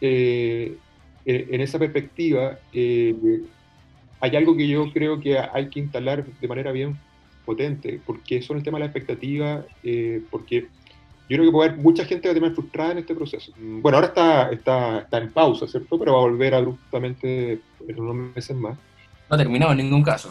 eh, 0.00 0.76
en, 1.24 1.60
esa 1.60 1.76
perspectiva, 1.76 2.60
eh, 2.72 3.42
hay 4.20 4.36
algo 4.36 4.56
que 4.56 4.68
yo 4.68 4.92
creo 4.92 5.18
que 5.18 5.40
hay 5.40 5.68
que 5.70 5.80
instalar 5.80 6.24
de 6.24 6.46
manera 6.46 6.70
bien 6.70 6.96
potente, 7.44 8.00
porque 8.06 8.42
son 8.42 8.58
el 8.58 8.62
tema 8.62 8.78
de 8.78 8.84
la 8.84 8.86
expectativa, 8.86 9.66
eh, 9.82 10.22
porque 10.30 10.68
yo 11.28 11.36
creo 11.36 11.44
que 11.44 11.50
puede 11.50 11.70
haber 11.70 11.82
mucha 11.82 12.04
gente 12.04 12.22
que 12.22 12.28
va 12.28 12.30
a 12.30 12.34
terminar 12.34 12.54
frustrada 12.54 12.92
en 12.92 12.98
este 12.98 13.16
proceso. 13.16 13.52
Bueno, 13.58 13.98
ahora 13.98 14.06
está, 14.06 14.52
está, 14.52 14.98
está 15.00 15.18
en 15.18 15.32
pausa, 15.32 15.66
¿cierto? 15.66 15.98
Pero 15.98 16.12
va 16.12 16.18
a 16.18 16.28
volver 16.28 16.54
abruptamente 16.54 17.58
en 17.88 18.00
unos 18.00 18.34
meses 18.36 18.56
más. 18.56 18.78
No 19.32 19.36
ha 19.36 19.38
terminado 19.38 19.72
en 19.72 19.78
ningún 19.78 20.02
caso. 20.02 20.30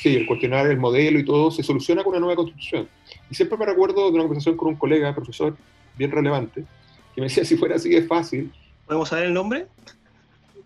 Sí, 0.00 0.14
el 0.14 0.24
cuestionar 0.24 0.68
el 0.68 0.76
modelo 0.78 1.18
y 1.18 1.24
todo 1.24 1.50
se 1.50 1.64
soluciona 1.64 2.04
con 2.04 2.12
una 2.12 2.20
nueva 2.20 2.36
constitución. 2.36 2.88
Y 3.28 3.34
siempre 3.34 3.58
me 3.58 3.66
recuerdo 3.66 4.04
de 4.06 4.12
una 4.12 4.22
conversación 4.22 4.56
con 4.56 4.68
un 4.68 4.76
colega, 4.76 5.12
profesor, 5.12 5.56
bien 5.98 6.12
relevante, 6.12 6.64
que 7.12 7.20
me 7.20 7.26
decía, 7.26 7.44
si 7.44 7.56
fuera 7.56 7.74
así 7.74 7.88
de 7.88 8.02
fácil, 8.04 8.52
¿Podemos 8.86 9.08
saber 9.08 9.24
el 9.26 9.34
nombre? 9.34 9.66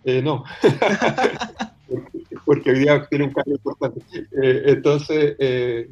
eh, 0.04 0.20
no. 0.20 0.44
porque, 1.88 2.36
porque 2.44 2.70
hoy 2.70 2.78
día 2.80 3.06
tiene 3.08 3.24
un 3.24 3.32
cambio 3.32 3.54
importante. 3.54 4.00
Eh, 4.42 4.62
entonces, 4.66 5.36
eh, 5.38 5.88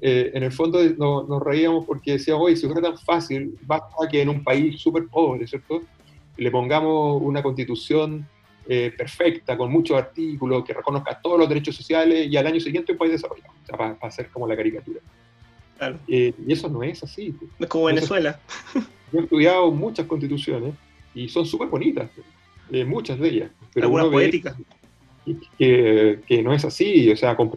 eh, 0.00 0.30
en 0.34 0.44
el 0.44 0.52
fondo 0.52 0.78
no- 0.96 1.24
nos 1.24 1.42
reíamos 1.42 1.84
porque 1.86 2.12
decíamos, 2.12 2.44
oye, 2.46 2.56
si 2.56 2.68
fuera 2.68 2.82
tan 2.82 2.98
fácil, 2.98 3.58
basta 3.66 4.08
que 4.08 4.22
en 4.22 4.28
un 4.28 4.44
país 4.44 4.80
súper 4.80 5.08
pobre, 5.08 5.44
¿cierto? 5.48 5.82
Le 6.36 6.50
pongamos 6.52 7.20
una 7.20 7.42
constitución 7.42 8.28
eh, 8.68 8.92
perfecta, 8.96 9.56
con 9.56 9.70
muchos 9.72 9.96
artículos, 9.96 10.64
que 10.64 10.72
reconozca 10.72 11.20
todos 11.20 11.38
los 11.38 11.48
derechos 11.48 11.74
sociales 11.76 12.28
y 12.30 12.36
al 12.36 12.46
año 12.46 12.60
siguiente 12.60 12.92
un 12.92 12.98
país 12.98 13.12
desarrollado, 13.12 13.52
o 13.62 13.66
sea, 13.66 13.76
para, 13.76 13.96
hacer 14.02 14.28
como 14.28 14.46
la 14.46 14.56
caricatura. 14.56 15.00
Claro. 15.78 15.98
Eh, 16.06 16.32
y 16.46 16.52
eso 16.52 16.68
no 16.68 16.82
es 16.82 17.02
así. 17.02 17.30
pues. 17.32 17.50
Es 17.58 17.66
como 17.66 17.88
Entonces- 17.90 18.10
Venezuela. 18.10 18.40
Yo 19.12 19.18
he 19.20 19.22
estudiado 19.24 19.70
muchas 19.70 20.06
constituciones 20.06 20.74
y 21.14 21.28
son 21.28 21.44
súper 21.44 21.68
bonitas, 21.68 22.08
eh, 22.70 22.84
muchas 22.84 23.18
de 23.18 23.28
ellas. 23.28 23.50
Pero 23.74 23.86
Algunas 23.86 24.06
poéticas. 24.06 24.56
que, 25.58 26.20
que 26.26 26.42
no 26.42 26.52
es 26.54 26.64
así, 26.64 27.10
o 27.10 27.16
sea, 27.16 27.36
con 27.36 27.52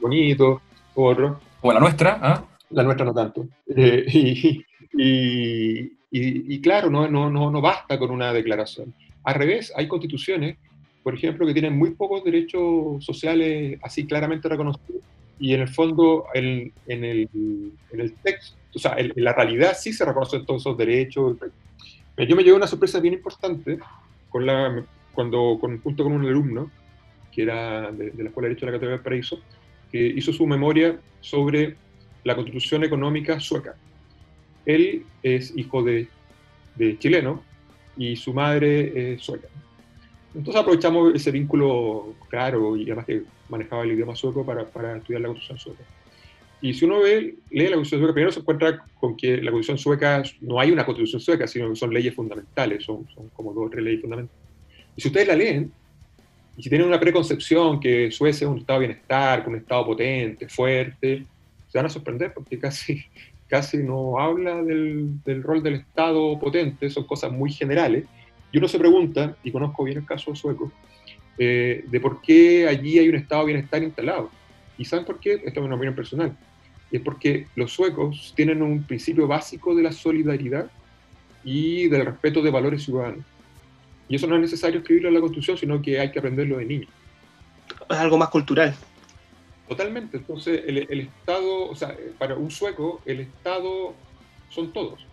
bonitos, 0.00 0.60
otros, 0.94 1.36
Como 1.60 1.72
la 1.72 1.80
nuestra, 1.80 2.18
¿ah? 2.20 2.44
la 2.70 2.82
nuestra 2.82 3.04
no 3.06 3.14
tanto. 3.14 3.46
Eh, 3.76 4.04
y, 4.12 4.64
y- 4.94 5.92
y- 6.10 6.54
y 6.54 6.60
claro, 6.60 6.90
no, 6.90 7.08
no, 7.08 7.30
no, 7.30 7.50
no 7.50 7.60
basta 7.60 7.98
con 7.98 8.10
una 8.10 8.32
declaración. 8.32 8.92
Al 9.24 9.34
revés, 9.34 9.72
hay 9.76 9.88
constituciones, 9.88 10.56
por 11.02 11.14
ejemplo, 11.14 11.46
que 11.46 11.52
tienen 11.52 11.76
muy 11.76 11.90
pocos 11.90 12.24
derechos 12.24 13.04
sociales 13.04 13.78
así 13.82 14.06
claramente 14.06 14.48
reconocidos. 14.48 15.02
Y 15.38 15.54
en 15.54 15.62
el 15.62 15.68
fondo, 15.68 16.26
en, 16.34 16.72
en 16.86 17.04
el, 17.04 17.28
en 17.92 18.00
el 18.00 18.14
texto, 18.14 18.56
o 18.74 18.78
sea, 18.78 18.94
en, 18.96 19.12
la 19.16 19.32
realidad 19.32 19.76
sí 19.78 19.92
se 19.92 20.04
reconocen 20.04 20.46
todos 20.46 20.62
esos 20.62 20.78
derechos. 20.78 21.36
Pero 22.14 22.28
Yo 22.28 22.36
me 22.36 22.42
llevé 22.42 22.56
una 22.56 22.66
sorpresa 22.66 23.00
bien 23.00 23.14
importante 23.14 23.78
con 24.28 24.46
la, 24.46 24.84
cuando, 25.12 25.58
con, 25.60 25.80
junto 25.80 26.04
con 26.04 26.12
un 26.12 26.26
alumno 26.26 26.70
que 27.32 27.42
era 27.42 27.90
de, 27.90 28.10
de 28.10 28.22
la 28.22 28.28
Escuela 28.28 28.48
de 28.48 28.54
Derecho 28.54 28.66
de 28.66 28.72
la 28.72 28.76
Catedral 28.76 28.98
del 28.98 29.04
Paraíso, 29.04 29.40
que 29.90 30.06
hizo 30.06 30.32
su 30.32 30.46
memoria 30.46 30.98
sobre 31.20 31.76
la 32.24 32.34
constitución 32.34 32.84
económica 32.84 33.40
sueca. 33.40 33.74
Él 34.64 35.04
es 35.22 35.56
hijo 35.56 35.82
de, 35.82 36.08
de 36.76 36.98
chileno 36.98 37.42
y 37.96 38.16
su 38.16 38.32
madre 38.32 39.14
es 39.14 39.22
sueca. 39.22 39.48
Entonces 40.34 40.60
aprovechamos 40.60 41.14
ese 41.14 41.30
vínculo 41.30 42.14
claro 42.28 42.76
y 42.76 42.84
además 42.84 43.06
que 43.06 43.22
manejaba 43.48 43.82
el 43.82 43.92
idioma 43.92 44.16
sueco 44.16 44.44
para, 44.46 44.64
para 44.64 44.96
estudiar 44.96 45.22
la 45.22 45.28
constitución 45.28 45.58
sueca. 45.58 45.82
Y 46.62 46.74
si 46.74 46.84
uno 46.84 47.00
ve, 47.00 47.34
lee 47.50 47.68
la 47.68 47.76
constitución 47.76 48.00
sueca, 48.00 48.14
primero 48.14 48.32
se 48.32 48.40
encuentra 48.40 48.84
con 48.98 49.16
que 49.16 49.38
la 49.38 49.50
constitución 49.50 49.78
sueca, 49.78 50.22
no 50.40 50.60
hay 50.60 50.70
una 50.70 50.86
constitución 50.86 51.20
sueca, 51.20 51.46
sino 51.46 51.68
que 51.68 51.76
son 51.76 51.92
leyes 51.92 52.14
fundamentales, 52.14 52.84
son, 52.84 53.06
son 53.14 53.28
como 53.30 53.52
dos 53.52 53.66
o 53.66 53.70
tres 53.70 53.84
leyes 53.84 54.00
fundamentales. 54.00 54.40
Y 54.96 55.02
si 55.02 55.08
ustedes 55.08 55.28
la 55.28 55.36
leen, 55.36 55.72
y 56.56 56.62
si 56.62 56.68
tienen 56.68 56.86
una 56.86 57.00
preconcepción 57.00 57.80
que 57.80 58.10
Suecia 58.10 58.44
es 58.44 58.50
un 58.50 58.58
estado 58.58 58.80
de 58.80 58.86
bienestar, 58.86 59.44
un 59.48 59.56
estado 59.56 59.86
potente, 59.86 60.48
fuerte, 60.48 61.24
se 61.68 61.78
van 61.78 61.86
a 61.86 61.88
sorprender 61.88 62.32
porque 62.34 62.58
casi, 62.58 63.02
casi 63.52 63.76
no 63.76 64.18
habla 64.18 64.62
del, 64.62 65.42
rol 65.42 65.62
del 65.62 65.74
estado 65.74 66.38
potente, 66.40 66.88
son 66.88 67.04
cosas 67.04 67.30
muy 67.30 67.52
generales. 67.52 68.06
Y 68.50 68.56
uno 68.56 68.66
se 68.66 68.78
pregunta, 68.78 69.36
y 69.44 69.52
conozco 69.52 69.84
bien 69.84 69.98
el 69.98 70.06
caso 70.06 70.34
sueco, 70.34 70.72
eh, 71.36 71.84
de 71.86 72.00
por 72.00 72.22
qué 72.22 72.66
allí 72.66 72.98
hay 72.98 73.10
un 73.10 73.16
estado 73.16 73.44
bienestar 73.44 73.82
instalado. 73.82 74.30
¿Y 74.78 74.86
saben 74.86 75.04
por 75.04 75.20
qué? 75.20 75.34
Esto 75.34 75.60
es 75.60 75.66
una 75.66 75.74
opinión 75.74 75.94
personal. 75.94 76.34
Es 76.90 77.02
porque 77.02 77.46
los 77.54 77.70
suecos 77.70 78.32
tienen 78.34 78.62
un 78.62 78.84
principio 78.84 79.28
básico 79.28 79.74
de 79.74 79.82
la 79.82 79.92
solidaridad 79.92 80.70
y 81.44 81.88
del 81.88 82.06
respeto 82.06 82.40
de 82.40 82.50
valores 82.50 82.82
ciudadanos. 82.82 83.22
Y 84.08 84.16
eso 84.16 84.26
no 84.28 84.36
es 84.36 84.40
necesario 84.40 84.80
escribirlo 84.80 85.08
en 85.08 85.14
la 85.16 85.20
Constitución, 85.20 85.58
sino 85.58 85.82
que 85.82 86.00
hay 86.00 86.10
que 86.10 86.20
aprenderlo 86.20 86.56
de 86.56 86.64
niño. 86.64 86.88
Es 87.90 87.98
algo 87.98 88.16
más 88.16 88.30
cultural. 88.30 88.74
Totalmente. 89.68 90.16
Entonces, 90.18 90.62
el, 90.66 90.78
el 90.78 91.00
Estado, 91.00 91.70
o 91.70 91.74
sea, 91.74 91.96
para 92.18 92.36
un 92.36 92.50
sueco, 92.50 93.00
el 93.06 93.20
Estado 93.20 93.94
son 94.50 94.72
todos. 94.72 95.06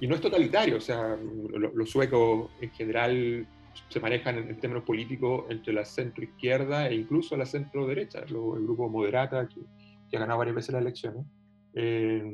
Y 0.00 0.06
no 0.06 0.14
es 0.14 0.20
totalitario. 0.20 0.76
O 0.78 0.80
sea, 0.80 1.16
lo- 1.50 1.72
los 1.74 1.90
suecos 1.90 2.50
en 2.60 2.70
general 2.70 3.46
se 3.88 4.00
manejan 4.00 4.38
en, 4.38 4.48
en 4.50 4.60
términos 4.60 4.84
políticos 4.84 5.44
entre 5.50 5.72
la 5.72 5.84
centro 5.84 6.24
izquierda 6.24 6.88
e 6.88 6.94
incluso 6.94 7.36
la 7.36 7.46
centro 7.46 7.86
derecha, 7.86 8.24
lo- 8.28 8.56
el 8.56 8.62
grupo 8.64 8.88
moderata 8.88 9.48
que, 9.48 9.60
que 10.10 10.16
ha 10.16 10.20
ganado 10.20 10.38
varias 10.38 10.56
veces 10.56 10.72
las 10.72 10.82
elecciones. 10.82 11.24
Eh, 11.74 12.32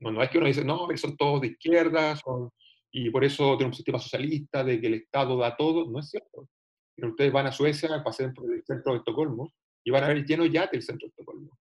no, 0.00 0.10
no 0.10 0.22
es 0.22 0.30
que 0.30 0.38
uno 0.38 0.46
dice, 0.46 0.64
no, 0.64 0.88
son 0.96 1.16
todos 1.16 1.40
de 1.40 1.48
izquierda, 1.48 2.16
son, 2.16 2.50
y 2.90 3.10
por 3.10 3.24
eso 3.24 3.56
tiene 3.56 3.68
un 3.70 3.74
sistema 3.74 3.98
socialista 3.98 4.62
de 4.64 4.80
que 4.80 4.86
el 4.88 4.94
Estado 4.94 5.36
da 5.38 5.56
todo. 5.56 5.88
No 5.90 6.00
es 6.00 6.10
cierto. 6.10 6.48
Pero 6.94 7.08
ustedes 7.10 7.32
van 7.32 7.46
a 7.46 7.52
Suecia, 7.52 8.02
pasen 8.04 8.32
por 8.34 8.52
el 8.52 8.62
centro 8.64 8.92
de 8.92 8.98
Estocolmo, 8.98 9.52
y 9.86 9.90
van 9.92 10.02
a 10.02 10.08
ver 10.08 10.24
lleno 10.26 10.44
yate 10.44 10.76
el 10.76 10.82
centro 10.82 11.06
de 11.06 11.10
Estocolmo. 11.10 11.58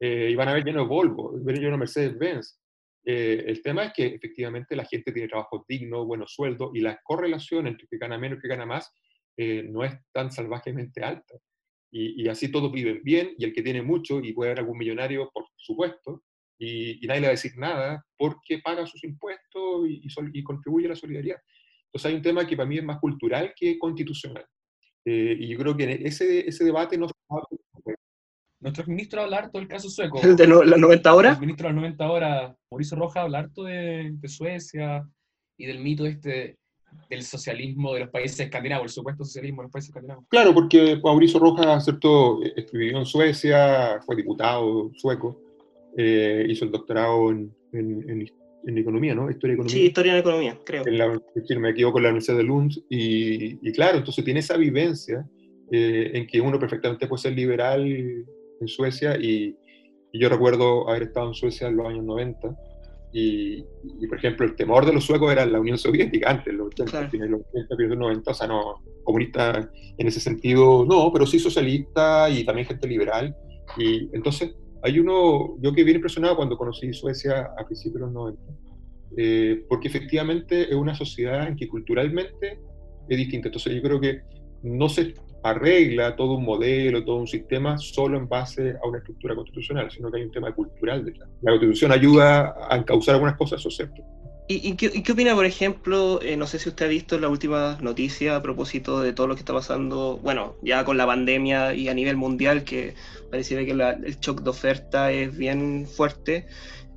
Eh, 0.00 0.30
y 0.30 0.34
van 0.34 0.48
a 0.48 0.54
ver 0.54 0.64
lleno 0.64 0.88
Volvo, 0.88 1.32
ver 1.44 1.58
lleno 1.58 1.72
de 1.72 1.78
Mercedes-Benz. 1.78 2.58
Eh, 3.04 3.44
el 3.46 3.60
tema 3.60 3.84
es 3.84 3.92
que 3.92 4.06
efectivamente 4.06 4.74
la 4.74 4.86
gente 4.86 5.12
tiene 5.12 5.28
trabajo 5.28 5.64
digno, 5.68 6.06
buenos 6.06 6.32
sueldos, 6.32 6.70
y 6.74 6.80
la 6.80 6.98
correlación 7.04 7.66
entre 7.66 7.86
que 7.86 7.98
gana 7.98 8.18
menos 8.18 8.38
y 8.38 8.42
que 8.42 8.48
gana 8.48 8.64
más 8.64 8.90
eh, 9.36 9.62
no 9.68 9.84
es 9.84 9.92
tan 10.12 10.32
salvajemente 10.32 11.02
alta. 11.02 11.34
Y, 11.92 12.24
y 12.24 12.28
así 12.28 12.50
todos 12.50 12.72
viven 12.72 13.00
bien, 13.04 13.34
y 13.38 13.44
el 13.44 13.52
que 13.52 13.62
tiene 13.62 13.82
mucho, 13.82 14.20
y 14.20 14.32
puede 14.32 14.50
haber 14.50 14.60
algún 14.60 14.78
millonario, 14.78 15.30
por 15.32 15.44
supuesto, 15.54 16.22
y, 16.58 17.04
y 17.04 17.06
nadie 17.06 17.20
le 17.20 17.26
va 17.26 17.32
a 17.32 17.38
decir 17.38 17.52
nada 17.58 18.02
porque 18.16 18.60
paga 18.64 18.86
sus 18.86 19.04
impuestos 19.04 19.86
y, 19.86 20.00
y 20.02 20.08
sol- 20.08 20.30
y 20.32 20.42
contribuye 20.42 20.86
a 20.86 20.90
la 20.90 20.96
solidaridad. 20.96 21.36
Entonces 21.86 22.06
hay 22.10 22.14
un 22.16 22.22
tema 22.22 22.46
que 22.46 22.56
para 22.56 22.68
mí 22.68 22.78
es 22.78 22.84
más 22.84 22.98
cultural 22.98 23.52
que 23.54 23.78
constitucional. 23.78 24.46
Eh, 25.06 25.36
y 25.38 25.48
yo 25.48 25.58
creo 25.58 25.76
que 25.76 26.00
ese, 26.04 26.48
ese 26.48 26.64
debate 26.64 26.98
no 26.98 27.06
se 27.08 27.14
va 27.32 27.38
a 27.40 27.92
Nuestro 28.60 28.86
ministro 28.86 29.22
habla 29.22 29.38
harto 29.38 29.58
del 29.58 29.68
caso 29.68 29.88
sueco. 29.88 30.20
De 30.36 30.46
no- 30.46 30.62
las 30.64 30.78
90 30.80 31.10
El 31.10 31.14
horas. 31.16 31.40
ministro 31.40 31.68
de 31.68 31.74
las 31.74 31.80
90 31.82 32.10
horas, 32.10 32.54
Mauricio 32.70 32.96
Rojas, 32.96 33.22
habla 33.22 33.38
harto 33.40 33.62
de, 33.64 34.10
de 34.12 34.28
Suecia 34.28 35.06
y 35.56 35.66
del 35.66 35.78
mito 35.80 36.04
este 36.06 36.56
del 37.10 37.22
socialismo 37.22 37.92
de 37.92 38.00
los 38.00 38.08
países 38.08 38.40
escandinavos, 38.40 38.84
el 38.86 38.90
supuesto 38.90 39.22
socialismo 39.24 39.60
de 39.60 39.64
los 39.66 39.72
países 39.72 39.90
escandinavos. 39.90 40.24
Claro, 40.28 40.54
porque 40.54 40.98
Mauricio 41.04 41.38
Rojas, 41.38 41.84
¿cierto? 41.84 42.40
Escribió 42.42 42.98
en 42.98 43.04
Suecia, 43.04 44.00
fue 44.06 44.16
diputado 44.16 44.90
sueco, 44.94 45.38
eh, 45.96 46.46
hizo 46.48 46.64
el 46.64 46.70
doctorado 46.72 47.30
en, 47.30 47.54
en- 47.72 48.10
en- 48.10 48.32
en 48.66 48.78
economía, 48.78 49.14
¿no? 49.14 49.30
Historia 49.30 49.52
de 49.52 49.54
economía. 49.54 49.74
Sí, 49.76 49.86
historia 49.86 50.12
en 50.12 50.18
economía, 50.18 50.58
creo. 50.64 50.86
en 50.86 50.98
la, 50.98 51.22
si 51.46 51.54
no 51.54 51.60
me 51.60 51.70
equivoco, 51.70 51.98
en 51.98 52.02
la 52.04 52.08
Universidad 52.10 52.36
de 52.36 52.42
Lund, 52.44 52.72
y, 52.90 53.68
y 53.68 53.72
claro, 53.72 53.98
entonces 53.98 54.24
tiene 54.24 54.40
esa 54.40 54.56
vivencia 54.56 55.24
eh, 55.70 56.10
en 56.14 56.26
que 56.26 56.40
uno 56.40 56.58
perfectamente 56.58 57.06
puede 57.06 57.22
ser 57.22 57.32
liberal 57.34 57.86
en 57.86 58.68
Suecia, 58.68 59.16
y, 59.16 59.56
y 60.12 60.20
yo 60.20 60.28
recuerdo 60.28 60.88
haber 60.88 61.04
estado 61.04 61.28
en 61.28 61.34
Suecia 61.34 61.68
en 61.68 61.76
los 61.76 61.86
años 61.86 62.04
90, 62.04 62.56
y, 63.12 63.64
y, 64.00 64.06
por 64.08 64.18
ejemplo, 64.18 64.44
el 64.44 64.56
temor 64.56 64.84
de 64.84 64.92
los 64.92 65.04
suecos 65.04 65.32
era 65.32 65.46
la 65.46 65.60
Unión 65.60 65.78
Soviética 65.78 66.30
antes, 66.30 66.52
los 66.52 66.66
80, 66.66 66.90
Claro. 66.90 67.06
los 67.30 67.40
80, 67.40 67.50
principios 67.52 67.78
de 67.78 67.86
los 67.88 67.98
90, 67.98 68.30
o 68.30 68.34
sea, 68.34 68.46
no, 68.46 68.82
comunista 69.04 69.70
en 69.96 70.06
ese 70.06 70.20
sentido, 70.20 70.84
no, 70.84 71.10
pero 71.12 71.24
sí 71.24 71.38
socialista 71.38 72.28
y 72.28 72.44
también 72.44 72.66
gente 72.66 72.86
liberal, 72.88 73.34
y 73.78 74.08
entonces 74.14 74.54
hay 74.86 75.00
uno, 75.00 75.56
yo 75.60 75.72
que 75.72 75.82
bien 75.82 75.96
impresionado 75.96 76.36
cuando 76.36 76.56
conocí 76.56 76.92
Suecia 76.92 77.50
a 77.58 77.66
principios 77.66 77.94
de 77.94 78.00
los 78.00 78.12
90, 78.12 78.42
eh, 79.16 79.64
porque 79.68 79.88
efectivamente 79.88 80.68
es 80.68 80.74
una 80.76 80.94
sociedad 80.94 81.48
en 81.48 81.56
que 81.56 81.66
culturalmente 81.66 82.60
es 83.08 83.16
distinta. 83.16 83.48
Entonces 83.48 83.74
yo 83.74 83.82
creo 83.82 84.00
que 84.00 84.20
no 84.62 84.88
se 84.88 85.14
arregla 85.42 86.14
todo 86.14 86.34
un 86.34 86.44
modelo, 86.44 87.04
todo 87.04 87.16
un 87.16 87.26
sistema 87.26 87.78
solo 87.78 88.16
en 88.16 88.28
base 88.28 88.76
a 88.80 88.88
una 88.88 88.98
estructura 88.98 89.34
constitucional, 89.34 89.90
sino 89.90 90.08
que 90.08 90.18
hay 90.18 90.24
un 90.24 90.30
tema 90.30 90.54
cultural 90.54 91.04
detrás. 91.04 91.28
La 91.42 91.50
constitución 91.50 91.90
ayuda 91.90 92.54
a 92.70 92.76
encauzar 92.76 93.16
algunas 93.16 93.36
cosas, 93.36 93.58
eso 93.58 93.68
es 93.68 93.76
cierto. 93.76 94.02
¿Y, 94.48 94.68
y 94.68 94.76
qué, 94.76 94.90
y 94.94 95.02
qué 95.02 95.12
opina, 95.12 95.34
por 95.34 95.44
ejemplo, 95.44 96.20
eh, 96.22 96.36
no 96.36 96.46
sé 96.46 96.60
si 96.60 96.68
usted 96.68 96.86
ha 96.86 96.88
visto 96.88 97.18
la 97.18 97.28
última 97.28 97.78
noticia 97.80 98.36
a 98.36 98.42
propósito 98.42 99.00
de 99.00 99.12
todo 99.12 99.26
lo 99.26 99.34
que 99.34 99.40
está 99.40 99.52
pasando, 99.52 100.18
bueno, 100.22 100.54
ya 100.62 100.84
con 100.84 100.96
la 100.96 101.04
pandemia 101.06 101.74
y 101.74 101.88
a 101.88 101.94
nivel 101.94 102.16
mundial, 102.16 102.62
que 102.62 102.94
pareciera 103.30 103.64
que 103.64 103.72
el 103.72 104.20
shock 104.20 104.42
de 104.42 104.50
oferta 104.50 105.10
es 105.10 105.36
bien 105.36 105.88
fuerte, 105.88 106.46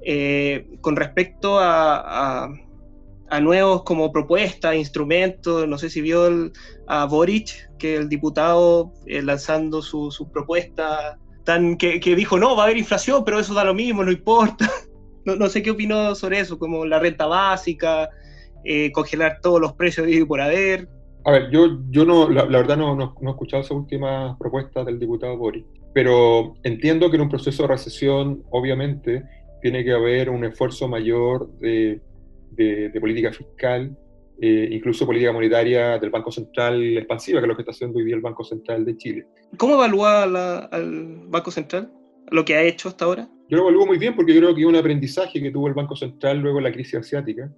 eh, 0.06 0.68
con 0.82 0.96
respecto 0.96 1.58
a, 1.60 2.46
a- 2.46 3.40
nuevos 3.42 3.84
como 3.84 4.12
propuestas, 4.12 4.76
instrumentos, 4.76 5.68
no 5.68 5.78
sé 5.78 5.90
si 5.90 6.02
vio 6.02 6.52
a 6.88 7.06
Boric, 7.06 7.52
que 7.78 7.96
el 7.96 8.10
diputado 8.10 8.94
eh, 9.06 9.22
lanzando 9.22 9.82
su, 9.82 10.12
su 10.12 10.30
propuesta, 10.32 11.20
tan, 11.46 11.78
que, 11.78 12.00
que 12.00 12.16
dijo, 12.16 12.38
no, 12.40 12.56
va 12.56 12.64
a 12.64 12.66
haber 12.66 12.78
inflación, 12.78 13.24
pero 13.26 13.40
eso 13.40 13.54
da 13.54 13.64
lo 13.64 13.74
mismo, 13.74 14.04
no 14.04 14.12
importa. 14.12 14.70
No, 15.30 15.36
no 15.36 15.50
sé 15.50 15.62
qué 15.62 15.72
opinó 15.72 16.16
sobre 16.16 16.40
eso, 16.40 16.58
como 16.58 16.86
la 16.86 17.00
renta 17.00 17.26
básica, 17.28 18.10
eh, 18.64 18.92
congelar 18.92 19.40
todos 19.42 19.62
los 19.62 19.74
precios 19.74 20.08
de 20.08 20.26
por 20.26 20.42
haber. 20.42 20.88
A 21.26 21.32
ver, 21.32 21.50
yo, 21.52 21.80
yo 21.90 22.06
no, 22.06 22.30
la, 22.30 22.46
la 22.46 22.58
verdad 22.60 22.78
no, 22.78 22.96
no, 22.96 23.16
no 23.22 23.30
he 23.30 23.32
escuchado 23.34 23.62
esa 23.62 23.74
última 23.74 24.38
propuesta 24.40 24.84
del 24.84 24.98
diputado 25.00 25.38
Boris, 25.38 25.66
pero 25.94 26.56
entiendo 26.64 27.10
que 27.10 27.18
en 27.18 27.24
un 27.24 27.30
proceso 27.30 27.64
de 27.64 27.68
recesión, 27.70 28.44
obviamente, 28.52 29.24
tiene 29.62 29.84
que 29.84 29.92
haber 29.92 30.30
un 30.30 30.46
esfuerzo 30.46 30.88
mayor 30.88 31.52
de, 31.60 32.02
de- 32.52 32.90
de 32.90 33.02
política 33.02 33.32
fiscal, 33.34 33.96
eh, 34.42 34.70
incluso 34.72 35.06
política 35.06 35.34
monetaria 35.34 36.00
del 36.00 36.10
Banco 36.10 36.32
Central 36.32 36.98
expansiva, 36.98 37.40
que 37.42 37.46
es 37.46 37.50
lo 37.50 37.56
que 37.58 37.62
está 37.64 37.72
haciendo 37.72 38.00
hoy 38.00 38.06
día 38.06 38.16
el 38.16 38.22
Banco 38.22 38.44
Central 38.46 38.86
de 38.86 38.96
Chile. 38.96 39.28
¿Cómo 39.58 39.74
evalúa 39.76 40.26
la- 40.26 40.60
al 40.72 41.26
Banco 41.28 41.52
Central 41.52 41.92
lo 42.32 42.46
que 42.46 42.56
ha 42.56 42.62
hecho 42.64 42.88
hasta 42.90 43.04
ahora? 43.06 43.28
Yo 43.50 43.58
lo 43.58 43.64
evalúo 43.64 43.88
muy 43.88 43.98
bien 43.98 44.16
porque 44.16 44.34
yo 44.34 44.42
creo 44.42 44.56
que 44.56 44.66
un 44.66 44.76
aprendizaje 44.76 45.42
que 45.42 45.50
tuvo 45.50 45.68
el 45.68 45.74
Banco 45.74 45.96
Central 45.96 46.40
luego 46.40 46.58
de 46.58 46.66
la 46.66 46.72
crisis 46.72 46.96
asiática, 46.96 47.52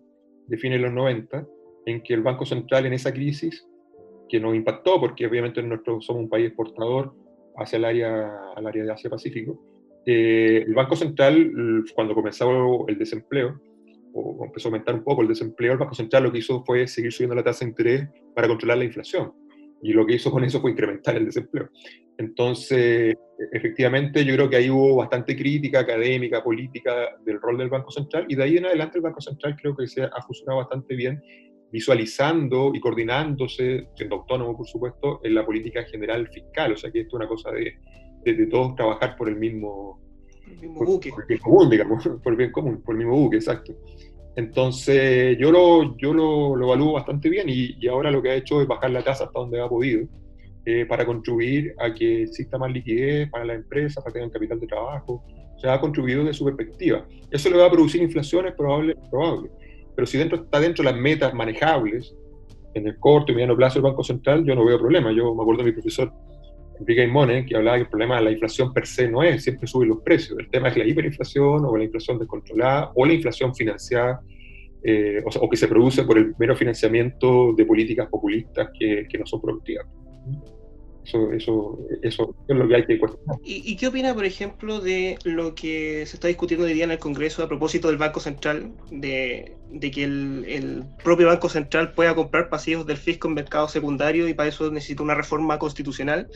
de 0.47 0.57
fines 0.57 0.79
de 0.79 0.85
los 0.85 0.93
90, 0.93 1.45
en 1.85 2.01
que 2.01 2.13
el 2.13 2.21
Banco 2.21 2.45
Central 2.45 2.85
en 2.85 2.93
esa 2.93 3.11
crisis, 3.11 3.67
que 4.29 4.39
nos 4.39 4.55
impactó, 4.55 5.01
porque 5.01 5.27
obviamente 5.27 5.61
nosotros 5.61 6.05
somos 6.05 6.23
un 6.23 6.29
país 6.29 6.47
exportador 6.47 7.13
hacia 7.57 7.75
el 7.75 7.83
área, 7.83 8.31
al 8.55 8.65
área 8.65 8.85
de 8.85 8.91
Asia-Pacífico, 8.93 9.61
eh, 10.05 10.63
el 10.65 10.73
Banco 10.73 10.95
Central, 10.95 11.51
cuando 11.93 12.15
comenzó 12.15 12.87
el 12.87 12.97
desempleo, 12.97 13.59
o 14.13 14.45
empezó 14.45 14.67
a 14.67 14.71
aumentar 14.71 14.95
un 14.95 15.03
poco 15.03 15.21
el 15.21 15.27
desempleo, 15.27 15.73
el 15.73 15.77
Banco 15.77 15.95
Central 15.95 16.23
lo 16.23 16.31
que 16.31 16.39
hizo 16.39 16.63
fue 16.63 16.87
seguir 16.87 17.11
subiendo 17.11 17.35
la 17.35 17.43
tasa 17.43 17.65
de 17.65 17.71
interés 17.71 18.09
para 18.33 18.47
controlar 18.47 18.77
la 18.77 18.85
inflación. 18.85 19.33
Y 19.83 19.91
lo 19.91 20.05
que 20.05 20.15
hizo 20.15 20.31
con 20.31 20.43
eso 20.43 20.61
fue 20.61 20.71
incrementar 20.71 21.17
el 21.17 21.25
desempleo. 21.25 21.69
Entonces, 22.21 23.15
efectivamente, 23.51 24.23
yo 24.23 24.35
creo 24.35 24.47
que 24.47 24.57
ahí 24.57 24.69
hubo 24.69 24.97
bastante 24.97 25.35
crítica 25.35 25.79
académica, 25.79 26.43
política 26.43 27.17
del 27.25 27.41
rol 27.41 27.57
del 27.57 27.69
Banco 27.69 27.89
Central, 27.89 28.27
y 28.29 28.35
de 28.35 28.43
ahí 28.43 28.57
en 28.57 28.65
adelante 28.67 28.99
el 28.99 29.01
Banco 29.01 29.21
Central 29.21 29.57
creo 29.59 29.75
que 29.75 29.87
se 29.87 30.03
ha 30.03 30.21
funcionado 30.27 30.59
bastante 30.59 30.95
bien, 30.95 31.19
visualizando 31.71 32.73
y 32.75 32.79
coordinándose, 32.79 33.87
siendo 33.95 34.17
autónomo, 34.17 34.55
por 34.55 34.67
supuesto, 34.67 35.19
en 35.23 35.33
la 35.33 35.43
política 35.43 35.83
general 35.85 36.27
fiscal. 36.27 36.73
O 36.73 36.77
sea 36.77 36.91
que 36.91 37.01
esto 37.01 37.17
es 37.17 37.21
una 37.21 37.27
cosa 37.27 37.49
de, 37.49 37.73
de, 38.23 38.33
de 38.35 38.45
todos 38.45 38.75
trabajar 38.75 39.15
por 39.17 39.27
el 39.27 39.37
mismo, 39.37 39.99
El 40.45 40.59
mismo 40.59 40.75
por, 40.75 40.87
buque. 40.87 41.09
por 41.09 41.21
el 41.21 41.27
bien 41.27 41.39
común, 41.39 41.69
digamos, 41.71 42.07
por 42.23 42.33
el 42.33 42.37
bien 42.37 42.51
común, 42.51 42.83
por 42.83 42.93
el 42.93 42.99
mismo 42.99 43.17
buque, 43.17 43.37
exacto. 43.37 43.73
Entonces, 44.35 45.39
yo 45.39 45.51
lo, 45.51 45.97
yo 45.97 46.13
lo, 46.13 46.55
lo 46.55 46.65
evalúo 46.67 46.93
bastante 46.93 47.29
bien 47.29 47.49
y, 47.49 47.77
y 47.79 47.87
ahora 47.87 48.11
lo 48.11 48.21
que 48.21 48.29
ha 48.29 48.35
hecho 48.35 48.61
es 48.61 48.67
bajar 48.67 48.91
la 48.91 49.03
tasa 49.03 49.23
hasta 49.23 49.39
donde 49.39 49.59
ha 49.59 49.67
podido 49.67 50.07
eh, 50.65 50.85
para 50.85 51.05
contribuir 51.05 51.73
a 51.79 51.93
que 51.93 52.23
exista 52.23 52.57
más 52.57 52.71
liquidez 52.71 53.29
para 53.29 53.45
las 53.45 53.57
empresas, 53.57 54.03
para 54.03 54.13
que 54.13 54.19
tengan 54.19 54.29
capital 54.29 54.59
de 54.59 54.67
trabajo. 54.67 55.23
O 55.55 55.59
sea, 55.59 55.73
ha 55.73 55.81
contribuido 55.81 56.23
de 56.23 56.33
su 56.33 56.45
perspectiva. 56.45 57.05
¿Eso 57.29 57.49
le 57.49 57.57
va 57.57 57.65
a 57.65 57.71
producir 57.71 58.01
inflación? 58.01 58.47
Es 58.47 58.53
probable. 58.53 58.95
Pero 59.95 60.05
si 60.05 60.17
dentro, 60.17 60.43
está 60.43 60.59
dentro 60.59 60.83
de 60.83 60.91
las 60.91 60.99
metas 60.99 61.33
manejables, 61.33 62.15
en 62.73 62.87
el 62.87 62.97
corto 62.99 63.31
y 63.31 63.35
mediano 63.35 63.55
plazo 63.55 63.75
del 63.75 63.83
Banco 63.83 64.03
Central, 64.03 64.45
yo 64.45 64.55
no 64.55 64.65
veo 64.65 64.79
problema. 64.79 65.11
Yo 65.11 65.35
me 65.35 65.41
acuerdo 65.41 65.63
de 65.63 65.69
mi 65.69 65.73
profesor 65.73 66.11
Enrique 66.79 67.01
Aimone, 67.01 67.45
que 67.45 67.55
hablaba 67.55 67.77
que 67.77 67.83
el 67.83 67.89
problema 67.89 68.17
de 68.17 68.23
la 68.23 68.31
inflación 68.31 68.73
per 68.73 68.87
se 68.87 69.07
no 69.09 69.23
es 69.23 69.43
siempre 69.43 69.67
subir 69.67 69.87
los 69.89 70.01
precios. 70.01 70.39
El 70.39 70.49
tema 70.49 70.69
es 70.69 70.77
la 70.77 70.85
hiperinflación 70.85 71.65
o 71.65 71.77
la 71.77 71.83
inflación 71.83 72.17
descontrolada 72.17 72.91
o 72.95 73.05
la 73.05 73.13
inflación 73.13 73.53
financiada 73.53 74.21
eh, 74.83 75.21
o 75.23 75.49
que 75.49 75.57
se 75.57 75.67
produce 75.67 76.03
por 76.03 76.17
el 76.17 76.33
mero 76.39 76.55
financiamiento 76.55 77.53
de 77.53 77.65
políticas 77.65 78.07
populistas 78.09 78.69
que, 78.77 79.05
que 79.07 79.17
no 79.17 79.25
son 79.27 79.41
productivas. 79.41 79.85
Eso, 81.03 81.31
eso, 81.31 81.79
eso 82.03 82.35
es 82.47 82.55
lo 82.55 82.67
que 82.67 82.75
hay 82.75 82.85
que 82.85 82.99
cuestionar. 82.99 83.37
¿Y, 83.43 83.71
y 83.71 83.75
qué 83.75 83.87
opina, 83.87 84.13
por 84.13 84.23
ejemplo, 84.23 84.79
de 84.79 85.17
lo 85.23 85.55
que 85.55 86.05
se 86.05 86.15
está 86.15 86.27
discutiendo 86.27 86.67
hoy 86.67 86.73
día 86.73 86.83
en 86.83 86.91
el 86.91 86.99
Congreso 86.99 87.43
a 87.43 87.47
propósito 87.47 87.87
del 87.87 87.97
Banco 87.97 88.19
Central, 88.19 88.71
de, 88.91 89.57
de 89.71 89.91
que 89.91 90.03
el, 90.03 90.45
el 90.47 90.83
propio 91.03 91.27
Banco 91.27 91.49
Central 91.49 91.93
pueda 91.93 92.13
comprar 92.13 92.49
pasivos 92.49 92.85
del 92.85 92.97
fisco 92.97 93.27
en 93.27 93.33
mercado 93.33 93.67
secundario 93.67 94.27
y 94.27 94.33
para 94.35 94.49
eso 94.49 94.69
necesita 94.71 95.01
una 95.01 95.15
reforma 95.15 95.57
constitucional? 95.57 96.27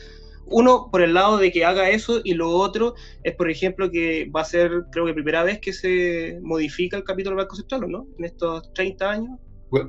Uno, 0.46 0.88
por 0.92 1.02
el 1.02 1.14
lado 1.14 1.38
de 1.38 1.50
que 1.50 1.64
haga 1.64 1.90
eso, 1.90 2.20
y 2.22 2.34
lo 2.34 2.50
otro 2.50 2.94
es, 3.24 3.34
por 3.34 3.50
ejemplo, 3.50 3.90
que 3.90 4.30
va 4.34 4.42
a 4.42 4.44
ser, 4.44 4.84
creo 4.92 5.04
que 5.04 5.12
primera 5.12 5.42
vez 5.42 5.58
que 5.60 5.72
se 5.72 6.38
modifica 6.42 6.96
el 6.96 7.04
capítulo 7.04 7.36
del 7.36 7.44
Banco 7.44 7.56
Central, 7.56 7.84
¿o 7.84 7.88
¿no? 7.88 8.06
En 8.18 8.24
estos 8.24 8.72
30 8.72 9.10
años. 9.10 9.40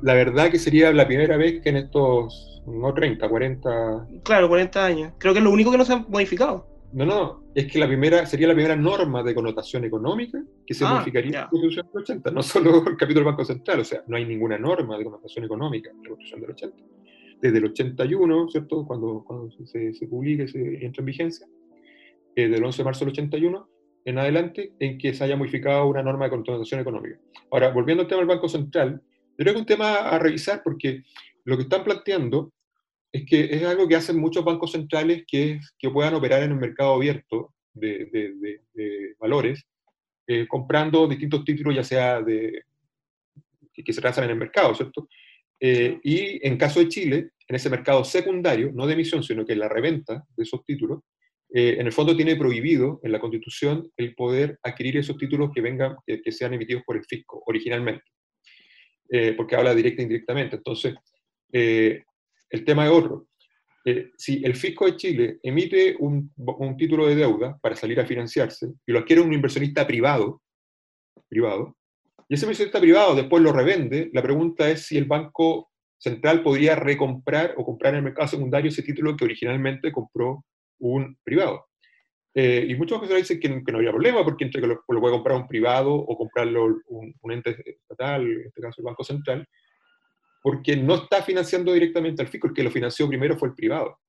La 0.02 0.14
verdad 0.14 0.50
que 0.50 0.58
sería 0.58 0.92
la 0.92 1.06
primera 1.06 1.36
vez 1.36 1.60
que 1.62 1.68
en 1.68 1.76
estos, 1.76 2.47
no 2.72 2.94
30, 2.94 3.28
40, 3.28 4.08
Claro, 4.22 4.48
40 4.48 4.84
años. 4.84 5.12
Creo 5.18 5.32
que 5.32 5.38
es 5.38 5.44
lo 5.44 5.50
único 5.50 5.70
que 5.70 5.78
no 5.78 5.84
se 5.84 5.92
ha 5.92 5.98
modificado. 6.08 6.66
No, 6.92 7.04
no, 7.04 7.42
es 7.54 7.70
que 7.70 7.78
la 7.78 7.86
primera, 7.86 8.24
sería 8.24 8.48
la 8.48 8.54
primera 8.54 8.74
norma 8.74 9.22
de 9.22 9.34
connotación 9.34 9.84
económica 9.84 10.42
que 10.66 10.72
se 10.72 10.86
Ah, 10.86 10.94
modificaría 10.94 11.28
en 11.28 11.34
la 11.34 11.48
Constitución 11.48 11.86
del 11.92 12.02
80, 12.02 12.30
no 12.30 12.42
solo 12.42 12.78
el 12.78 12.96
capítulo 12.96 13.26
del 13.26 13.32
Banco 13.32 13.44
Central, 13.44 13.80
o 13.80 13.84
sea, 13.84 14.02
no 14.06 14.16
hay 14.16 14.24
ninguna 14.24 14.58
norma 14.58 14.96
de 14.96 15.04
connotación 15.04 15.44
económica 15.44 15.90
en 15.90 16.02
la 16.02 16.08
Constitución 16.08 16.40
del 16.40 16.50
80. 16.52 16.76
Desde 17.42 17.58
el 17.58 17.64
81, 17.66 18.48
¿cierto? 18.48 18.86
Cuando, 18.86 19.22
cuando 19.24 19.50
se, 19.50 19.92
se 19.92 20.06
publica 20.06 20.44
y 20.44 20.48
se 20.48 20.84
entra 20.84 21.02
en 21.02 21.06
vigencia, 21.06 21.46
eh, 22.34 22.48
del 22.48 22.64
11 22.64 22.78
de 22.78 22.84
marzo 22.84 23.04
del 23.04 23.12
81 23.12 23.68
en 24.04 24.18
adelante, 24.18 24.72
en 24.78 24.96
que 24.96 25.12
se 25.12 25.24
haya 25.24 25.36
modificado 25.36 25.86
una 25.86 26.02
norma 26.02 26.24
de 26.24 26.30
connotación 26.30 26.80
económica. 26.80 27.18
Ahora, 27.50 27.70
volviendo 27.70 28.02
al 28.02 28.08
tema 28.08 28.20
del 28.20 28.28
Banco 28.28 28.48
Central, 28.48 29.02
yo 29.02 29.36
creo 29.36 29.52
que 29.52 29.58
es 29.58 29.60
un 29.60 29.66
tema 29.66 29.94
a 30.08 30.18
revisar 30.18 30.62
porque 30.64 31.02
lo 31.44 31.56
que 31.56 31.64
están 31.64 31.84
planteando 31.84 32.50
es 33.12 33.24
que 33.26 33.44
es 33.44 33.62
algo 33.64 33.88
que 33.88 33.96
hacen 33.96 34.18
muchos 34.18 34.44
bancos 34.44 34.72
centrales 34.72 35.24
que, 35.26 35.52
es 35.52 35.74
que 35.78 35.90
puedan 35.90 36.14
operar 36.14 36.42
en 36.42 36.52
un 36.52 36.58
mercado 36.58 36.94
abierto 36.94 37.54
de, 37.72 38.06
de- 38.12 38.60
valores, 39.18 39.64
eh, 40.26 40.46
comprando 40.46 41.08
distintos 41.08 41.44
títulos, 41.44 41.74
ya 41.74 41.82
sea 41.82 42.22
de, 42.22 42.62
que, 43.72 43.92
se 43.92 44.00
transan 44.00 44.24
en 44.24 44.30
el 44.30 44.36
mercado, 44.36 44.74
¿cierto? 44.74 45.08
Eh, 45.58 45.98
y 46.04 46.46
en 46.46 46.56
caso 46.56 46.78
de 46.78 46.88
Chile, 46.88 47.30
en 47.48 47.56
ese 47.56 47.68
mercado 47.68 48.04
secundario, 48.04 48.70
no 48.72 48.86
de 48.86 48.92
emisión, 48.92 49.24
sino 49.24 49.44
que 49.44 49.56
la 49.56 49.68
reventa 49.68 50.24
de 50.36 50.42
esos 50.44 50.64
títulos, 50.64 51.00
eh, 51.52 51.76
en 51.80 51.86
el 51.86 51.92
fondo 51.92 52.14
tiene 52.14 52.36
prohibido 52.36 53.00
en 53.02 53.10
la 53.10 53.18
Constitución 53.18 53.90
el 53.96 54.14
poder 54.14 54.58
adquirir 54.62 54.98
esos 54.98 55.16
títulos 55.16 55.50
que 55.52 55.62
vengan, 55.62 55.96
que, 56.06 56.30
sean 56.30 56.54
emitidos 56.54 56.84
por 56.86 56.96
el 56.96 57.04
fisco 57.04 57.42
originalmente, 57.46 58.04
porque 59.36 59.56
habla 59.56 59.74
directa 59.74 60.02
e 60.02 60.04
indirectamente. 60.04 60.56
Entonces, 60.56 60.94
el 62.50 62.64
tema 62.64 62.86
es 62.86 62.92
otro. 62.92 63.26
Eh, 63.84 64.10
si 64.16 64.44
el 64.44 64.54
fisco 64.54 64.86
de 64.86 64.96
Chile 64.96 65.38
emite 65.42 65.96
un, 65.98 66.32
título 66.76 67.06
de 67.06 67.14
deuda 67.14 67.58
para 67.58 67.76
salir 67.76 67.98
a 68.00 68.06
financiarse 68.06 68.68
y 68.86 68.92
lo 68.92 68.98
adquiere 68.98 69.22
un 69.22 69.32
inversionista 69.32 69.86
privado, 69.86 70.42
privado, 71.28 71.76
y 72.28 72.34
ese 72.34 72.44
inversionista 72.44 72.80
privado 72.80 73.14
después 73.14 73.42
lo 73.42 73.52
revende, 73.52 74.10
la 74.12 74.22
pregunta 74.22 74.68
es 74.68 74.86
si 74.86 74.98
el 74.98 75.06
Banco 75.06 75.70
Central 75.96 76.42
podría 76.42 76.76
recomprar 76.76 77.54
o 77.56 77.64
comprar 77.64 77.94
en 77.94 77.98
el 77.98 78.04
mercado 78.04 78.28
secundario 78.28 78.68
ese 78.68 78.82
título 78.82 79.16
que 79.16 79.24
originalmente 79.24 79.90
compró 79.90 80.44
un 80.80 81.16
privado. 81.24 81.66
Eh, 82.34 82.66
y 82.68 82.74
muchos 82.76 83.00
centrales 83.00 83.26
dicen 83.26 83.40
que, 83.40 83.72
no- 83.72 83.78
habría 83.78 83.90
problema, 83.90 84.22
porque 84.22 84.44
entre 84.44 84.60
que 84.60 84.66
lo, 84.66 84.84
lo 84.86 85.00
puede 85.00 85.14
comprar 85.14 85.36
un 85.38 85.48
privado 85.48 85.94
o 85.94 86.16
comprarlo 86.16 86.66
un, 86.88 87.14
un 87.20 87.32
ente 87.32 87.56
estatal, 87.66 88.22
en 88.22 88.46
este 88.46 88.60
caso 88.60 88.80
el 88.80 88.84
Banco 88.84 89.02
Central, 89.02 89.48
porque 90.48 90.78
no 90.78 90.94
está 90.94 91.22
financiando 91.22 91.74
directamente 91.74 92.22
al 92.22 92.28
fisco, 92.28 92.46
el 92.46 92.54
que 92.54 92.62
lo 92.62 92.70
financió 92.70 93.06
primero 93.06 93.36
fue 93.36 93.48
el 93.48 93.54
privado. 93.54 94.00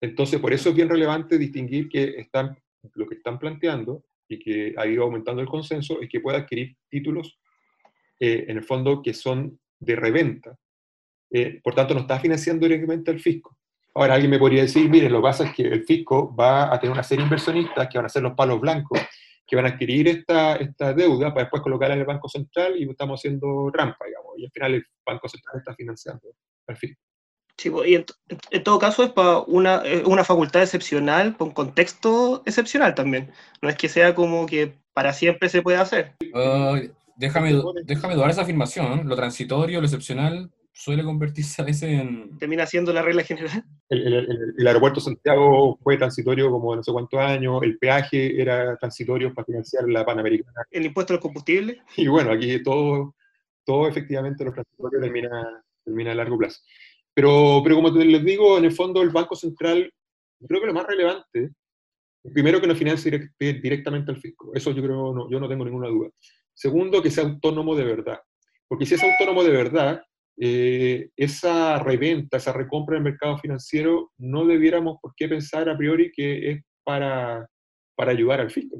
Entonces, 0.00 0.38
por 0.38 0.52
eso 0.52 0.68
es 0.68 0.76
bien 0.76 0.88
relevante 0.88 1.38
distinguir 1.38 1.88
que 1.88 2.20
están, 2.20 2.56
lo 2.94 3.08
que 3.08 3.16
están 3.16 3.36
planteando 3.36 4.04
y 4.28 4.38
que 4.38 4.72
ha 4.76 4.86
ido 4.86 5.02
aumentando 5.02 5.42
el 5.42 5.48
consenso 5.48 6.00
es 6.00 6.08
que 6.08 6.20
pueda 6.20 6.38
adquirir 6.38 6.76
títulos, 6.88 7.36
eh, 8.20 8.44
en 8.46 8.58
el 8.58 8.62
fondo, 8.62 9.02
que 9.02 9.12
son 9.12 9.58
de 9.80 9.96
reventa. 9.96 10.56
Eh, 11.32 11.60
por 11.64 11.74
tanto, 11.74 11.94
no 11.94 12.02
está 12.02 12.20
financiando 12.20 12.64
directamente 12.64 13.10
al 13.10 13.18
fisco. 13.18 13.58
Ahora, 13.94 14.14
alguien 14.14 14.30
me 14.30 14.38
podría 14.38 14.62
decir, 14.62 14.88
mire, 14.88 15.10
lo 15.10 15.18
que 15.18 15.22
pasa 15.22 15.48
es 15.48 15.52
que 15.52 15.62
el 15.64 15.82
fisco 15.82 16.32
va 16.32 16.72
a 16.72 16.78
tener 16.78 16.92
una 16.92 17.02
serie 17.02 17.24
de 17.24 17.26
inversionistas 17.26 17.88
que 17.88 17.98
van 17.98 18.06
a 18.06 18.08
ser 18.08 18.22
los 18.22 18.34
palos 18.34 18.60
blancos, 18.60 19.00
que 19.52 19.56
van 19.56 19.66
a 19.66 19.68
adquirir 19.68 20.08
esta, 20.08 20.56
esta 20.56 20.94
deuda 20.94 21.28
para 21.28 21.42
después 21.42 21.60
colocarla 21.60 21.92
en 21.94 22.00
el 22.00 22.06
Banco 22.06 22.26
Central 22.26 22.72
y 22.74 22.88
estamos 22.88 23.20
haciendo 23.20 23.70
trampa, 23.70 24.06
digamos. 24.06 24.32
Y 24.38 24.46
al 24.46 24.50
final 24.50 24.74
el 24.76 24.86
Banco 25.04 25.28
Central 25.28 25.58
está 25.58 25.74
financiando 25.74 26.22
al 26.68 26.76
fisco. 26.78 26.98
Sí, 27.58 27.68
po, 27.68 27.84
y 27.84 27.96
en, 27.96 28.06
en- 28.50 28.64
todo 28.64 28.78
caso 28.78 29.02
es 29.04 29.10
para 29.10 29.40
una, 29.40 29.82
una 30.06 30.24
facultad 30.24 30.62
excepcional, 30.62 31.36
con 31.36 31.50
contexto 31.50 32.42
excepcional 32.46 32.94
también. 32.94 33.30
No 33.60 33.68
es 33.68 33.76
que 33.76 33.90
sea 33.90 34.14
como 34.14 34.46
que 34.46 34.72
para 34.94 35.12
siempre 35.12 35.50
se 35.50 35.60
puede 35.60 35.76
hacer. 35.76 36.14
Ay, 36.32 36.90
déjame, 37.16 37.52
déjame 37.84 38.14
dudar 38.14 38.30
esa 38.30 38.40
afirmación. 38.40 39.06
Lo 39.06 39.16
transitorio, 39.16 39.80
lo 39.82 39.86
excepcional, 39.86 40.50
suele 40.72 41.04
convertirse 41.04 41.60
a 41.62 41.64
veces 41.64 41.90
en... 41.90 42.38
Termina 42.38 42.66
siendo 42.66 42.92
la 42.92 43.02
regla 43.02 43.22
general. 43.22 43.62
El, 43.88 44.06
el- 44.06 44.14
el- 44.14 44.54
el 44.58 44.66
aeropuerto 44.66 45.00
de 45.00 45.04
Santiago 45.04 45.78
fue 45.82 45.96
transitorio 45.98 46.50
como 46.50 46.74
no 46.74 46.82
sé 46.82 46.90
cuántos 46.92 47.20
años, 47.20 47.62
el 47.62 47.78
peaje 47.78 48.40
era 48.40 48.76
transitorio 48.78 49.32
para 49.34 49.44
financiar 49.44 49.88
la 49.88 50.04
Panamericana. 50.04 50.62
El 50.70 50.86
impuesto 50.86 51.12
al 51.14 51.20
combustible. 51.20 51.82
Y 51.96 52.06
bueno, 52.08 52.32
aquí 52.32 52.62
todo, 52.62 53.14
todo 53.64 53.86
efectivamente 53.86 54.44
lo 54.44 54.52
transitorio 54.52 55.00
termina, 55.00 55.62
termina 55.84 56.12
a 56.12 56.14
largo 56.14 56.38
plazo. 56.38 56.60
Pero, 57.14 57.60
pero 57.62 57.76
como 57.76 57.90
les 57.90 58.24
digo, 58.24 58.56
en 58.56 58.64
el 58.64 58.72
fondo 58.72 59.02
el 59.02 59.10
Banco 59.10 59.36
Central, 59.36 59.92
creo 60.48 60.60
que 60.60 60.66
lo 60.66 60.72
más 60.74 60.86
relevante, 60.86 61.50
primero 62.32 62.60
que 62.60 62.66
no 62.66 62.74
financie 62.74 63.10
direct- 63.12 63.60
directamente 63.60 64.10
al 64.10 64.16
fisco, 64.16 64.52
eso 64.54 64.70
yo 64.72 64.82
creo, 64.82 65.12
no, 65.14 65.30
yo 65.30 65.38
no 65.38 65.48
tengo 65.48 65.64
ninguna 65.66 65.88
duda. 65.88 66.08
Segundo, 66.54 67.02
que 67.02 67.10
sea 67.10 67.24
autónomo 67.24 67.74
de 67.76 67.84
verdad, 67.84 68.20
porque 68.68 68.86
si 68.86 68.94
es 68.94 69.02
autónomo 69.02 69.44
de 69.44 69.50
verdad, 69.50 70.02
eh, 70.38 71.10
esa 71.16 71.78
reventa, 71.78 72.36
esa 72.38 72.52
recompra 72.52 72.96
en 72.96 73.06
el 73.06 73.12
mercado 73.12 73.38
financiero, 73.38 74.12
no 74.18 74.44
debiéramos 74.46 74.98
por 75.00 75.14
qué 75.16 75.28
pensar 75.28 75.68
a 75.68 75.76
priori 75.76 76.10
que 76.12 76.50
es 76.50 76.62
para, 76.84 77.48
para 77.94 78.10
ayudar 78.12 78.40
al 78.40 78.50
fisco, 78.50 78.76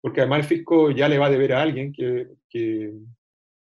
porque 0.00 0.20
además 0.20 0.40
el 0.40 0.44
fisco 0.44 0.90
ya 0.90 1.08
le 1.08 1.18
va 1.18 1.26
a 1.26 1.30
deber 1.30 1.52
a 1.54 1.62
alguien 1.62 1.92
que, 1.92 2.28
que- 2.48 2.92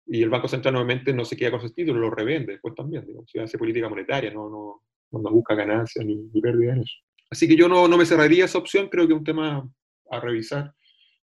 y 0.08 0.22
el 0.22 0.30
Banco 0.30 0.46
Central 0.48 0.74
nuevamente 0.74 1.12
no 1.12 1.24
se 1.24 1.36
queda 1.36 1.50
con 1.50 1.58
esos 1.60 1.74
títulos, 1.74 2.00
lo 2.00 2.10
revende 2.10 2.52
después 2.52 2.74
también, 2.74 3.04
digamos, 3.06 3.28
si 3.30 3.38
hace 3.40 3.58
política 3.58 3.88
monetaria, 3.88 4.30
no, 4.32 4.48
no, 4.48 4.82
no 5.20 5.30
busca 5.30 5.54
ganancias 5.56 6.04
ni, 6.04 6.14
ni 6.16 6.40
pérdida 6.40 6.74
en 6.74 6.82
eso. 6.82 6.94
Así 7.28 7.48
que 7.48 7.56
yo 7.56 7.68
no, 7.68 7.88
no 7.88 7.96
me 7.98 8.06
cerraría 8.06 8.44
esa 8.44 8.58
opción, 8.58 8.88
creo 8.88 9.06
que 9.06 9.12
es 9.14 9.18
un 9.18 9.24
tema 9.24 9.68
a 10.10 10.20
revisar. 10.20 10.72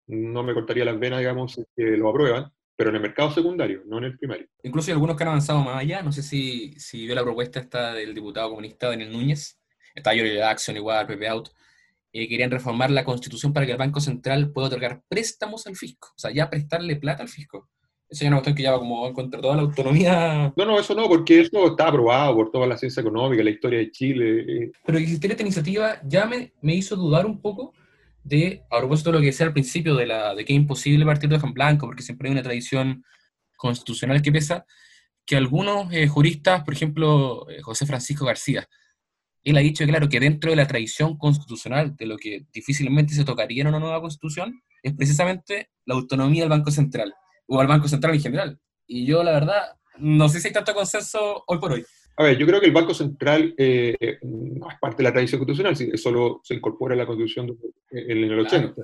No 0.06 0.42
me 0.42 0.54
cortaría 0.54 0.84
las 0.84 0.98
venas, 0.98 1.18
digamos, 1.20 1.62
que 1.76 1.82
lo 1.98 2.08
aprueban, 2.08 2.50
pero 2.80 2.88
en 2.88 2.96
el 2.96 3.02
mercado 3.02 3.30
secundario, 3.30 3.82
no 3.84 3.98
en 3.98 4.04
el 4.04 4.16
primario. 4.16 4.46
Incluso 4.62 4.90
hay 4.90 4.92
algunos 4.94 5.14
que 5.14 5.22
han 5.22 5.28
avanzado 5.28 5.60
más 5.62 5.76
allá. 5.76 6.00
No 6.02 6.12
sé 6.12 6.22
si, 6.22 6.72
si 6.78 7.04
vio 7.04 7.14
la 7.14 7.22
propuesta 7.22 7.60
esta 7.60 7.92
del 7.92 8.14
diputado 8.14 8.48
comunista 8.48 8.88
Daniel 8.88 9.12
Núñez. 9.12 9.58
Está 9.94 10.14
Yuri 10.14 10.40
Action 10.40 10.78
igual, 10.78 11.06
Pepe 11.06 11.28
Out. 11.28 11.50
eh, 12.14 12.26
querían 12.26 12.50
reformar 12.50 12.90
la 12.90 13.04
constitución 13.04 13.52
para 13.52 13.66
que 13.66 13.72
el 13.72 13.78
Banco 13.78 14.00
Central 14.00 14.50
pueda 14.50 14.68
otorgar 14.68 15.02
préstamos 15.08 15.66
al 15.66 15.76
fisco. 15.76 16.08
O 16.16 16.18
sea, 16.18 16.30
ya 16.30 16.48
prestarle 16.48 16.96
plata 16.96 17.22
al 17.22 17.28
fisco. 17.28 17.68
Eso 18.08 18.22
ya 18.22 18.28
es 18.28 18.28
una 18.28 18.36
cuestión 18.38 18.56
que 18.56 18.62
ya 18.62 18.72
va 18.72 18.78
como 18.78 19.12
contra 19.12 19.36
de 19.36 19.42
toda 19.42 19.56
la 19.56 19.62
autonomía. 19.62 20.50
No, 20.56 20.64
no, 20.64 20.80
eso 20.80 20.94
no, 20.94 21.06
porque 21.06 21.42
eso 21.42 21.66
está 21.66 21.88
aprobado 21.88 22.34
por 22.34 22.50
toda 22.50 22.66
la 22.66 22.78
ciencia 22.78 23.02
económica, 23.02 23.42
la 23.44 23.50
historia 23.50 23.78
de 23.80 23.90
Chile. 23.90 24.40
eh, 24.64 24.72
Pero 24.86 24.96
que 24.96 25.04
existiera 25.04 25.34
esta 25.34 25.42
iniciativa 25.42 26.00
ya 26.02 26.24
me, 26.24 26.50
me 26.62 26.74
hizo 26.74 26.96
dudar 26.96 27.26
un 27.26 27.38
poco 27.42 27.74
de, 28.22 28.62
a 28.70 28.78
propósito 28.78 29.10
de 29.10 29.14
lo 29.16 29.20
que 29.20 29.26
decía 29.26 29.46
al 29.46 29.52
principio, 29.52 29.94
de, 29.94 30.06
la, 30.06 30.34
de 30.34 30.44
que 30.44 30.52
es 30.52 30.56
imposible 30.56 31.04
partir 31.06 31.28
de 31.28 31.36
hoja 31.36 31.50
blanco, 31.52 31.86
porque 31.86 32.02
siempre 32.02 32.28
hay 32.28 32.32
una 32.32 32.42
tradición 32.42 33.04
constitucional 33.56 34.22
que 34.22 34.32
pesa, 34.32 34.64
que 35.26 35.36
algunos 35.36 35.92
eh, 35.92 36.08
juristas, 36.08 36.64
por 36.64 36.74
ejemplo, 36.74 37.48
eh, 37.50 37.60
José 37.62 37.86
Francisco 37.86 38.24
García, 38.24 38.68
él 39.42 39.56
ha 39.56 39.60
dicho, 39.60 39.84
claro, 39.86 40.08
que 40.08 40.20
dentro 40.20 40.50
de 40.50 40.56
la 40.56 40.66
tradición 40.66 41.16
constitucional, 41.16 41.96
de 41.96 42.06
lo 42.06 42.16
que 42.18 42.46
difícilmente 42.52 43.14
se 43.14 43.24
tocaría 43.24 43.62
en 43.62 43.68
una 43.68 43.78
nueva 43.78 44.00
constitución, 44.00 44.60
es 44.82 44.94
precisamente 44.94 45.70
la 45.86 45.94
autonomía 45.94 46.42
del 46.42 46.50
Banco 46.50 46.70
Central, 46.70 47.14
o 47.46 47.60
al 47.60 47.66
Banco 47.66 47.88
Central 47.88 48.14
en 48.14 48.20
general. 48.20 48.60
Y 48.86 49.06
yo, 49.06 49.22
la 49.22 49.32
verdad, 49.32 49.76
no 49.98 50.28
sé 50.28 50.40
si 50.40 50.48
hay 50.48 50.54
tanto 50.54 50.74
consenso 50.74 51.44
hoy 51.46 51.58
por 51.58 51.72
hoy. 51.72 51.84
A 52.20 52.24
ver, 52.24 52.36
yo 52.36 52.46
creo 52.46 52.60
que 52.60 52.66
el 52.66 52.72
Banco 52.72 52.92
Central 52.92 53.54
eh, 53.56 54.18
no 54.22 54.68
es 54.68 54.76
parte 54.78 54.98
de 54.98 55.04
la 55.04 55.12
tradición 55.12 55.38
constitucional, 55.38 55.96
solo 55.98 56.40
se 56.44 56.54
incorpora 56.54 56.92
en 56.94 56.98
la 56.98 57.06
Constitución 57.06 57.46
de- 57.46 58.12
en 58.12 58.18
el 58.24 58.38
80. 58.40 58.74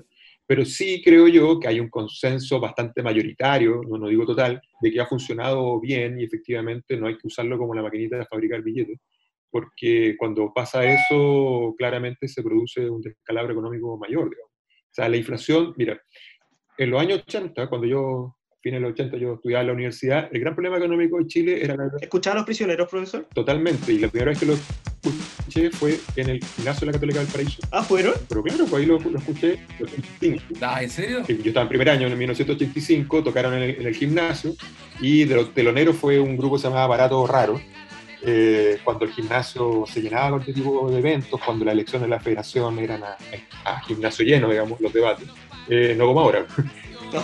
Pero 0.47 0.65
sí 0.65 1.03
creo 1.05 1.29
yo 1.29 1.61
que 1.61 1.69
hay 1.69 1.79
un 1.81 1.91
consenso 1.91 2.59
bastante 2.61 3.03
mayoritario, 3.03 3.83
no, 3.87 3.99
no 3.99 4.09
digo 4.09 4.25
total, 4.25 4.61
de 4.81 4.91
que 4.91 5.01
ha 5.01 5.07
funcionado 5.07 5.79
bien 5.81 6.19
y 6.19 6.25
efectivamente 6.25 6.97
no 6.97 7.09
hay 7.09 7.19
que 7.19 7.27
usarlo 7.27 7.59
como 7.59 7.75
la 7.75 7.83
maquinita 7.83 8.17
de 8.17 8.25
fabricar 8.27 8.63
billetes, 8.63 8.99
porque 9.51 10.15
cuando 10.17 10.53
pasa 10.55 10.85
eso, 10.87 11.75
claramente 11.77 12.29
se 12.29 12.43
produce 12.43 12.89
un 12.89 13.03
descalabro 13.03 13.53
económico 13.53 13.99
mayor. 13.99 14.31
digamos. 14.31 14.51
O 14.53 14.93
sea, 14.97 15.09
la 15.11 15.17
inflación, 15.19 15.75
mira, 15.77 16.01
en 16.79 16.91
los 16.91 17.01
años 17.03 17.19
80, 17.27 17.69
cuando 17.69 17.87
yo, 17.87 18.36
a 18.36 18.36
fines 18.67 18.81
de 18.81 18.89
los 18.89 18.95
80, 18.95 19.17
yo 19.19 19.35
estudiaba 19.35 19.61
en 19.61 19.67
la 19.69 19.73
universidad, 19.75 20.29
el 20.33 20.41
gran 20.41 20.55
problema 20.57 20.77
económico 20.77 21.19
de 21.19 21.27
Chile 21.29 21.63
era 21.63 21.77
la 21.77 21.89
¿Escuchaban 22.01 22.39
a 22.39 22.41
los 22.41 22.47
prisioneros, 22.47 22.89
profesor? 22.89 23.25
Totalmente, 23.33 23.93
y 23.93 24.01
la 24.01 24.09
primera 24.09 24.31
vez 24.33 24.41
que 24.41 24.47
lo 24.47 24.55
escuché 24.55 25.71
fue 25.71 26.01
en 26.17 26.31
el 26.31 26.41
gimnasio 26.45 26.81
de 26.81 26.87
la 26.87 26.93
Católica 26.93 27.21
del 27.21 27.29
Paraíso. 27.29 27.63
Ah, 27.71 27.85
¿fueron? 27.85 28.15
Pero 28.29 28.43
claro, 28.43 28.65
pues 28.67 28.83
ahí 28.83 28.87
lo, 28.87 28.99
lo 28.99 29.19
escuché 29.21 29.61
85. 29.81 30.43
Ah, 30.63 30.83
¿En 30.83 30.91
serio? 30.91 31.23
Yo 31.29 31.35
estaba 31.45 31.63
en 31.63 31.69
primer 31.69 31.91
año, 31.91 32.09
en 32.09 32.19
1985, 32.19 33.23
tocaron 33.23 33.55
en 33.55 33.63
el, 33.63 33.71
en 33.77 33.87
el 33.87 33.95
gimnasio, 33.95 34.57
y 35.01 35.23
de 35.23 35.37
los 35.37 35.55
teloneros 35.55 35.95
fue 35.95 36.19
un 36.19 36.37
grupo 36.37 36.57
que 36.57 36.63
se 36.63 36.69
llamaba 36.69 36.89
Barato 36.89 37.25
Raro, 37.25 37.61
eh, 38.23 38.79
cuando 38.83 39.05
el 39.05 39.13
gimnasio 39.13 39.85
se 39.87 40.03
llenaba 40.03 40.31
con 40.31 40.41
este 40.41 40.55
tipo 40.55 40.91
de 40.91 40.99
eventos, 40.99 41.41
cuando 41.41 41.65
las 41.65 41.75
elecciones 41.75 42.09
de 42.09 42.17
la 42.17 42.19
federación 42.19 42.81
eran 42.81 43.05
a, 43.05 43.17
a 43.65 43.81
gimnasio 43.83 44.25
lleno, 44.25 44.51
digamos, 44.51 44.81
los 44.81 44.93
debates, 44.93 45.29
Eh, 45.69 45.95
no 45.97 46.07
como 46.07 46.21
ahora. 46.21 46.45
No. 47.13 47.23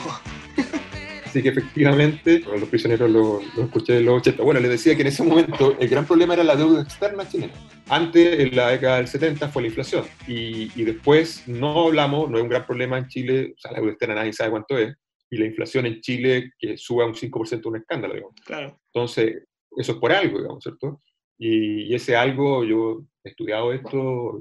Así 1.32 1.42
que 1.42 1.48
efectivamente, 1.48 2.40
los 2.40 2.68
prisioneros 2.68 3.10
lo, 3.10 3.40
lo 3.56 3.62
escuché 3.62 3.96
en 3.96 4.04
los 4.04 4.18
80. 4.18 4.42
Bueno, 4.42 4.60
les 4.60 4.70
decía 4.70 4.94
que 4.94 5.00
en 5.00 5.08
ese 5.08 5.22
momento 5.22 5.74
el 5.80 5.88
gran 5.88 6.04
problema 6.04 6.34
era 6.34 6.44
la 6.44 6.56
deuda 6.56 6.82
externa 6.82 7.26
chilena. 7.26 7.54
Antes, 7.88 8.38
en 8.38 8.54
la 8.54 8.68
década 8.68 8.98
del 8.98 9.08
70, 9.08 9.48
fue 9.48 9.62
la 9.62 9.68
inflación. 9.68 10.04
Y, 10.28 10.70
y 10.78 10.84
después 10.84 11.48
no 11.48 11.86
hablamos, 11.86 12.28
no 12.28 12.36
es 12.36 12.42
un 12.42 12.50
gran 12.50 12.66
problema 12.66 12.98
en 12.98 13.08
Chile, 13.08 13.54
o 13.56 13.58
sea, 13.58 13.72
la 13.72 13.78
deuda 13.78 13.92
externa 13.92 14.14
nadie 14.16 14.34
sabe 14.34 14.50
cuánto 14.50 14.76
es, 14.76 14.94
y 15.30 15.38
la 15.38 15.46
inflación 15.46 15.86
en 15.86 16.02
Chile 16.02 16.52
que 16.58 16.76
sube 16.76 17.02
a 17.02 17.06
un 17.06 17.14
5% 17.14 17.64
un 17.64 17.76
escándalo, 17.76 18.12
digamos. 18.12 18.36
Claro. 18.44 18.78
Entonces, 18.92 19.44
eso 19.74 19.92
es 19.92 19.98
por 19.98 20.12
algo, 20.12 20.36
digamos, 20.36 20.62
¿cierto? 20.62 21.00
Y, 21.38 21.84
y 21.84 21.94
ese 21.94 22.14
algo, 22.14 22.62
yo 22.62 23.06
he 23.24 23.30
estudiado 23.30 23.72
esto, 23.72 24.38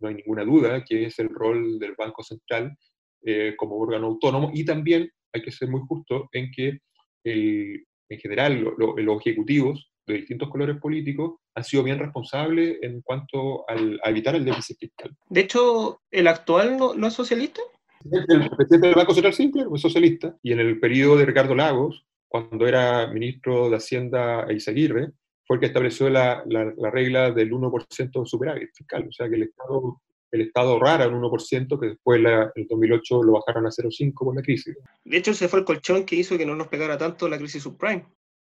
no 0.00 0.08
hay 0.08 0.16
ninguna 0.16 0.44
duda, 0.44 0.82
que 0.84 1.04
es 1.04 1.16
el 1.20 1.28
rol 1.28 1.78
del 1.78 1.94
Banco 1.96 2.24
Central 2.24 2.76
eh, 3.24 3.54
como 3.56 3.76
órgano 3.76 4.08
autónomo 4.08 4.50
y 4.52 4.64
también 4.64 5.08
hay 5.32 5.42
que 5.42 5.50
ser 5.52 5.68
muy 5.68 5.80
justo 5.88 6.28
en 6.32 6.50
que 6.50 6.78
el- 7.24 7.84
en 8.08 8.18
general 8.18 8.60
lo- 8.60 8.74
lo- 8.76 8.96
los 8.96 9.20
ejecutivos 9.20 9.90
de 10.06 10.14
distintos 10.14 10.50
colores 10.50 10.76
políticos 10.78 11.36
han 11.54 11.64
sido 11.64 11.82
bien 11.82 11.98
responsables 11.98 12.78
en 12.82 13.00
cuanto 13.02 13.68
al- 13.68 14.00
a 14.02 14.10
evitar 14.10 14.34
el 14.34 14.44
déficit 14.44 14.78
fiscal. 14.78 15.14
De 15.28 15.40
hecho, 15.40 16.00
¿el 16.10 16.26
actual 16.26 16.76
no, 16.76 16.94
no 16.94 17.06
es 17.06 17.14
socialista? 17.14 17.62
El 18.04 18.50
presidente 18.50 18.88
del 18.88 18.96
Banco 18.96 19.14
Central, 19.14 19.50
claro, 19.52 19.74
es 19.76 19.80
socialista, 19.80 20.36
y 20.42 20.52
en 20.52 20.58
el 20.60 20.80
periodo 20.80 21.16
de 21.16 21.24
Ricardo 21.26 21.54
Lagos, 21.54 22.04
cuando 22.26 22.66
era 22.66 23.06
ministro 23.06 23.70
de 23.70 23.76
Hacienda 23.76 24.44
Eizaguirre, 24.48 25.12
fue 25.46 25.56
el 25.56 25.60
que 25.60 25.66
estableció 25.66 26.10
la, 26.10 26.42
la- 26.46 26.72
la 26.76 26.90
regla 26.90 27.30
del 27.30 27.52
1% 27.52 28.20
de 28.20 28.26
superávit 28.26 28.70
fiscal, 28.74 29.06
o 29.08 29.12
sea 29.12 29.28
que 29.28 29.36
el 29.36 29.44
Estado, 29.44 30.02
el 30.32 30.40
Estado 30.42 30.72
ahorrara 30.72 31.06
un 31.08 31.14
1%, 31.22 31.78
que 31.78 31.88
después 31.88 32.20
la- 32.20 32.44
en 32.54 32.62
el 32.62 32.66
2008 32.68 33.22
lo 33.22 33.32
bajaron 33.32 33.66
a 33.66 33.70
0,5 33.70 34.24
por 34.24 34.34
la 34.34 34.42
crisis. 34.42 34.76
De 35.04 35.16
hecho, 35.18 35.30
ese 35.32 35.46
fue 35.48 35.60
el 35.60 35.64
colchón 35.64 36.04
que 36.04 36.16
hizo 36.16 36.36
que 36.36 36.46
no 36.46 36.56
nos 36.56 36.68
pegara 36.68 36.98
tanto 36.98 37.28
la 37.28 37.38
crisis 37.38 37.62
subprime. 37.62 38.06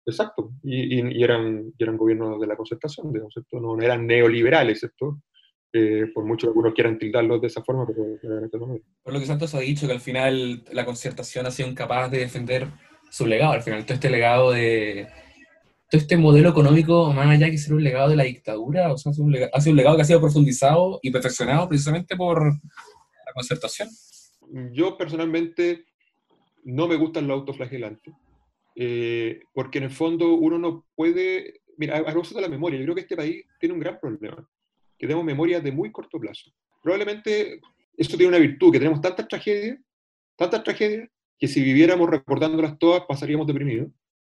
Exacto, 0.06 0.52
y, 0.62 1.00
y- 1.00 1.18
y 1.18 1.22
eran, 1.22 1.72
y 1.76 1.82
eran 1.82 1.96
gobiernos 1.96 2.40
de 2.40 2.46
la 2.46 2.56
concertación, 2.56 3.12
digamos, 3.12 3.32
¿cierto? 3.34 3.60
No, 3.60 3.80
eran 3.80 4.06
neoliberales, 4.06 4.78
¿cierto? 4.80 5.18
Eh, 5.72 6.06
por 6.14 6.24
mucho 6.24 6.46
que 6.46 6.50
algunos 6.50 6.72
quieran 6.74 6.96
tildarlos 6.98 7.40
de 7.40 7.48
esa 7.48 7.62
forma, 7.62 7.84
pero 7.86 8.04
realmente 8.22 8.56
no. 8.56 8.78
Por 9.02 9.12
lo 9.12 9.18
que 9.20 9.26
Santos 9.26 9.54
ha 9.54 9.58
dicho, 9.58 9.86
que 9.86 9.92
al 9.92 10.00
final 10.00 10.64
la 10.72 10.84
concertación 10.86 11.44
ha 11.44 11.50
sido 11.50 11.68
incapaz 11.68 12.10
de 12.10 12.18
defender 12.18 12.68
su 13.10 13.26
legado. 13.26 13.52
Al 13.52 13.62
final, 13.62 13.84
todo 13.84 13.94
este 13.94 14.08
legado 14.08 14.52
de. 14.52 15.06
Todo 15.88 16.00
este 16.00 16.16
modelo 16.16 16.48
económico, 16.50 17.12
más 17.12 17.28
allá 17.28 17.50
que 17.50 17.58
ser 17.58 17.74
un 17.74 17.84
legado 17.84 18.08
de 18.08 18.16
la 18.16 18.24
dictadura, 18.24 18.92
o 18.92 18.98
sea, 18.98 19.12
un 19.18 19.30
lega- 19.30 19.50
ha 19.52 19.60
sido 19.60 19.72
un 19.72 19.76
legado 19.76 19.96
que 19.96 20.02
ha 20.02 20.06
sido 20.06 20.20
profundizado 20.20 20.98
y 21.02 21.10
perfeccionado 21.10 21.68
precisamente 21.68 22.16
por 22.16 22.44
la 22.44 23.32
concertación. 23.32 23.88
Yo 24.72 24.96
personalmente 24.98 25.84
no 26.64 26.88
me 26.88 26.96
gustan 26.96 27.28
los 27.28 27.38
autoflagelantes, 27.38 28.12
eh, 28.74 29.40
porque 29.52 29.78
en 29.78 29.84
el 29.84 29.90
fondo 29.90 30.34
uno 30.34 30.58
no 30.58 30.84
puede, 30.96 31.60
mira, 31.76 31.98
a 31.98 32.02
de 32.02 32.40
la 32.40 32.48
memoria, 32.48 32.78
yo 32.78 32.84
creo 32.84 32.94
que 32.96 33.02
este 33.02 33.16
país 33.16 33.44
tiene 33.60 33.74
un 33.74 33.80
gran 33.80 34.00
problema, 34.00 34.48
que 34.98 35.06
tenemos 35.06 35.24
memoria 35.24 35.60
de 35.60 35.70
muy 35.70 35.92
corto 35.92 36.18
plazo. 36.18 36.50
Probablemente 36.82 37.60
eso 37.96 38.16
tiene 38.16 38.28
una 38.28 38.38
virtud, 38.38 38.72
que 38.72 38.78
tenemos 38.78 39.00
tantas 39.00 39.28
tragedias, 39.28 39.78
tantas 40.36 40.64
tragedias, 40.64 41.08
que 41.38 41.46
si 41.46 41.62
viviéramos 41.62 42.10
recordándolas 42.10 42.76
todas 42.78 43.02
pasaríamos 43.06 43.46
deprimidos, 43.46 43.88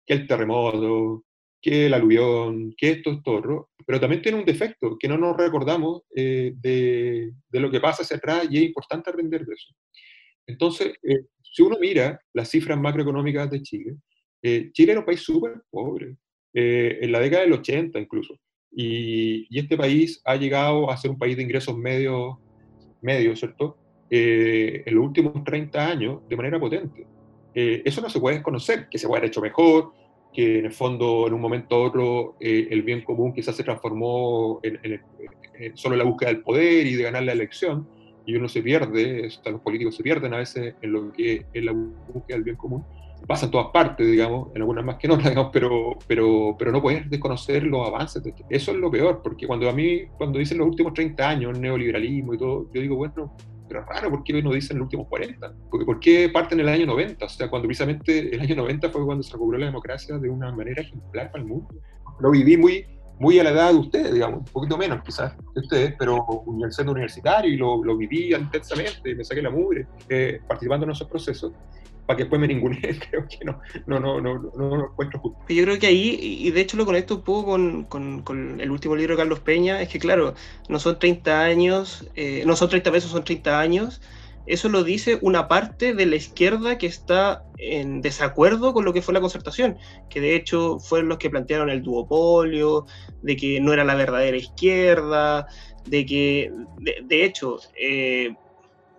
que 0.05 0.13
el 0.13 0.27
terremoto, 0.27 1.23
que 1.61 1.85
el 1.85 1.93
aluvión, 1.93 2.73
que 2.75 2.89
esto, 2.89 3.11
esto, 3.11 3.31
otro, 3.31 3.69
pero 3.85 3.99
también 3.99 4.21
tiene 4.21 4.39
un 4.39 4.45
defecto, 4.45 4.97
que 4.99 5.07
no 5.07 5.17
nos 5.17 5.37
recordamos 5.37 6.01
eh, 6.15 6.53
de, 6.55 7.31
lo 7.51 7.69
que 7.69 7.79
pasa 7.79 8.01
hacia 8.01 8.17
atrás 8.17 8.47
y 8.49 8.57
es 8.57 8.63
importante 8.63 9.09
aprender 9.09 9.45
de 9.45 9.53
eso. 9.53 9.73
Entonces, 10.47 10.93
eh, 11.03 11.25
si 11.41 11.61
uno 11.61 11.77
mira 11.79 12.19
las 12.33 12.49
cifras 12.49 12.79
macroeconómicas 12.79 13.51
de 13.51 13.61
Chile, 13.61 13.95
eh, 14.41 14.71
Chile 14.73 14.93
era 14.93 15.01
un 15.01 15.05
país 15.05 15.21
súper 15.21 15.61
pobre, 15.69 16.17
en 16.53 17.11
la 17.13 17.21
década 17.21 17.43
del 17.43 17.53
80 17.53 17.97
incluso, 17.97 18.37
y, 18.71 19.47
este 19.57 19.77
país 19.77 20.21
ha 20.25 20.35
llegado 20.35 20.91
a 20.91 20.97
ser 20.97 21.11
un 21.11 21.17
país 21.17 21.37
de 21.37 21.43
ingresos 21.43 21.77
medios, 21.77 22.37
medios 23.01 23.39
¿cierto? 23.39 23.77
En 24.09 24.93
los 24.93 25.05
últimos 25.05 25.41
30 25.45 25.87
años 25.87 26.27
de 26.27 26.35
manera 26.35 26.59
potente. 26.59 27.05
Eso 27.53 28.01
no 28.01 28.09
se 28.09 28.19
puede 28.19 28.37
desconocer, 28.37 28.89
que 28.89 28.97
se 28.97 29.07
puede 29.07 29.19
haber 29.19 29.29
hecho 29.29 29.39
mejor, 29.39 29.93
que 30.33 30.59
en 30.59 30.65
el 30.65 30.71
fondo, 30.73 31.27
en 31.27 31.33
un 31.33 31.41
momento 31.41 31.79
u 31.81 31.83
otro, 31.85 32.35
eh, 32.39 32.67
el 32.71 32.83
bien 32.83 33.03
común 33.03 33.33
quizás 33.33 33.55
se 33.55 33.63
transformó 33.63 34.59
en, 34.63 34.79
en- 34.83 35.01
en 35.59 35.77
solo 35.77 35.95
la 35.95 36.03
búsqueda 36.03 36.29
del 36.31 36.41
poder 36.43 36.87
y 36.87 36.95
de 36.95 37.03
ganar 37.03 37.23
la 37.23 37.33
elección, 37.33 37.87
y 38.25 38.35
uno 38.35 38.47
se 38.47 38.61
pierde, 38.61 39.29
sea, 39.29 39.51
los 39.51 39.61
políticos 39.61 39.95
se 39.95 40.03
pierden 40.03 40.33
a 40.33 40.37
veces 40.37 40.75
en 40.81 40.91
lo 40.91 41.11
que 41.11 41.45
es 41.53 41.63
la 41.63 41.73
búsqueda 41.73 42.37
del 42.37 42.43
bien 42.43 42.55
común. 42.55 42.83
Pasa 43.27 43.45
en 43.45 43.51
todas 43.51 43.67
partes, 43.71 44.09
digamos, 44.09 44.49
en 44.55 44.61
algunas 44.61 44.83
más 44.83 44.97
que 44.97 45.07
en 45.07 45.11
otras, 45.13 45.29
digamos, 45.31 45.51
pero, 45.53 45.97
pero, 46.07 46.55
pero 46.57 46.71
no 46.71 46.81
puedes 46.81 47.07
desconocer 47.09 47.63
los 47.63 47.87
avances. 47.87 48.23
De. 48.23 48.33
Eso 48.49 48.71
es 48.71 48.77
lo 48.77 48.89
peor, 48.89 49.21
porque 49.23 49.45
cuando 49.47 49.69
a 49.69 49.73
mí, 49.73 50.01
cuando 50.17 50.39
dicen 50.39 50.57
los 50.57 50.67
últimos 50.67 50.93
30 50.93 51.29
años, 51.29 51.57
neoliberalismo 51.59 52.33
y 52.33 52.37
todo, 52.37 52.67
yo 52.73 52.81
digo, 52.81 52.95
bueno, 52.95 53.35
pero 53.71 53.83
es 53.83 53.87
raro, 53.87 54.09
¿por 54.09 54.23
qué 54.25 54.43
no 54.43 54.51
dicen 54.51 54.77
los 54.77 54.85
últimos 54.85 55.07
40? 55.07 55.53
Porque, 55.69 55.85
¿Por 55.85 55.99
qué 56.01 56.27
parten 56.27 56.59
en 56.59 56.67
el 56.67 56.73
año 56.73 56.85
90? 56.87 57.25
O 57.25 57.29
sea, 57.29 57.49
cuando 57.49 57.69
precisamente 57.69 58.35
el 58.35 58.41
año 58.41 58.55
90 58.57 58.89
fue 58.89 59.05
cuando 59.05 59.23
se 59.23 59.31
recuperó 59.31 59.59
la 59.59 59.67
democracia 59.67 60.17
de 60.17 60.29
una 60.29 60.51
manera 60.51 60.81
ejemplar 60.81 61.31
para 61.31 61.41
el 61.41 61.47
mundo. 61.47 61.73
Lo 62.19 62.31
viví 62.31 62.57
muy, 62.57 62.85
muy 63.17 63.39
a 63.39 63.45
la 63.45 63.51
edad 63.51 63.71
de 63.71 63.77
ustedes, 63.77 64.13
digamos, 64.13 64.39
un 64.39 64.45
poquito 64.45 64.77
menos 64.77 65.01
quizás 65.05 65.37
de 65.55 65.61
ustedes, 65.61 65.95
pero 65.97 66.43
en 66.47 66.65
el 66.65 66.73
centro 66.73 66.91
universitario 66.91 67.53
y 67.53 67.55
lo, 67.55 67.81
lo 67.81 67.95
viví 67.95 68.35
intensamente, 68.35 69.15
me 69.15 69.23
saqué 69.23 69.41
la 69.41 69.49
mugre 69.49 69.87
eh, 70.09 70.41
participando 70.45 70.85
en 70.85 70.91
esos 70.91 71.07
procesos, 71.07 71.53
para 72.05 72.17
que 72.17 72.23
después 72.23 72.39
me 72.41 72.47
ningunee, 72.47 72.79
creo 73.09 73.27
que 73.27 73.45
no, 73.45 73.59
no, 73.87 73.99
no, 73.99 74.21
no, 74.21 74.33
no, 74.55 74.77
no 74.77 74.85
encuentro 74.85 75.19
justo. 75.19 75.43
Yo 75.47 75.63
creo 75.63 75.79
que 75.79 75.87
ahí, 75.87 76.17
y 76.21 76.51
de 76.51 76.61
hecho 76.61 76.77
lo 76.77 76.85
conecto 76.85 77.15
un 77.15 77.23
poco 77.23 77.45
con, 77.51 77.85
con- 77.85 78.23
con 78.23 78.61
el 78.61 78.71
último 78.71 78.95
libro 78.95 79.13
de 79.15 79.17
Carlos 79.19 79.41
Peña, 79.41 79.81
es 79.81 79.89
que 79.89 79.99
claro, 79.99 80.33
no 80.69 80.79
son 80.79 80.97
30 80.97 81.41
años, 81.43 82.09
eh, 82.15 82.43
no 82.45 82.55
son 82.55 82.69
30 82.69 82.91
pesos, 82.91 83.11
son 83.11 83.23
30 83.25 83.59
años. 83.59 84.01
Eso 84.45 84.69
lo 84.69 84.83
dice 84.83 85.19
una 85.21 85.47
parte 85.47 85.93
de 85.93 86.05
la 86.05 86.15
izquierda 86.15 86.77
que 86.77 86.87
está 86.87 87.45
en 87.57 88.01
desacuerdo 88.01 88.73
con 88.73 88.85
lo 88.85 88.93
que 88.93 89.01
fue 89.01 89.13
la 89.13 89.21
concertación, 89.21 89.77
que 90.09 90.21
de 90.21 90.35
hecho 90.35 90.79
fueron 90.79 91.09
los 91.09 91.17
que 91.19 91.29
plantearon 91.29 91.69
el 91.69 91.83
duopolio, 91.83 92.85
de 93.21 93.35
que 93.35 93.59
no 93.61 93.73
era 93.73 93.83
la 93.83 93.95
verdadera 93.95 94.37
izquierda, 94.37 95.47
de 95.83 96.05
que, 96.05 96.49
de, 96.77 96.95
de 97.03 97.25
hecho, 97.25 97.57
eh, 97.79 98.37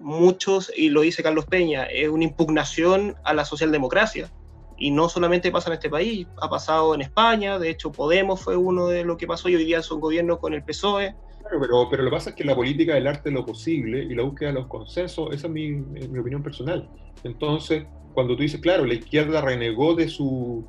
muchos, 0.03 0.73
y 0.77 0.91
lo 0.91 1.03
dice 1.03 1.23
Carlos 1.23 1.47
Peña, 1.47 1.85
es 1.85 2.09
una 2.09 2.25
impugnación 2.25 3.17
a 3.25 3.35
la 3.35 3.45
socialdemocracia. 3.45 4.31
Y 4.79 4.91
no 4.91 5.09
solamente 5.09 5.51
pasa 5.53 5.71
en 5.71 5.75
este 5.75 5.89
país, 5.89 6.27
ha 6.41 6.51
pasado 6.51 6.95
en 6.95 7.03
España, 7.03 7.59
de 7.59 7.71
hecho 7.71 7.93
Podemos 7.93 8.41
fue 8.41 8.57
uno 8.57 8.89
de 8.89 9.05
lo 9.05 9.17
que 9.17 9.27
pasó 9.27 9.49
hoy 9.49 9.57
día 9.57 9.83
son 9.83 10.01
gobierno 10.01 10.39
con 10.39 10.55
el 10.55 10.65
PSOE. 10.65 11.15
Pero, 11.49 11.89
pero 11.91 12.03
lo 12.03 12.11
que 12.11 12.17
pasa 12.17 12.31
es 12.31 12.37
que 12.37 12.45
la 12.45 12.55
política 12.55 12.95
del 12.95 13.07
arte 13.07 13.29
de 13.29 13.35
lo 13.35 13.45
posible 13.45 14.03
y 14.03 14.15
la 14.15 14.23
búsqueda 14.23 14.49
de 14.49 14.55
los 14.55 14.67
consensos, 14.67 15.33
esa 15.33 15.47
es 15.47 15.53
mi, 15.53 15.71
mi 15.71 16.19
opinión 16.19 16.43
personal. 16.43 16.89
Entonces, 17.25 17.85
cuando 18.15 18.37
tú 18.37 18.43
dices, 18.43 18.61
claro, 18.61 18.85
la 18.85 18.95
izquierda 18.95 19.41
renegó 19.41 19.95
de 19.95 20.09
su, 20.09 20.65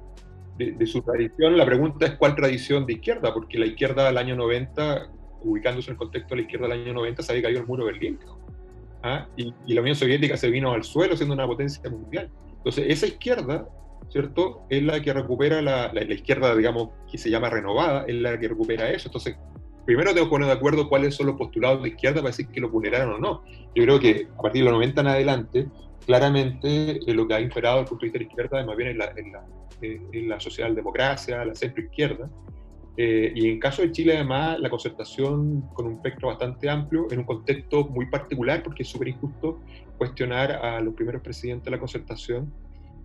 de, 0.57 0.85
su 0.85 1.01
tradición, 1.01 1.57
la 1.57 1.65
pregunta 1.65 2.05
es 2.05 2.15
cuál 2.15 2.35
tradición 2.35 2.85
de 2.85 2.93
izquierda, 2.93 3.33
porque 3.33 3.57
la 3.57 3.65
izquierda 3.65 4.05
del 4.05 4.17
año 4.17 4.35
90, 4.35 5.09
ubicándose 5.43 5.89
en 5.89 5.93
el 5.93 5.97
contexto 5.97 6.29
de 6.29 6.35
la 6.37 6.41
izquierda 6.43 6.67
del 6.67 6.81
año 6.81 6.93
90, 6.93 7.23
se 7.23 7.33
había 7.33 7.49
el 7.49 7.65
muro 7.65 7.85
de 7.85 7.91
Berlín. 7.91 8.19
¿Ah? 9.03 9.27
Y, 9.37 9.53
y 9.67 9.73
la 9.73 9.81
Unión 9.81 9.95
Soviética 9.95 10.37
se 10.37 10.49
vino 10.49 10.71
al 10.71 10.83
suelo 10.83 11.15
siendo 11.15 11.35
una 11.35 11.45
potencia 11.45 11.87
mundial. 11.89 12.29
Entonces, 12.57 12.85
esa 12.87 13.07
izquierda, 13.07 13.67
¿cierto? 14.09 14.65
Es 14.69 14.81
la 14.83 15.01
que 15.01 15.13
recupera 15.13 15.61
la, 15.61 15.91
la, 15.93 16.01
la 16.01 16.13
izquierda, 16.13 16.55
digamos, 16.55 16.89
que 17.11 17.17
se 17.17 17.29
llama 17.29 17.49
renovada, 17.49 18.05
es 18.07 18.15
la 18.15 18.39
que 18.39 18.47
recupera 18.47 18.89
eso. 18.89 19.09
Entonces, 19.09 19.35
primero 19.85 20.13
tengo 20.13 20.27
que 20.27 20.31
poner 20.31 20.47
de 20.47 20.53
acuerdo 20.53 20.89
cuáles 20.89 21.15
son 21.15 21.27
los 21.27 21.35
postulados 21.35 21.83
de 21.83 21.89
izquierda 21.89 22.21
para 22.21 22.29
decir 22.29 22.47
que 22.47 22.61
lo 22.61 22.69
vulneraron 22.69 23.13
o 23.13 23.17
no. 23.19 23.43
Yo 23.75 23.83
creo 23.83 23.99
que 23.99 24.27
a 24.37 24.41
partir 24.41 24.63
de 24.63 24.69
los 24.69 24.73
90 24.73 25.01
en 25.01 25.07
adelante, 25.07 25.67
claramente 26.05 26.99
eh, 27.05 27.13
lo 27.13 27.27
que 27.27 27.33
ha 27.33 27.41
imperado 27.41 27.81
el 27.81 27.85
punto 27.85 28.01
de 28.01 28.07
vista 28.07 28.19
de 28.19 28.25
la 28.25 28.29
izquierda 28.29 28.61
es 28.61 28.67
más 28.67 28.77
bien 28.77 28.89
en 28.89 28.97
la, 28.97 29.13
en 29.15 29.31
la, 29.31 29.45
en 29.81 30.29
la 30.29 30.39
socialdemocracia, 30.39 31.45
la 31.45 31.55
centroizquierda. 31.55 32.29
Eh, 32.95 33.31
y 33.35 33.49
en 33.49 33.59
caso 33.59 33.81
de 33.81 33.91
Chile, 33.91 34.15
además, 34.15 34.59
la 34.59 34.69
concertación 34.69 35.61
con 35.73 35.87
un 35.87 35.93
espectro 35.93 36.27
bastante 36.27 36.69
amplio, 36.69 37.07
en 37.11 37.19
un 37.19 37.25
contexto 37.25 37.87
muy 37.87 38.05
particular, 38.07 38.61
porque 38.61 38.83
es 38.83 38.89
súper 38.89 39.07
injusto 39.07 39.59
cuestionar 39.97 40.51
a 40.51 40.79
los 40.79 40.93
primeros 40.93 41.21
presidentes 41.21 41.65
de 41.65 41.71
la 41.71 41.79
concertación 41.79 42.51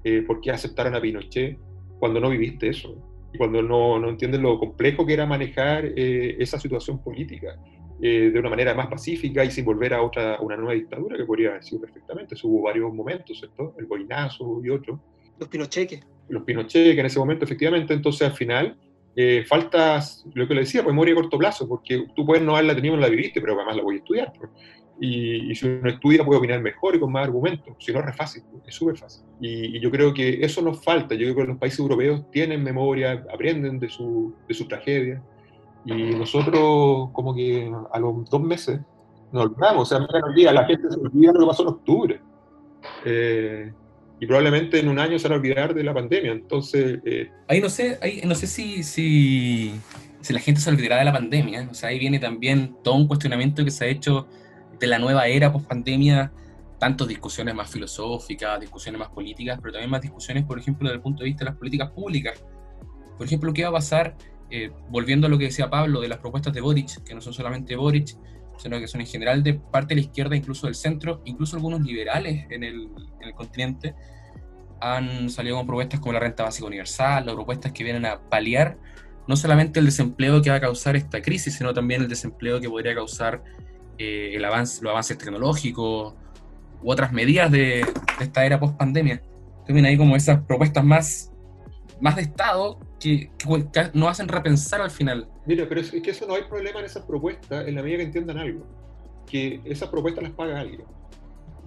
eh, 0.05 0.23
por 0.23 0.41
qué 0.41 0.51
aceptaron 0.51 0.95
a 0.95 1.01
Pinochet 1.01 1.59
cuando 1.99 2.21
no 2.21 2.31
viviste 2.31 2.69
eso 2.69 2.95
y 3.33 3.39
cuando 3.39 3.63
no, 3.63 3.99
no 3.99 4.09
entiendes 4.09 4.41
lo 4.41 4.59
complejo 4.59 5.05
que 5.05 5.13
era 5.13 5.27
manejar 5.27 5.85
eh, 5.85 6.37
esa 6.39 6.59
situación 6.59 7.03
política 7.03 7.59
eh, 8.01 8.31
de 8.33 8.39
una 8.39 8.49
manera 8.49 8.75
más 8.75 8.87
pacífica 8.87 9.45
y 9.45 9.51
sin 9.51 9.65
volver 9.65 9.93
a 9.93 10.03
otra 10.03 10.39
una 10.41 10.57
nueva 10.57 10.75
dictadura 10.75 11.17
que 11.17 11.25
podría 11.25 11.51
haber 11.51 11.65
sido 11.65 11.81
perfectamente. 11.81 12.37
Eso 12.37 12.47
hubo 12.49 12.63
varios 12.63 12.95
momentos, 12.95 13.39
¿cierto? 13.39 13.75
El 13.77 13.87
boinazo 13.87 14.61
y 14.65 14.71
otros. 14.71 15.01
Los 15.39 15.49
Pinocheques. 15.49 16.07
Los 16.29 16.45
Pinochet, 16.45 16.95
que 16.95 17.01
en 17.01 17.07
ese 17.07 17.19
momento 17.19 17.45
efectivamente, 17.45 17.93
entonces 17.93 18.29
al 18.29 18.35
final 18.35 18.77
eh, 19.17 19.45
falta 19.47 20.01
lo 20.35 20.47
que 20.47 20.55
le 20.55 20.61
decía, 20.61 20.83
pues 20.83 20.95
memoria 20.95 21.15
a 21.15 21.17
corto 21.17 21.39
plazo, 21.39 21.69
porque 21.69 22.07
tú 22.15 22.25
puedes 22.25 22.45
no 22.45 22.55
haberla 22.55 22.75
tenido, 22.75 22.95
no 22.95 23.03
la 23.03 23.09
viviste, 23.09 23.41
pero 23.41 23.55
además 23.55 23.77
la 23.77 23.83
voy 23.83 23.97
a 23.97 23.99
estudiar. 23.99 24.33
pues. 24.39 24.51
Y, 25.01 25.55
si 25.55 25.67
uno 25.67 25.89
estudia 25.89 26.25
puede 26.25 26.39
opinar 26.39 26.61
mejor 26.61 26.97
y 26.97 27.01
con 27.01 27.13
más 27.13 27.25
argumentos, 27.25 27.75
si 27.79 27.93
no 27.93 28.01
es 28.01 28.17
fácil, 28.17 28.43
pues, 28.51 28.65
es 28.67 28.75
súper 28.75 28.97
fácil. 28.97 29.25
Y, 29.41 29.79
yo 29.81 29.91
creo 29.91 30.13
que 30.13 30.45
eso 30.45 30.61
nos 30.63 30.83
falta, 30.83 31.15
yo 31.15 31.27
creo 31.27 31.37
que 31.37 31.53
los 31.53 31.59
países 31.59 31.79
europeos 31.79 32.29
tienen 32.31 32.63
memoria, 32.63 33.25
aprenden 33.33 33.79
de 33.79 33.89
su, 33.89 34.35
de 34.49 34.55
su 34.55 34.67
tragedia, 34.67 35.23
y 35.85 36.15
nosotros 36.15 37.11
como 37.13 37.35
que 37.35 37.73
a 37.93 37.99
los 37.99 38.29
dos 38.29 38.43
meses 38.43 38.81
nos 39.33 39.47
olvidamos, 39.47 39.83
o 39.83 39.85
sea, 39.85 40.01
mira, 40.01 40.21
nos 40.21 40.31
olvida, 40.31 40.53
la 40.53 40.65
gente 40.65 40.91
se 40.91 41.01
olvida 41.01 41.33
lo 41.33 41.41
que 41.41 41.47
pasó 41.47 41.63
en 41.63 41.69
octubre. 41.69 42.21
Eh, 43.05 43.73
y 44.21 44.27
probablemente 44.27 44.81
en 44.81 44.89
un 44.89 44.99
año 44.99 45.19
se 45.19 45.29
van 45.29 45.37
a 45.37 45.41
olvidar 45.41 45.75
de 45.75 45.83
la 45.85 45.95
pandemia, 45.95 46.33
entonces... 46.33 46.99
eh, 47.05 47.31
Ahí 47.47 47.61
no 47.61 47.69
sé, 47.69 47.99
ahí 48.03 48.21
no 48.25 48.35
sé 48.35 48.47
si, 48.47 48.83
si, 48.83 49.73
si 50.21 50.33
la 50.33 50.41
gente 50.41 50.61
se 50.61 50.71
olvidará 50.71 50.99
de 50.99 51.05
la 51.05 51.13
pandemia. 51.13 51.69
O 51.71 51.75
sea, 51.75 51.91
ahí 51.91 51.99
viene 51.99 52.19
también 52.19 52.77
todo 52.83 52.95
un 52.97 53.07
cuestionamiento 53.07 53.65
que 53.65 53.71
se 53.71 53.85
ha 53.85 53.89
hecho 53.89 54.27
de 54.79 54.87
la 54.87 54.99
nueva 54.99 55.27
era 55.27 55.53
post 55.53 55.69
pandemia, 55.69 56.33
tanto 56.79 57.07
discusiones 57.07 57.55
más 57.55 57.71
filosóficas, 57.71 58.61
discusiones 58.61 58.99
más 58.99 59.09
políticas, 59.09 59.59
pero 59.61 59.73
también 59.73 59.91
más 59.91 60.01
discusiones, 60.01 60.45
por 60.45 60.59
ejemplo, 60.59 60.89
desde 60.89 60.97
el 60.97 61.03
punto 61.03 61.23
de 61.23 61.27
vista 61.27 61.45
de 61.45 61.51
las 61.51 61.59
políticas 61.59 61.91
públicas. 61.91 62.45
Por 63.17 63.27
ejemplo, 63.27 63.53
¿qué 63.53 63.65
va 63.65 63.71
a 63.71 63.73
pasar, 63.73 64.17
eh, 64.51 64.71
volviendo 64.89 65.27
a 65.27 65.31
lo 65.31 65.39
que 65.39 65.45
decía 65.45 65.69
Pablo, 65.69 66.01
de 66.01 66.09
las 66.09 66.19
propuestas 66.19 66.53
de 66.53 66.61
Boric, 66.61 67.03
que 67.03 67.15
no 67.15 67.21
son 67.21 67.33
solamente 67.33 67.75
Boric, 67.75 68.17
sino 68.59 68.79
que 68.79 68.87
son 68.87 69.01
en 69.01 69.07
general 69.07 69.43
de 69.43 69.55
parte 69.55 69.95
de 69.95 70.01
la 70.03 70.07
izquierda, 70.07 70.37
incluso 70.37 70.67
del 70.67 70.75
centro, 70.75 71.23
incluso 71.25 71.57
algunos 71.57 71.81
liberales 71.81 72.47
en 72.51 72.65
el, 72.65 72.89
en 73.21 73.29
el 73.29 73.35
continente, 73.35 73.95
han 74.81 75.31
salido 75.31 75.57
con 75.57 75.67
propuestas 75.67 76.01
como 76.01 76.13
la 76.13 76.21
renta 76.21 76.45
básica 76.45 76.67
universal, 76.67 77.29
o 77.29 77.35
propuestas 77.35 77.73
que 77.73 77.85
vienen 77.85 78.07
a 78.07 78.21
paliar 78.21 78.77
no 79.27 79.37
solamente 79.37 79.79
el 79.79 79.85
desempleo 79.85 80.41
que 80.41 80.51
va 80.51 80.57
a 80.57 80.61
causar 80.61 80.97
esta 80.97 81.21
crisis, 81.21 81.55
sino 81.55 81.75
también 81.75 82.01
el 82.01 82.09
desempleo 82.09 82.61
que 82.61 82.69
podría 82.69 82.95
causar 82.95 83.43
eh, 83.99 84.33
el 84.35 84.45
avance, 84.45 84.83
los 84.83 84.91
avances 84.91 85.19
tecnológicos 85.19 86.15
u 86.83 86.91
otras 86.91 87.13
medidas 87.13 87.51
de, 87.51 87.87
de 88.19 88.25
esta 88.25 88.47
era 88.47 88.59
post 88.59 88.77
pandemia. 88.79 89.23
También 89.67 89.85
hay 89.85 89.99
como 89.99 90.17
esas 90.17 90.41
propuestas 90.45 90.83
más, 90.83 91.31
más 92.01 92.17
de 92.17 92.23
Estado 92.23 92.79
que, 93.01 93.31
que, 93.39 93.67
que 93.73 93.91
nos 93.95 94.09
hacen 94.11 94.29
repensar 94.29 94.81
al 94.81 94.91
final. 94.91 95.29
Mira, 95.47 95.67
pero 95.69 95.81
es, 95.81 95.93
es 95.93 96.03
que 96.03 96.11
eso 96.11 96.27
no 96.27 96.35
hay 96.35 96.43
problema 96.45 96.81
en 96.81 96.87
esas 96.87 97.05
propuestas 97.05 97.67
en 97.67 97.75
la 97.75 97.83
medida 97.83 97.99
que 97.99 98.05
entiendan 98.05 98.39
algo, 98.39 98.65
que 99.31 99.61
esas 99.65 99.89
propuestas 99.89 100.23
las 100.25 100.33
paga 100.33 100.61
alguien, 100.61 100.85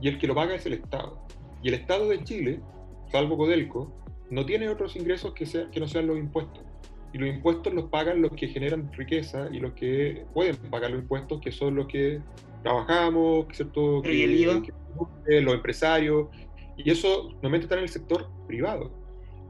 y 0.01 0.07
el 0.07 0.17
que 0.19 0.27
lo 0.27 0.35
paga 0.35 0.55
es 0.55 0.65
el 0.65 0.73
Estado. 0.73 1.19
Y 1.61 1.67
el 1.69 1.75
Estado 1.75 2.07
de 2.09 2.23
Chile, 2.23 2.59
salvo 3.11 3.37
Codelco, 3.37 3.91
no 4.29 4.45
tiene 4.45 4.69
otros 4.69 4.95
ingresos 4.95 5.33
que, 5.33 5.45
sea, 5.45 5.69
que 5.69 5.79
no 5.79 5.87
sean 5.87 6.07
los 6.07 6.17
impuestos. 6.17 6.63
Y 7.13 7.17
los 7.17 7.27
impuestos 7.27 7.73
los 7.73 7.85
pagan 7.89 8.21
los 8.21 8.31
que 8.31 8.47
generan 8.47 8.91
riqueza 8.93 9.49
y 9.51 9.59
los 9.59 9.73
que 9.73 10.25
pueden 10.33 10.55
pagar 10.69 10.91
los 10.91 11.01
impuestos, 11.01 11.41
que 11.41 11.51
son 11.51 11.75
los 11.75 11.87
que 11.87 12.21
trabajamos, 12.63 13.47
¿cierto? 13.51 13.99
Pero 14.01 14.13
¿y 14.15 14.21
el 14.23 14.31
IVA? 14.39 14.61
que- 14.61 15.41
los 15.41 15.53
empresarios, 15.53 16.27
y 16.77 16.89
eso 16.89 17.29
normalmente 17.33 17.65
está 17.65 17.75
en 17.75 17.83
el 17.83 17.89
sector 17.89 18.29
privado. 18.47 18.91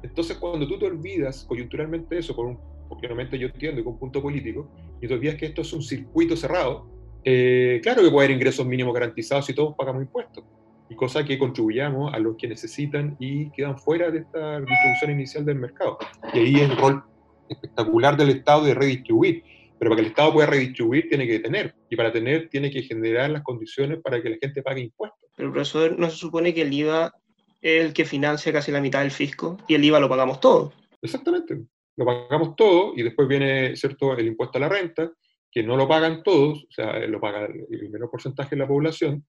Entonces, 0.04 0.38
cuando 0.38 0.68
tú 0.68 0.78
te 0.80 0.86
olvidas 0.86 1.46
coyunturalmente 1.46 2.18
eso, 2.18 2.36
por 2.36 2.46
un, 2.46 2.60
porque 2.90 3.08
normalmente 3.08 3.38
yo 3.38 3.48
entiendo 3.48 3.82
que 3.82 3.88
un 3.88 4.00
punto 4.00 4.22
político, 4.22 4.70
y 5.02 5.08
te 5.08 5.14
olvidas 5.14 5.36
que 5.36 5.48
esto 5.48 5.62
es 5.62 5.72
un 5.74 5.82
circuito 5.82 6.36
cerrado, 6.36 6.88
eh, 7.24 7.80
claro 7.84 8.02
que 8.02 8.10
puede 8.10 8.26
haber 8.26 8.38
ingresos 8.38 8.66
mínimos 8.66 8.94
garantizados 8.94 9.46
si 9.46 9.54
todos 9.54 9.76
pagamos 9.78 10.02
impuestos, 10.02 10.44
y 10.90 10.96
cosa 10.96 11.24
que 11.24 11.38
contribuyamos 11.38 12.14
a 12.14 12.20
los 12.20 12.36
que 12.36 12.48
necesitan 12.48 13.16
y 13.18 13.50
quedan 13.52 13.78
fuera 13.78 14.12
de 14.12 14.20
esta 14.20 14.60
distribución 14.60 15.12
inicial 15.12 15.46
del 15.46 15.56
mercado. 15.56 15.98
Y 16.34 16.40
ahí 16.40 16.56
es 16.56 16.70
el 16.70 16.78
rol 16.78 17.04
espectacular 17.48 18.18
del 18.18 18.32
Estado 18.32 18.66
de 18.66 18.74
redistribuir. 18.74 19.44
Pero 19.80 19.90
para 19.90 19.96
que 19.96 20.06
el 20.06 20.12
Estado 20.12 20.34
pueda 20.34 20.48
redistribuir 20.48 21.08
tiene 21.08 21.26
que 21.28 21.40
tener, 21.40 21.74
y 21.90 21.96
para 21.96 22.12
tener 22.12 22.50
tiene 22.50 22.70
que 22.70 22.84
generar 22.84 23.30
las 23.30 23.42
condiciones 23.42 24.00
para 24.04 24.22
que 24.22 24.32
la 24.32 24.38
gente 24.42 24.62
pague 24.62 24.82
impuestos. 24.82 25.30
Pero 25.38 25.52
profesor, 25.52 25.98
¿no 25.98 26.10
se 26.10 26.18
supone 26.18 26.54
que 26.54 26.64
el 26.64 26.74
IVA 26.74 27.14
el 27.62 27.94
que 27.94 28.06
financia 28.06 28.52
casi 28.52 28.72
la 28.72 28.82
mitad 28.82 29.02
del 29.02 29.12
fisco? 29.12 29.58
Y 29.68 29.76
el 29.76 29.84
IVA 29.84 30.00
lo 30.00 30.10
pagamos 30.10 30.40
todos. 30.40 30.74
Exactamente. 31.02 31.62
Lo 31.98 32.06
pagamos 32.06 32.56
todo 32.56 32.94
y 32.96 33.04
después 33.04 33.28
viene, 33.28 33.76
¿cierto?, 33.76 34.18
el 34.18 34.28
impuesto 34.28 34.58
a 34.58 34.62
la 34.62 34.70
renta, 34.70 35.12
que 35.52 35.62
no 35.62 35.76
lo 35.76 35.88
pagan 35.88 36.24
todos, 36.24 36.64
o 36.64 36.72
sea, 36.72 37.00
lo 37.08 37.20
paga 37.20 37.46
el 37.46 37.90
menor 37.90 38.10
porcentaje 38.10 38.56
de 38.56 38.62
la 38.62 38.68
población, 38.68 39.26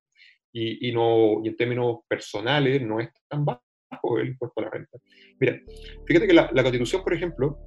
y, 0.53 0.89
y 0.89 0.93
no, 0.93 1.41
y 1.43 1.49
en 1.49 1.57
términos 1.57 1.99
personales 2.07 2.81
no 2.81 3.01
es 3.01 3.09
tan 3.29 3.45
bajo 3.45 4.19
el 4.21 4.29
impuesto 4.29 4.61
a 4.61 4.65
la 4.65 4.71
renta. 4.71 4.99
Mira, 5.41 5.59
fíjate 6.07 6.27
que 6.27 6.33
la, 6.33 6.51
la 6.53 6.63
Constitución, 6.63 7.03
por 7.03 7.15
ejemplo, 7.15 7.59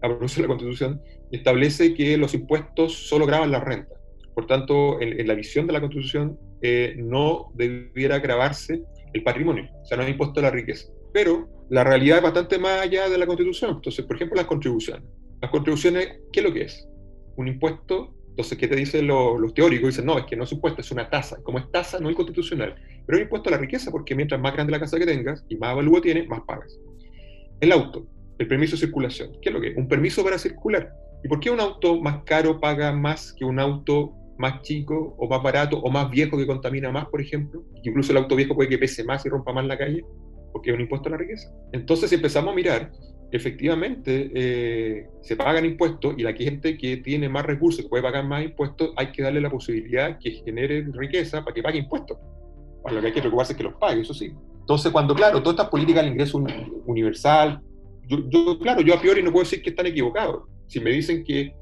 a 0.00 0.08
propósito 0.08 0.42
de 0.42 0.48
la 0.48 0.54
Constitución, 0.54 1.02
establece 1.30 1.92
que 1.92 2.16
los 2.16 2.32
impuestos 2.32 2.94
solo 2.94 3.26
graban 3.26 3.50
la 3.50 3.60
renta. 3.60 3.94
Por 4.34 4.46
tanto, 4.46 5.00
en, 5.00 5.20
en 5.20 5.26
la 5.26 5.34
visión 5.34 5.66
de 5.66 5.72
la 5.74 5.80
Constitución, 5.80 6.38
eh, 6.62 6.94
no 6.96 7.52
debiera 7.54 8.20
grabarse 8.20 8.82
el 9.12 9.22
patrimonio, 9.22 9.68
o 9.82 9.84
sea, 9.84 9.96
no 9.96 10.04
hay 10.04 10.10
impuesto 10.10 10.40
a 10.40 10.44
la 10.44 10.50
riqueza. 10.50 10.88
Pero 11.12 11.48
la 11.70 11.84
realidad 11.84 12.18
es 12.18 12.22
bastante 12.22 12.58
más 12.58 12.80
allá 12.80 13.08
de 13.08 13.18
la 13.18 13.26
Constitución. 13.26 13.76
Entonces, 13.76 14.04
por 14.04 14.16
ejemplo, 14.16 14.36
las 14.36 14.46
contribuciones. 14.46 15.04
Las 15.40 15.50
contribuciones, 15.50 16.20
¿qué 16.32 16.40
es 16.40 16.46
lo 16.46 16.52
que 16.52 16.62
es? 16.62 16.88
Un 17.36 17.48
impuesto, 17.48 18.14
entonces, 18.38 18.56
¿qué 18.56 18.68
te 18.68 18.76
dicen 18.76 19.08
los, 19.08 19.52
teóricos? 19.52 19.88
Dicen, 19.88 20.06
no, 20.06 20.16
es 20.16 20.24
que 20.24 20.36
no 20.36 20.44
es 20.44 20.52
impuesto, 20.52 20.80
es 20.80 20.92
una 20.92 21.10
tasa. 21.10 21.42
Como 21.42 21.58
es 21.58 21.68
tasa, 21.72 21.98
no 21.98 22.08
es 22.08 22.14
constitucional. 22.14 22.72
Pero 23.04 23.18
es 23.18 23.24
impuesto 23.24 23.48
a 23.48 23.52
la 23.52 23.58
riqueza 23.58 23.90
porque 23.90 24.14
mientras 24.14 24.40
más 24.40 24.52
grande 24.52 24.70
la 24.70 24.78
casa 24.78 24.96
que 24.96 25.06
tengas 25.06 25.44
y 25.48 25.56
más 25.56 25.70
avalúo 25.70 26.00
tiene, 26.00 26.24
más 26.28 26.42
pagas. 26.42 26.78
El 27.60 27.72
auto, 27.72 28.06
el 28.38 28.46
permiso 28.46 28.76
de 28.76 28.82
circulación. 28.82 29.32
¿Qué 29.42 29.48
es 29.48 29.52
lo 29.52 29.60
que 29.60 29.70
es? 29.70 29.76
Un 29.76 29.88
permiso 29.88 30.22
para 30.22 30.38
circular. 30.38 30.88
¿Y 31.24 31.28
por 31.28 31.40
qué 31.40 31.50
un 31.50 31.58
auto 31.58 32.00
más 32.00 32.22
caro 32.22 32.60
paga 32.60 32.92
más 32.92 33.32
que 33.32 33.44
un 33.44 33.58
auto 33.58 34.14
más 34.38 34.62
chico 34.62 35.14
o 35.18 35.28
más 35.28 35.42
barato 35.42 35.78
o 35.78 35.90
más 35.90 36.10
viejo 36.10 36.38
que 36.38 36.46
contamina 36.46 36.90
más, 36.90 37.06
por 37.06 37.20
ejemplo? 37.20 37.62
Incluso 37.82 38.12
el 38.12 38.18
auto 38.18 38.36
viejo 38.36 38.54
puede 38.54 38.68
que 38.68 38.78
pese 38.78 39.04
más 39.04 39.26
y 39.26 39.28
rompa 39.28 39.52
más 39.52 39.66
la 39.66 39.76
calle, 39.76 40.04
porque 40.52 40.70
es 40.70 40.74
un 40.74 40.80
impuesto 40.82 41.08
a 41.08 41.12
la 41.12 41.18
riqueza. 41.18 41.52
Entonces, 41.72 42.08
si 42.08 42.16
empezamos 42.16 42.52
a 42.52 42.56
mirar, 42.56 42.92
efectivamente 43.30 44.30
eh, 44.34 45.06
se 45.20 45.36
pagan 45.36 45.64
impuestos 45.66 46.14
y 46.16 46.22
la 46.22 46.32
gente 46.32 46.78
que 46.78 46.96
tiene 46.98 47.28
más 47.28 47.44
recursos, 47.44 47.82
que 47.82 47.88
puede 47.88 48.02
pagar 48.02 48.24
más 48.26 48.44
impuestos, 48.44 48.92
hay 48.96 49.12
que 49.12 49.22
darle 49.22 49.40
la 49.40 49.50
posibilidad 49.50 50.18
que 50.18 50.30
genere 50.30 50.86
riqueza 50.92 51.42
para 51.44 51.54
que 51.54 51.62
pague 51.62 51.78
impuestos. 51.78 52.16
Para 52.82 52.94
lo 52.94 53.00
que 53.00 53.08
hay 53.08 53.12
que 53.12 53.20
preocuparse 53.20 53.52
es 53.52 53.56
que 53.58 53.64
los 53.64 53.74
pague, 53.74 54.00
eso 54.00 54.14
sí. 54.14 54.32
Entonces, 54.60 54.92
cuando, 54.92 55.14
claro, 55.14 55.42
todas 55.42 55.56
estas 55.56 55.68
políticas 55.68 56.04
del 56.04 56.12
ingreso 56.12 56.38
uni- 56.38 56.72
universal, 56.86 57.60
yo, 58.06 58.18
yo, 58.30 58.58
claro, 58.58 58.80
yo 58.80 58.94
a 58.94 59.00
priori 59.00 59.22
no 59.22 59.32
puedo 59.32 59.44
decir 59.44 59.62
que 59.62 59.70
están 59.70 59.86
equivocados. 59.86 60.44
Si 60.66 60.80
me 60.80 60.90
dicen 60.90 61.24
que 61.24 61.52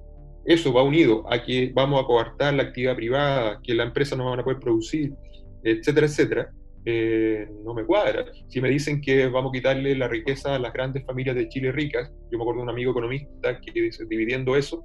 eso 0.46 0.72
va 0.72 0.82
unido 0.82 1.24
a 1.30 1.42
que 1.42 1.72
vamos 1.74 2.02
a 2.02 2.06
coartar 2.06 2.54
la 2.54 2.64
actividad 2.64 2.96
privada, 2.96 3.60
que 3.62 3.74
la 3.74 3.84
empresa 3.84 4.16
no 4.16 4.30
van 4.30 4.40
a 4.40 4.44
poder 4.44 4.60
producir, 4.60 5.12
etcétera, 5.62 6.06
etcétera, 6.06 6.50
eh, 6.84 7.48
no 7.64 7.74
me 7.74 7.84
cuadra. 7.84 8.24
Si 8.48 8.60
me 8.60 8.70
dicen 8.70 9.00
que 9.00 9.26
vamos 9.26 9.50
a 9.50 9.52
quitarle 9.52 9.96
la 9.96 10.06
riqueza 10.06 10.54
a 10.54 10.58
las 10.58 10.72
grandes 10.72 11.04
familias 11.04 11.34
de 11.34 11.48
Chile 11.48 11.72
ricas, 11.72 12.12
yo 12.30 12.38
me 12.38 12.44
acuerdo 12.44 12.60
de 12.60 12.64
un 12.64 12.70
amigo 12.70 12.92
economista 12.92 13.60
que 13.60 13.72
dice, 13.72 14.04
dividiendo 14.08 14.54
eso, 14.54 14.84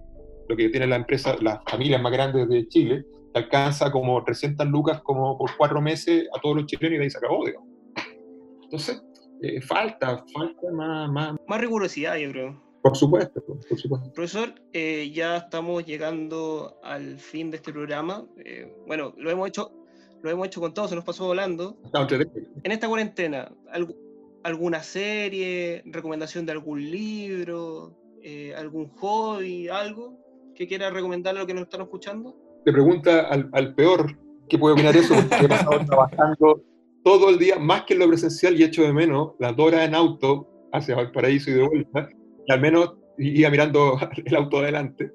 lo 0.49 0.57
que 0.57 0.70
tiene 0.70 0.88
la 0.88 0.95
empresa, 0.95 1.38
las 1.41 1.59
familias 1.70 2.01
más 2.01 2.12
grandes 2.12 2.49
de 2.49 2.68
Chile, 2.68 3.05
alcanza 3.36 3.91
como 3.91 4.22
300 4.24 4.68
lucas 4.68 5.01
como 5.03 5.38
por 5.38 5.51
cuatro 5.57 5.80
meses 5.80 6.28
a 6.36 6.41
todos 6.41 6.57
los 6.57 6.66
chilenos 6.66 6.95
y 6.95 6.97
de 6.97 7.03
ahí 7.03 7.09
se 7.09 7.20
acabó, 7.20 7.45
digamos. 7.45 7.70
Entonces, 8.64 9.01
eh, 9.43 9.62
falta, 9.62 10.24
falta 10.34 10.72
más, 10.74 11.09
más, 11.12 11.36
Más 11.47 11.62
rigurosidad, 11.62 12.18
yo 12.18 12.32
creo. 12.32 12.70
Por 12.82 12.97
supuesto, 12.97 13.41
por 13.43 13.79
supuesto. 13.79 14.11
Profesor, 14.13 14.53
eh, 14.73 15.11
ya 15.13 15.38
estamos 15.38 15.86
llegando 15.86 16.79
al 16.84 17.17
fin 17.19 17.51
de 17.51 17.57
este 17.57 17.71
programa. 17.71 18.25
Eh, 18.43 18.73
bueno, 18.88 19.13
lo 19.17 19.29
hemos 19.29 19.47
hecho, 19.47 19.71
lo 20.21 20.29
hemos 20.29 20.47
hecho 20.47 20.61
con 20.61 20.73
todo, 20.73 20.88
se 20.88 20.95
nos 20.95 21.03
pasó 21.03 21.25
volando. 21.25 21.77
En 22.63 22.71
esta 22.71 22.88
cuarentena, 22.88 23.51
¿algu- 23.73 23.95
¿alguna 24.43 24.82
serie, 24.82 25.84
recomendación 25.86 26.45
de 26.45 26.51
algún 26.53 26.82
libro, 26.89 27.95
eh, 28.23 28.53
algún 28.55 28.88
hobby, 28.89 29.67
algo 29.67 30.17
que 30.55 30.67
quiera 30.67 30.89
recomendarle 30.89 31.39
a 31.39 31.41
los 31.41 31.47
que 31.47 31.53
nos 31.53 31.63
están 31.63 31.82
escuchando? 31.82 32.36
te 32.63 32.71
pregunta 32.71 33.21
al, 33.21 33.49
al 33.53 33.73
peor 33.73 34.15
qué 34.47 34.59
puede 34.59 34.73
opinar 34.73 34.95
eso, 34.95 35.15
porque 35.15 35.45
he 35.45 35.49
pasado 35.49 35.79
trabajando 35.88 36.61
todo 37.03 37.29
el 37.32 37.39
día, 37.39 37.57
más 37.57 37.84
que 37.86 37.93
en 37.93 37.99
lo 38.01 38.07
presencial, 38.07 38.59
y 38.59 38.63
echo 38.63 38.84
de 38.84 38.93
menos 38.93 39.32
las 39.39 39.55
dos 39.55 39.67
horas 39.69 39.88
en 39.88 39.95
auto 39.95 40.47
hacia 40.71 40.95
Valparaíso 40.95 41.49
y 41.49 41.53
de 41.55 41.67
vuelta, 41.67 42.09
y 42.52 42.54
al 42.54 42.62
menos 42.62 42.93
iba 43.18 43.49
mirando 43.49 43.97
el 44.26 44.36
auto 44.36 44.60
adelante. 44.60 45.12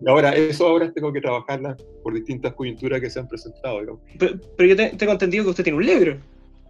Y 0.00 0.08
ahora, 0.08 0.34
eso 0.34 0.66
ahora 0.66 0.92
tengo 0.92 1.12
que 1.12 1.20
trabajarla 1.20 1.76
por 2.02 2.14
distintas 2.14 2.52
coyunturas 2.54 3.00
que 3.00 3.08
se 3.10 3.20
han 3.20 3.28
presentado. 3.28 3.80
digamos. 3.80 4.00
Pero, 4.18 4.34
pero 4.56 4.68
yo 4.68 4.76
te- 4.76 4.96
tengo 4.96 5.12
entendido 5.12 5.44
que 5.44 5.50
usted 5.50 5.64
tiene 5.64 5.78
un 5.78 5.86
libro. 5.86 6.18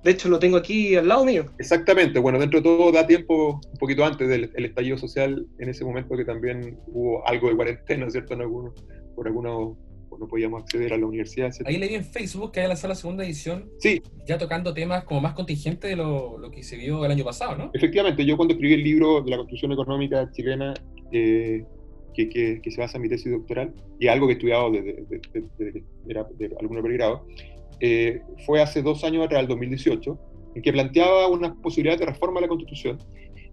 De 0.04 0.10
hecho, 0.10 0.28
lo 0.28 0.38
tengo 0.38 0.58
aquí 0.58 0.94
al 0.96 1.08
lado 1.08 1.24
mío. 1.24 1.46
Exactamente, 1.58 2.18
bueno, 2.20 2.38
dentro 2.38 2.58
de 2.60 2.64
todo 2.64 2.92
da 2.92 3.06
tiempo 3.06 3.54
un 3.72 3.78
poquito 3.78 4.04
antes 4.04 4.28
del 4.28 4.50
el 4.54 4.64
estallido 4.66 4.98
social, 4.98 5.46
en 5.58 5.70
ese 5.70 5.82
momento 5.84 6.14
que 6.14 6.26
también 6.26 6.78
hubo 6.88 7.26
algo 7.26 7.48
de 7.48 7.56
cuarentena, 7.56 8.10
¿cierto? 8.10 8.34
En 8.34 8.42
algunos, 8.42 8.74
por 9.16 9.26
algunos, 9.26 9.78
pues 10.14 10.20
no 10.20 10.28
podíamos 10.28 10.62
acceder 10.62 10.92
a 10.92 10.96
la 10.98 11.06
universidad, 11.06 11.48
etc. 11.48 11.66
Ahí 11.66 11.78
leí 11.78 11.94
en 11.94 12.04
Facebook 12.04 12.52
que 12.52 12.66
lanzado 12.68 12.88
la 12.88 12.94
segunda 12.94 13.24
edición, 13.24 13.70
Sí, 13.78 14.00
ya 14.26 14.38
tocando 14.38 14.72
temas 14.72 15.04
como 15.04 15.20
más 15.20 15.34
contingentes 15.34 15.90
de 15.90 15.96
lo, 15.96 16.38
lo 16.38 16.50
que 16.50 16.62
se 16.62 16.76
vio 16.76 17.04
el 17.04 17.10
año 17.10 17.24
pasado, 17.24 17.56
¿no? 17.56 17.70
Efectivamente, 17.74 18.24
yo 18.24 18.36
cuando 18.36 18.54
escribí 18.54 18.74
el 18.74 18.84
libro 18.84 19.22
de 19.22 19.30
la 19.30 19.36
construcción 19.38 19.72
económica 19.72 20.30
chilena, 20.32 20.74
eh, 21.12 21.64
que, 22.14 22.28
que- 22.28 22.60
que 22.62 22.70
se 22.70 22.80
basa 22.80 22.96
en 22.98 23.02
mi 23.02 23.08
tesis 23.08 23.32
doctoral, 23.32 23.74
y 23.98 24.06
algo 24.06 24.26
que 24.28 24.34
he 24.34 24.36
estudiado 24.36 24.70
desde, 24.70 25.04
desde- 25.08 25.48
desde- 25.58 25.84
era 26.08 26.24
de 26.38 26.48
de 26.48 26.82
pregrado, 26.82 27.26
eh, 27.80 28.20
fue 28.46 28.62
hace 28.62 28.82
dos 28.82 29.02
años 29.02 29.24
atrás, 29.26 29.42
el 29.42 29.48
2018, 29.48 30.16
en 30.54 30.62
que 30.62 30.72
planteaba 30.72 31.26
unas 31.28 31.56
posibilidades 31.56 31.98
de 32.00 32.06
reforma 32.06 32.38
a 32.38 32.42
la 32.42 32.48
Constitución. 32.48 32.98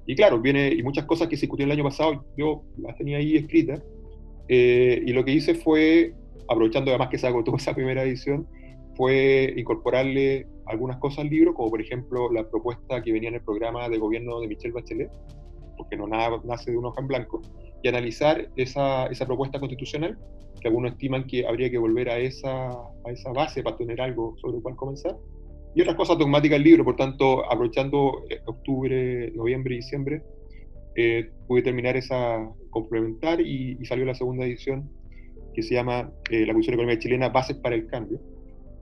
Y 0.05 0.15
claro, 0.15 0.39
viene, 0.39 0.69
y 0.71 0.83
muchas 0.83 1.05
cosas 1.05 1.27
que 1.27 1.35
se 1.37 1.41
discutieron 1.41 1.71
el 1.71 1.77
año 1.79 1.87
pasado, 1.89 2.25
yo 2.37 2.63
las 2.77 2.95
tenía 2.97 3.17
ahí 3.17 3.35
escritas, 3.37 3.81
eh, 4.47 5.01
y 5.05 5.11
lo 5.13 5.23
que 5.23 5.31
hice 5.31 5.55
fue, 5.55 6.13
aprovechando 6.51 6.91
además 6.91 7.09
que 7.09 7.17
se 7.17 7.27
agotó 7.27 7.55
esa 7.57 7.73
primera 7.73 8.03
edición, 8.03 8.47
fue 8.95 9.53
incorporarle 9.57 10.47
algunas 10.65 10.97
cosas 10.97 11.19
al 11.19 11.29
libro, 11.29 11.53
como 11.53 11.69
por 11.69 11.81
ejemplo 11.81 12.31
la 12.31 12.47
propuesta 12.47 13.01
que 13.01 13.11
venía 13.11 13.29
en 13.29 13.35
el 13.35 13.41
programa 13.41 13.87
de 13.89 13.97
gobierno 13.97 14.39
de 14.39 14.47
Michelle 14.47 14.73
Bachelet, 14.73 15.09
porque 15.77 15.95
no 15.97 16.07
nada 16.07 16.39
nace 16.43 16.71
de 16.71 16.77
un 16.77 16.85
hoja 16.85 17.01
en 17.01 17.07
blanco, 17.07 17.41
y 17.81 17.87
analizar 17.87 18.49
esa, 18.55 19.07
esa 19.07 19.25
propuesta 19.25 19.59
constitucional, 19.59 20.17
que 20.59 20.67
algunos 20.67 20.91
estiman 20.91 21.25
que 21.25 21.47
habría 21.47 21.71
que 21.71 21.77
volver 21.77 22.09
a 22.09 22.19
esa, 22.19 22.69
a 22.69 23.11
esa 23.11 23.31
base 23.31 23.63
para 23.63 23.77
tener 23.77 23.99
algo 23.99 24.35
sobre 24.37 24.57
el 24.57 24.63
cual 24.63 24.75
comenzar, 24.75 25.15
y 25.73 25.81
otras 25.81 25.95
cosas 25.95 26.17
dogmáticas 26.17 26.57
del 26.57 26.63
libro, 26.63 26.83
por 26.83 26.97
tanto, 26.97 27.49
aprovechando 27.49 28.23
eh, 28.29 28.41
octubre, 28.45 29.31
noviembre 29.31 29.75
y 29.75 29.77
diciembre, 29.77 30.21
eh, 30.95 31.31
pude 31.47 31.61
terminar 31.61 31.95
esa 31.95 32.45
complementar 32.69 33.39
y, 33.39 33.77
y 33.79 33.85
salió 33.85 34.05
la 34.05 34.13
segunda 34.13 34.45
edición 34.45 34.89
que 35.53 35.61
se 35.63 35.75
llama 35.75 36.11
eh, 36.29 36.45
La 36.45 36.53
Constitución 36.53 36.73
Económica 36.75 36.99
Chilena, 36.99 37.29
Bases 37.29 37.57
para 37.57 37.75
el 37.75 37.87
Cambio, 37.87 38.19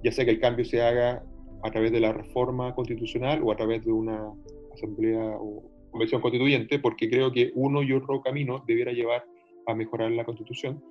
ya 0.03 0.11
sea 0.11 0.25
que 0.25 0.31
el 0.31 0.39
cambio 0.39 0.65
se 0.65 0.81
haga 0.81 1.23
a 1.63 1.71
través 1.71 1.91
de 1.91 1.99
la 1.99 2.13
reforma 2.13 2.73
constitucional 2.73 3.41
o 3.43 3.51
a 3.51 3.57
través 3.57 3.83
de 3.83 3.91
una 3.91 4.31
asamblea 4.73 5.35
o 5.39 5.63
convención 5.91 6.21
constituyente, 6.21 6.79
porque 6.79 7.09
creo 7.09 7.31
que 7.31 7.51
uno 7.55 7.83
y 7.83 7.91
otro 7.93 8.21
camino 8.21 8.63
debiera 8.67 8.91
llevar 8.93 9.25
a 9.67 9.75
mejorar 9.75 10.11
la 10.11 10.23
constitución. 10.23 10.81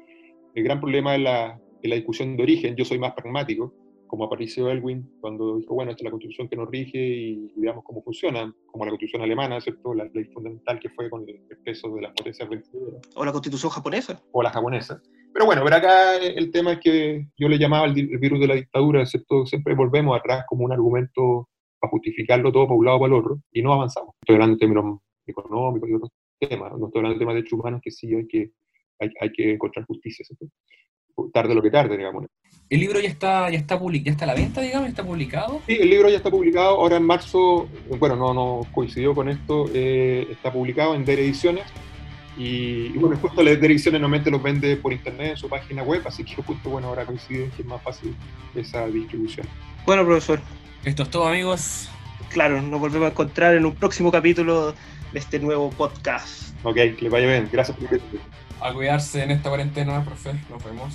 El 0.54 0.64
gran 0.64 0.80
problema 0.80 1.14
es 1.14 1.22
la, 1.22 1.60
es 1.82 1.88
la 1.88 1.96
discusión 1.96 2.36
de 2.36 2.42
origen, 2.42 2.76
yo 2.76 2.84
soy 2.84 2.98
más 2.98 3.12
pragmático, 3.14 3.72
como 4.08 4.24
apareció 4.24 4.70
Elwin 4.70 5.08
cuando 5.20 5.58
dijo, 5.58 5.74
bueno, 5.74 5.90
esta 5.90 6.00
es 6.00 6.04
la 6.04 6.10
constitución 6.10 6.48
que 6.48 6.56
nos 6.56 6.68
rige 6.70 6.98
y, 6.98 7.52
y 7.54 7.60
veamos 7.60 7.84
cómo 7.84 8.02
funciona, 8.02 8.52
como 8.66 8.84
la 8.84 8.90
constitución 8.90 9.22
alemana, 9.22 9.60
¿cierto? 9.60 9.94
La 9.94 10.04
ley 10.12 10.24
fundamental 10.24 10.80
que 10.80 10.88
fue 10.90 11.10
con 11.10 11.28
el 11.28 11.40
peso 11.64 11.94
de 11.94 12.02
las 12.02 12.12
potencias 12.12 12.48
vencedoras 12.48 13.00
O 13.14 13.24
la 13.24 13.32
constitución 13.32 13.70
japonesa. 13.70 14.22
o 14.32 14.42
la 14.42 14.50
japonesa. 14.50 15.02
Pero 15.32 15.46
bueno, 15.46 15.62
pero 15.64 15.76
acá 15.76 16.16
el 16.16 16.50
tema 16.50 16.72
es 16.72 16.80
que 16.80 17.28
yo 17.36 17.48
le 17.48 17.58
llamaba 17.58 17.86
el, 17.86 17.98
el 17.98 18.18
virus 18.18 18.40
de 18.40 18.46
la 18.48 18.54
dictadura, 18.54 19.06
¿cierto? 19.06 19.46
Siempre 19.46 19.74
volvemos 19.74 20.18
atrás 20.18 20.44
como 20.48 20.64
un 20.64 20.72
argumento 20.72 21.48
para 21.78 21.90
justificarlo 21.90 22.52
todo 22.52 22.66
para 22.66 22.76
un 22.76 22.84
lado 22.84 22.96
o 22.96 23.00
para 23.00 23.14
el 23.14 23.20
otro 23.20 23.38
y 23.52 23.62
no 23.62 23.72
avanzamos. 23.72 24.14
Estoy 24.20 24.34
hablando 24.34 24.54
en 24.54 24.58
términos 24.58 25.00
económicos 25.26 25.88
y 25.88 25.94
otros 25.94 26.10
temas, 26.40 26.72
no 26.78 26.86
estoy 26.86 27.00
hablando 27.00 27.14
de 27.14 27.18
temas 27.18 27.34
de 27.34 27.40
derechos 27.40 27.58
humanos 27.58 27.80
que 27.82 27.90
sí 27.90 28.14
hay 28.14 28.26
que, 28.26 28.50
hay, 29.00 29.10
hay 29.20 29.32
que 29.32 29.52
encontrar 29.52 29.86
justicia, 29.86 30.24
¿cierto? 30.24 30.46
Tarde 31.32 31.54
lo 31.54 31.62
que 31.62 31.70
tarde, 31.70 31.96
digamos. 31.96 32.26
El 32.70 32.80
libro 32.80 33.00
ya 33.00 33.08
está, 33.08 33.50
ya 33.50 33.58
está 33.58 33.78
public, 33.78 34.04
ya 34.04 34.12
está 34.12 34.24
a 34.24 34.28
la 34.28 34.34
venta, 34.34 34.60
digamos, 34.60 34.86
ya 34.86 34.90
está 34.90 35.04
publicado. 35.04 35.60
Sí, 35.66 35.76
el 35.80 35.90
libro 35.90 36.08
ya 36.08 36.18
está 36.18 36.30
publicado, 36.30 36.76
ahora 36.76 36.96
en 36.96 37.02
marzo, 37.02 37.68
bueno, 37.98 38.14
no, 38.14 38.32
no 38.32 38.60
coincidió 38.72 39.14
con 39.14 39.28
esto, 39.28 39.66
eh, 39.74 40.28
está 40.30 40.52
publicado 40.52 40.94
en 40.94 41.04
DER 41.04 41.18
Ediciones, 41.18 41.64
y, 42.38 42.92
y 42.94 42.98
bueno, 42.98 43.16
justo 43.20 43.42
la 43.42 43.50
Ediciones 43.50 44.00
normalmente 44.00 44.30
los 44.30 44.40
vende 44.42 44.76
por 44.76 44.92
internet 44.92 45.32
en 45.32 45.36
su 45.36 45.48
página 45.48 45.82
web, 45.82 46.02
así 46.06 46.22
que 46.24 46.36
justo, 46.36 46.70
bueno, 46.70 46.88
ahora 46.88 47.04
coincide 47.04 47.50
que 47.56 47.62
es 47.62 47.68
más 47.68 47.82
fácil 47.82 48.14
esa 48.54 48.86
distribución. 48.86 49.46
Bueno, 49.84 50.04
profesor, 50.06 50.40
Esto 50.84 51.02
es 51.02 51.10
todo, 51.10 51.26
amigos. 51.26 51.88
claro, 52.30 52.62
nos 52.62 52.78
volvemos 52.78 53.06
a 53.08 53.10
encontrar 53.10 53.54
en 53.56 53.66
un 53.66 53.74
próximo 53.74 54.12
capítulo 54.12 54.72
de 55.12 55.18
este 55.18 55.40
nuevo 55.40 55.70
podcast. 55.70 56.54
Ok, 56.62 56.74
que 56.76 56.96
les 57.00 57.10
vaya 57.10 57.26
bien, 57.26 57.48
gracias 57.52 57.76
por 57.76 57.92
el 57.92 58.00
A 58.60 58.72
cuidarse 58.72 59.22
en 59.22 59.32
esta 59.32 59.48
cuarentena, 59.48 60.04
profe. 60.04 60.34
Nos 60.48 60.64
vemos. 60.64 60.94